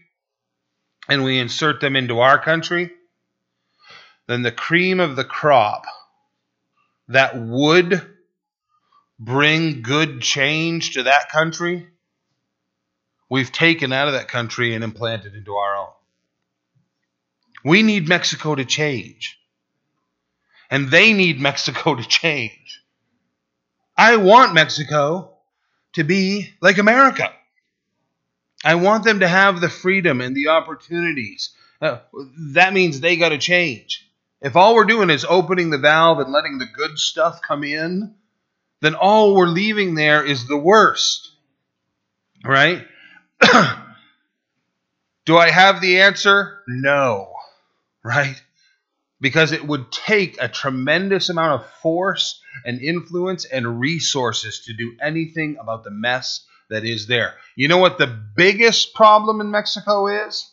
and 1.09 1.25
we 1.25 1.39
insert 1.39 1.81
them 1.81 1.97
into 1.97 2.21
our 2.21 2.39
country, 2.39 2.91
then 4.27 4.43
the 4.43 4.53
cream 4.53 5.01
of 5.01 5.17
the 5.17 5.25
crop 5.25 5.85
that 7.09 7.37
would 7.39 8.03
bring 9.19 9.83
good 9.83 10.21
change 10.21 10.95
to 10.95 11.05
that 11.05 11.31
country, 11.31 11.87
we've 13.31 13.53
taken 13.53 13.93
out 13.93 14.09
of 14.09 14.15
that 14.15 14.29
country 14.29 14.75
and 14.75 14.83
implanted 14.83 15.35
into 15.35 15.55
our 15.55 15.77
own. 15.77 15.93
We 17.65 17.83
need 17.83 18.09
Mexico 18.09 18.55
to 18.55 18.65
change. 18.65 19.39
And 20.71 20.91
they 20.91 21.13
need 21.13 21.41
Mexico 21.41 21.95
to 21.95 22.03
change. 22.03 22.83
I 23.97 24.17
want 24.17 24.53
Mexico 24.53 25.36
to 25.97 26.05
be 26.05 26.51
like 26.61 26.79
America. 26.79 27.33
I 28.65 28.77
want 28.77 29.05
them 29.05 29.21
to 29.21 29.29
have 29.29 29.61
the 29.61 29.69
freedom 29.71 30.21
and 30.21 30.37
the 30.37 30.49
opportunities. 30.49 31.51
Uh, 31.81 31.99
that 32.53 32.73
means 32.73 33.01
they 33.01 33.17
got 33.17 33.31
to 33.31 33.39
change. 33.39 34.09
If 34.43 34.57
all 34.57 34.75
we're 34.75 34.85
doing 34.85 35.09
is 35.09 35.25
opening 35.27 35.71
the 35.71 35.79
valve 35.79 36.19
and 36.21 36.33
letting 36.33 36.59
the 36.59 36.67
good 36.67 36.99
stuff 36.99 37.41
come 37.41 37.65
in, 37.65 38.15
then 38.81 38.95
all 38.95 39.35
we're 39.35 39.47
leaving 39.47 39.95
there 39.95 40.23
is 40.23 40.47
the 40.47 40.57
worst. 40.59 41.33
Right? 42.45 42.87
Do 45.25 45.39
I 45.39 45.51
have 45.51 45.81
the 45.81 46.03
answer? 46.03 46.61
No. 46.69 47.33
Right? 48.05 48.41
Because 49.21 49.53
it 49.53 49.67
would 49.67 49.91
take 49.93 50.37
a 50.41 50.49
tremendous 50.49 51.29
amount 51.31 51.61
of 51.63 51.71
force 51.83 52.41
and 52.65 52.81
influence 52.81 53.45
and 53.47 53.81
resources 53.81 54.65
to 54.67 54.75
do 54.75 54.97
anything 55.03 55.57
about 55.61 55.85
the 55.85 55.91
mess 55.91 56.45
that 56.71 56.85
is 56.85 57.07
there. 57.07 57.35
You 57.57 57.69
know 57.69 57.79
what 57.79 57.99
the 57.99 58.07
biggest 58.07 58.95
problem 58.95 59.41
in 59.41 59.51
Mexico 59.51 60.07
is? 60.27 60.51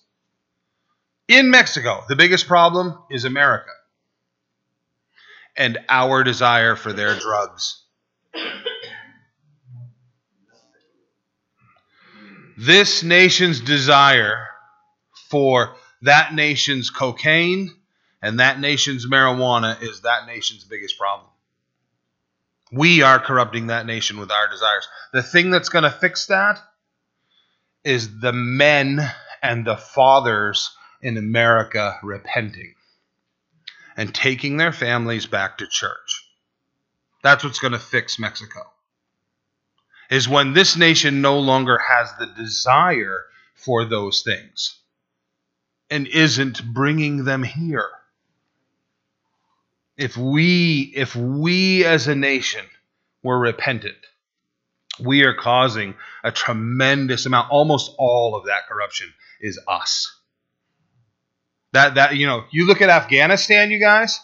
In 1.28 1.52
Mexico, 1.52 2.04
the 2.10 2.16
biggest 2.16 2.48
problem 2.48 2.98
is 3.10 3.26
America. 3.26 3.72
and 5.56 5.78
our 5.90 6.24
desire 6.24 6.76
for 6.76 6.94
their 6.94 7.16
drugs. 7.20 7.84
This 12.58 13.04
nation's 13.04 13.60
desire 13.62 14.48
for 15.30 15.76
that 16.04 16.34
nation's 16.34 16.90
cocaine 16.90 17.72
and 18.24 18.40
that 18.40 18.58
nation's 18.58 19.06
marijuana 19.06 19.84
is 19.84 20.02
that 20.02 20.26
nation's 20.26 20.64
biggest 20.64 20.98
problem. 20.98 21.28
We 22.72 23.02
are 23.02 23.20
corrupting 23.20 23.68
that 23.68 23.86
nation 23.86 24.18
with 24.18 24.32
our 24.32 24.48
desires. 24.48 24.88
The 25.12 25.22
thing 25.22 25.52
that's 25.52 25.68
going 25.68 25.84
to 25.84 25.92
fix 25.92 26.28
that 26.28 26.58
is 27.84 28.22
the 28.22 28.32
men 28.32 29.02
and 29.44 29.66
the 29.66 29.76
fathers 29.76 30.74
in 31.02 31.18
America 31.18 32.00
repenting 32.02 32.76
and 33.98 34.16
taking 34.16 34.56
their 34.56 34.72
families 34.72 35.26
back 35.26 35.58
to 35.58 35.68
church. 35.68 36.26
That's 37.24 37.44
what's 37.44 37.60
going 37.60 37.74
to 37.74 37.80
fix 37.80 38.18
Mexico. 38.18 38.62
Is 40.10 40.30
when 40.30 40.54
this 40.54 40.78
nation 40.78 41.22
no 41.22 41.40
longer 41.40 41.78
has 41.78 42.10
the 42.18 42.28
desire 42.28 43.26
for 43.54 43.84
those 43.84 44.22
things 44.22 44.80
and 45.90 46.08
isn't 46.08 46.64
bringing 46.74 47.26
them 47.26 47.44
here. 47.44 47.90
If 49.98 50.18
we 50.18 50.92
if 50.96 51.16
we 51.16 51.86
as 51.86 52.08
a 52.08 52.16
nation 52.16 52.66
were 53.22 53.40
repentant, 53.40 53.98
we 55.00 55.24
are 55.24 55.34
causing 55.34 55.96
a 56.24 56.32
tremendous 56.32 57.26
amount 57.26 57.52
almost 57.52 57.94
all 57.98 58.36
of 58.36 58.46
that 58.46 58.68
corruption 58.68 59.14
is 59.40 59.60
us. 59.68 60.20
That 61.74 61.96
that 61.96 62.16
you 62.16 62.26
know, 62.26 62.46
you 62.52 62.66
look 62.68 62.82
at 62.82 62.90
Afghanistan, 62.90 63.72
you 63.72 63.80
guys, 63.80 64.20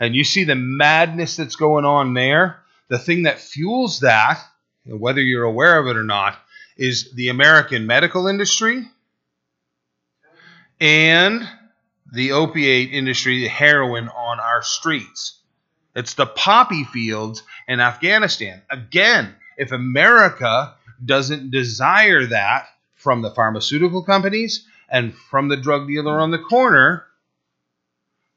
and 0.00 0.14
you 0.14 0.24
see 0.24 0.44
the 0.44 0.54
madness 0.54 1.36
that's 1.36 1.56
going 1.56 1.84
on 1.84 2.14
there. 2.14 2.62
The 2.88 2.98
thing 2.98 3.24
that 3.24 3.40
fuels 3.40 4.00
that, 4.00 4.40
whether 4.84 5.20
you're 5.20 5.44
aware 5.44 5.78
of 5.78 5.88
it 5.88 5.96
or 5.96 6.04
not, 6.04 6.38
is 6.76 7.12
the 7.14 7.28
American 7.28 7.86
medical 7.86 8.26
industry 8.28 8.88
and 10.80 11.48
the 12.16 12.32
opiate 12.32 12.92
industry, 12.92 13.42
the 13.42 13.48
heroin 13.48 14.08
on 14.08 14.40
our 14.40 14.62
streets. 14.62 15.38
It's 15.94 16.14
the 16.14 16.26
poppy 16.26 16.84
fields 16.84 17.42
in 17.68 17.78
Afghanistan. 17.78 18.62
Again, 18.70 19.34
if 19.58 19.70
America 19.70 20.74
doesn't 21.04 21.50
desire 21.50 22.26
that 22.26 22.68
from 22.94 23.20
the 23.20 23.30
pharmaceutical 23.30 24.02
companies 24.02 24.66
and 24.88 25.14
from 25.14 25.48
the 25.48 25.58
drug 25.58 25.88
dealer 25.88 26.18
on 26.18 26.30
the 26.30 26.38
corner, 26.38 27.04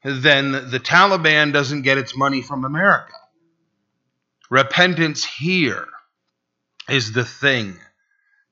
then 0.04 0.52
the 0.52 0.80
Taliban 0.80 1.52
doesn't 1.52 1.82
get 1.82 1.96
its 1.96 2.14
money 2.14 2.42
from 2.42 2.66
America. 2.66 3.14
Repentance 4.50 5.24
here 5.24 5.86
is 6.86 7.12
the 7.12 7.24
thing. 7.24 7.78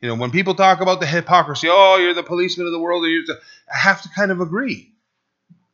You 0.01 0.09
know, 0.09 0.15
when 0.15 0.31
people 0.31 0.55
talk 0.55 0.81
about 0.81 1.01
the 1.01 1.07
hypocrisy, 1.07 1.69
oh, 1.71 1.99
you're 1.99 2.15
the 2.15 2.23
policeman 2.23 2.67
of 2.67 2.73
the 2.73 2.79
world, 2.79 3.05
I 3.05 3.77
have 3.77 4.01
to 4.03 4.09
kind 4.11 4.31
of 4.31 4.41
agree 4.41 4.95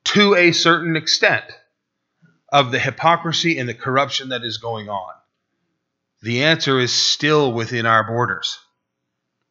to 0.04 0.34
a 0.34 0.52
certain 0.52 0.96
extent 0.96 1.44
of 2.50 2.70
the 2.70 2.78
hypocrisy 2.78 3.58
and 3.58 3.68
the 3.68 3.74
corruption 3.74 4.28
that 4.28 4.44
is 4.44 4.58
going 4.58 4.88
on. 4.88 5.12
The 6.22 6.44
answer 6.44 6.78
is 6.78 6.92
still 6.92 7.52
within 7.52 7.84
our 7.84 8.06
borders. 8.06 8.58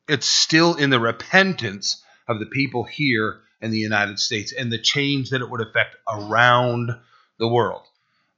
It's 0.07 0.27
still 0.27 0.75
in 0.75 0.89
the 0.89 0.99
repentance 0.99 2.03
of 2.27 2.39
the 2.39 2.45
people 2.45 2.83
here 2.83 3.41
in 3.61 3.71
the 3.71 3.77
United 3.77 4.19
States 4.19 4.53
and 4.57 4.71
the 4.71 4.77
change 4.77 5.29
that 5.29 5.41
it 5.41 5.49
would 5.49 5.61
affect 5.61 5.95
around 6.07 6.91
the 7.39 7.47
world. 7.47 7.83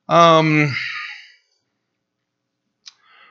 Um, 0.07 0.75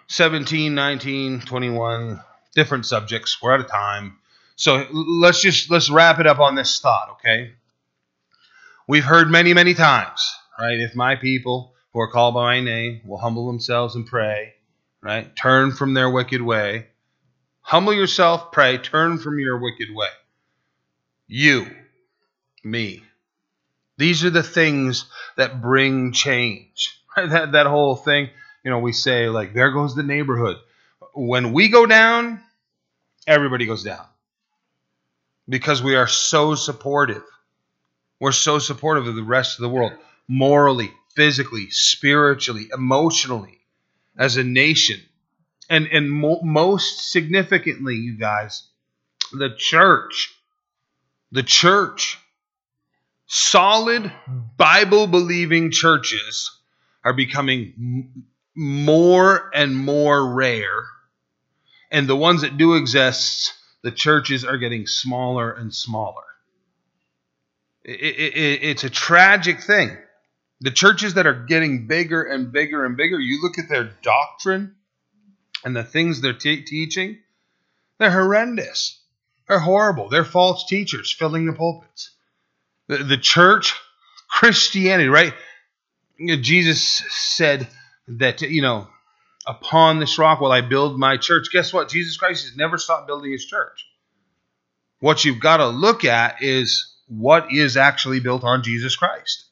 17, 0.08 0.74
19, 0.74 1.40
21, 1.40 2.20
different 2.54 2.86
subjects. 2.86 3.40
We're 3.42 3.54
out 3.54 3.60
of 3.60 3.70
time. 3.70 4.18
So 4.56 4.86
let's 4.92 5.40
just 5.40 5.70
let's 5.70 5.90
wrap 5.90 6.20
it 6.20 6.26
up 6.26 6.38
on 6.38 6.54
this 6.54 6.78
thought, 6.80 7.10
okay? 7.12 7.52
We've 8.86 9.04
heard 9.04 9.30
many, 9.30 9.54
many 9.54 9.72
times, 9.72 10.20
right? 10.58 10.78
If 10.78 10.94
my 10.94 11.16
people 11.16 11.74
who 11.92 12.00
are 12.00 12.10
called 12.10 12.34
by 12.34 12.42
my 12.42 12.60
name 12.60 13.00
will 13.06 13.16
humble 13.16 13.46
themselves 13.46 13.94
and 13.94 14.06
pray, 14.06 14.52
right? 15.00 15.34
Turn 15.34 15.72
from 15.72 15.94
their 15.94 16.10
wicked 16.10 16.42
way. 16.42 16.88
Humble 17.62 17.94
yourself, 17.94 18.52
pray, 18.52 18.76
turn 18.76 19.16
from 19.16 19.38
your 19.38 19.58
wicked 19.58 19.88
way. 19.94 20.08
You, 21.26 21.66
me. 22.62 23.02
These 23.96 24.22
are 24.24 24.30
the 24.30 24.42
things 24.42 25.06
that 25.36 25.62
bring 25.62 26.12
change. 26.12 27.00
That, 27.16 27.52
that 27.52 27.68
whole 27.68 27.94
thing, 27.94 28.28
you 28.64 28.72
know, 28.72 28.80
we 28.80 28.92
say, 28.92 29.28
like, 29.28 29.54
there 29.54 29.70
goes 29.70 29.94
the 29.94 30.02
neighborhood. 30.02 30.56
When 31.14 31.52
we 31.52 31.68
go 31.68 31.86
down, 31.86 32.40
everybody 33.24 33.66
goes 33.66 33.84
down 33.84 34.04
because 35.48 35.80
we 35.80 35.94
are 35.94 36.08
so 36.08 36.56
supportive. 36.56 37.22
We're 38.20 38.32
so 38.32 38.58
supportive 38.58 39.06
of 39.06 39.16
the 39.16 39.22
rest 39.22 39.58
of 39.58 39.62
the 39.62 39.68
world, 39.68 39.92
morally, 40.28 40.92
physically, 41.14 41.70
spiritually, 41.70 42.68
emotionally, 42.72 43.58
as 44.16 44.36
a 44.36 44.44
nation. 44.44 45.00
And, 45.68 45.86
and 45.86 46.10
mo- 46.10 46.40
most 46.42 47.10
significantly, 47.10 47.96
you 47.96 48.16
guys, 48.18 48.64
the 49.32 49.54
church 49.56 50.34
the 51.34 51.42
church, 51.42 52.16
solid 53.26 54.10
Bible 54.56 55.08
believing 55.08 55.72
churches 55.72 56.60
are 57.04 57.12
becoming 57.12 58.24
more 58.54 59.50
and 59.52 59.76
more 59.76 60.32
rare. 60.32 60.84
And 61.90 62.08
the 62.08 62.14
ones 62.14 62.42
that 62.42 62.56
do 62.56 62.76
exist, 62.76 63.52
the 63.82 63.90
churches 63.90 64.44
are 64.44 64.58
getting 64.58 64.86
smaller 64.86 65.50
and 65.50 65.74
smaller. 65.74 66.22
It, 67.84 67.90
it, 67.90 68.62
it's 68.62 68.84
a 68.84 68.90
tragic 68.90 69.60
thing. 69.60 69.96
The 70.60 70.70
churches 70.70 71.14
that 71.14 71.26
are 71.26 71.44
getting 71.44 71.86
bigger 71.86 72.22
and 72.22 72.50
bigger 72.50 72.84
and 72.84 72.96
bigger, 72.96 73.18
you 73.18 73.42
look 73.42 73.58
at 73.58 73.68
their 73.68 73.92
doctrine 74.02 74.76
and 75.64 75.76
the 75.76 75.84
things 75.84 76.20
they're 76.20 76.32
teaching, 76.32 77.18
they're 77.98 78.10
horrendous. 78.10 79.00
They're 79.48 79.58
horrible. 79.58 80.08
They're 80.08 80.24
false 80.24 80.66
teachers 80.66 81.12
filling 81.12 81.46
the 81.46 81.52
pulpits. 81.52 82.10
The, 82.88 82.98
the 82.98 83.18
church, 83.18 83.74
Christianity, 84.28 85.08
right? 85.08 85.34
Jesus 86.18 87.02
said 87.10 87.68
that, 88.08 88.40
you 88.40 88.62
know, 88.62 88.86
upon 89.46 89.98
this 89.98 90.18
rock 90.18 90.40
will 90.40 90.52
I 90.52 90.62
build 90.62 90.98
my 90.98 91.16
church. 91.18 91.48
Guess 91.52 91.72
what? 91.72 91.88
Jesus 91.88 92.16
Christ 92.16 92.46
has 92.46 92.56
never 92.56 92.78
stopped 92.78 93.06
building 93.06 93.32
his 93.32 93.44
church. 93.44 93.84
What 95.00 95.24
you've 95.24 95.40
got 95.40 95.58
to 95.58 95.66
look 95.66 96.04
at 96.04 96.42
is 96.42 96.93
what 97.18 97.52
is 97.52 97.76
actually 97.76 98.20
built 98.20 98.44
on 98.44 98.62
Jesus 98.62 98.96
Christ. 98.96 99.44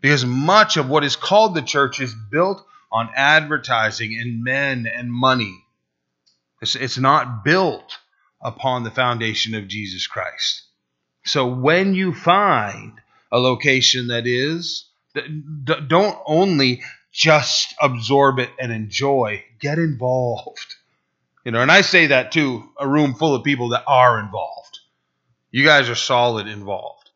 Because 0.00 0.24
much 0.24 0.76
of 0.76 0.88
what 0.88 1.04
is 1.04 1.16
called 1.16 1.54
the 1.54 1.62
church 1.62 2.00
is 2.00 2.14
built 2.30 2.64
on 2.90 3.08
advertising 3.14 4.18
and 4.18 4.42
men 4.42 4.86
and 4.86 5.12
money. 5.12 5.64
It's, 6.60 6.74
it's 6.74 6.98
not 6.98 7.44
built 7.44 7.98
upon 8.40 8.82
the 8.82 8.90
foundation 8.90 9.54
of 9.54 9.68
Jesus 9.68 10.06
Christ. 10.06 10.62
So 11.24 11.46
when 11.46 11.94
you 11.94 12.12
find 12.12 12.94
a 13.30 13.38
location 13.38 14.08
that 14.08 14.26
is, 14.26 14.88
don't 15.64 16.18
only 16.26 16.82
just 17.12 17.74
absorb 17.80 18.38
it 18.38 18.50
and 18.58 18.72
enjoy, 18.72 19.44
get 19.60 19.78
involved. 19.78 20.74
You 21.44 21.52
know, 21.52 21.60
and 21.60 21.70
I 21.70 21.82
say 21.82 22.08
that 22.08 22.32
to 22.32 22.64
a 22.78 22.88
room 22.88 23.14
full 23.14 23.34
of 23.34 23.44
people 23.44 23.70
that 23.70 23.84
are 23.86 24.18
involved. 24.18 24.71
You 25.52 25.66
guys 25.66 25.90
are 25.90 25.94
solid 25.94 26.46
involved. 26.46 27.10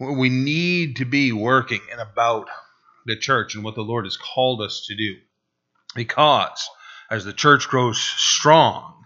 We 0.00 0.28
need 0.28 0.96
to 0.96 1.04
be 1.04 1.30
working 1.30 1.80
and 1.92 2.00
about 2.00 2.48
the 3.06 3.16
church 3.16 3.54
and 3.54 3.62
what 3.62 3.76
the 3.76 3.82
Lord 3.82 4.06
has 4.06 4.16
called 4.16 4.60
us 4.60 4.86
to 4.88 4.96
do. 4.96 5.16
Because 5.94 6.68
as 7.10 7.24
the 7.24 7.32
church 7.32 7.68
grows 7.68 8.00
strong, 8.00 9.04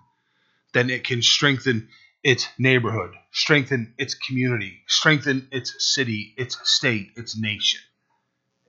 then 0.72 0.88
it 0.88 1.04
can 1.04 1.20
strengthen 1.20 1.88
its 2.22 2.48
neighborhood, 2.58 3.12
strengthen 3.32 3.92
its 3.98 4.14
community, 4.14 4.82
strengthen 4.86 5.46
its 5.52 5.74
city, 5.94 6.34
its 6.38 6.58
state, 6.64 7.12
its 7.16 7.36
nation. 7.38 7.82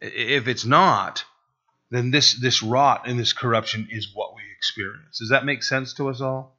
If 0.01 0.49
it's 0.49 0.65
not, 0.65 1.23
then 1.89 2.11
this 2.11 2.33
this 2.33 2.61
rot 2.61 3.07
and 3.07 3.17
this 3.17 3.31
corruption 3.31 3.87
is 3.89 4.13
what 4.13 4.35
we 4.35 4.41
experience. 4.57 5.19
Does 5.19 5.29
that 5.29 5.45
make 5.45 5.63
sense 5.63 5.93
to 5.93 6.09
us 6.09 6.19
all? 6.19 6.54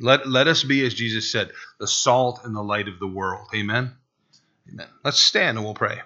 Let 0.00 0.26
let 0.26 0.48
us 0.48 0.64
be, 0.64 0.84
as 0.86 0.94
Jesus 0.94 1.30
said, 1.30 1.52
the 1.78 1.86
salt 1.86 2.40
and 2.44 2.56
the 2.56 2.62
light 2.62 2.88
of 2.88 2.98
the 2.98 3.06
world. 3.06 3.48
Amen. 3.54 3.92
Amen. 4.72 4.88
Let's 5.04 5.20
stand 5.20 5.58
and 5.58 5.64
we'll 5.64 5.74
pray. 5.74 6.00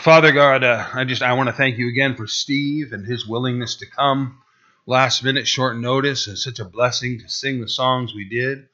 Father 0.00 0.32
God, 0.32 0.64
uh, 0.64 0.86
I 0.94 1.04
just 1.04 1.22
I 1.22 1.32
want 1.34 1.48
to 1.48 1.52
thank 1.52 1.78
you 1.78 1.88
again 1.88 2.16
for 2.16 2.26
Steve 2.26 2.92
and 2.92 3.04
his 3.04 3.26
willingness 3.26 3.76
to 3.76 3.86
come 3.86 4.38
last 4.86 5.22
minute, 5.24 5.46
short 5.46 5.76
notice, 5.76 6.26
and 6.26 6.38
such 6.38 6.58
a 6.58 6.64
blessing 6.64 7.18
to 7.20 7.28
sing 7.28 7.60
the 7.60 7.68
songs 7.68 8.14
we 8.14 8.28
did. 8.28 8.68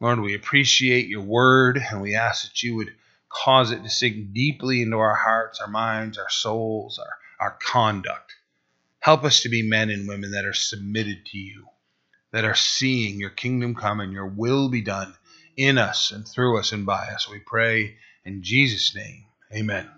Lord, 0.00 0.20
we 0.20 0.34
appreciate 0.34 1.08
your 1.08 1.22
word 1.22 1.78
and 1.90 2.00
we 2.00 2.14
ask 2.14 2.44
that 2.44 2.62
you 2.62 2.76
would 2.76 2.92
cause 3.28 3.70
it 3.70 3.82
to 3.82 3.90
sink 3.90 4.32
deeply 4.32 4.82
into 4.82 4.98
our 4.98 5.14
hearts, 5.14 5.60
our 5.60 5.68
minds, 5.68 6.16
our 6.18 6.30
souls, 6.30 6.98
our, 6.98 7.48
our 7.48 7.58
conduct. 7.60 8.31
Help 9.02 9.24
us 9.24 9.42
to 9.42 9.48
be 9.48 9.68
men 9.68 9.90
and 9.90 10.08
women 10.08 10.30
that 10.30 10.44
are 10.44 10.52
submitted 10.52 11.26
to 11.26 11.36
you, 11.38 11.66
that 12.32 12.44
are 12.44 12.54
seeing 12.54 13.18
your 13.18 13.30
kingdom 13.30 13.74
come 13.74 14.00
and 14.00 14.12
your 14.12 14.28
will 14.28 14.68
be 14.68 14.80
done 14.80 15.12
in 15.56 15.76
us 15.76 16.12
and 16.12 16.26
through 16.26 16.58
us 16.58 16.70
and 16.70 16.86
by 16.86 17.08
us. 17.08 17.28
We 17.28 17.40
pray 17.40 17.96
in 18.24 18.44
Jesus' 18.44 18.94
name. 18.94 19.24
Amen. 19.52 19.90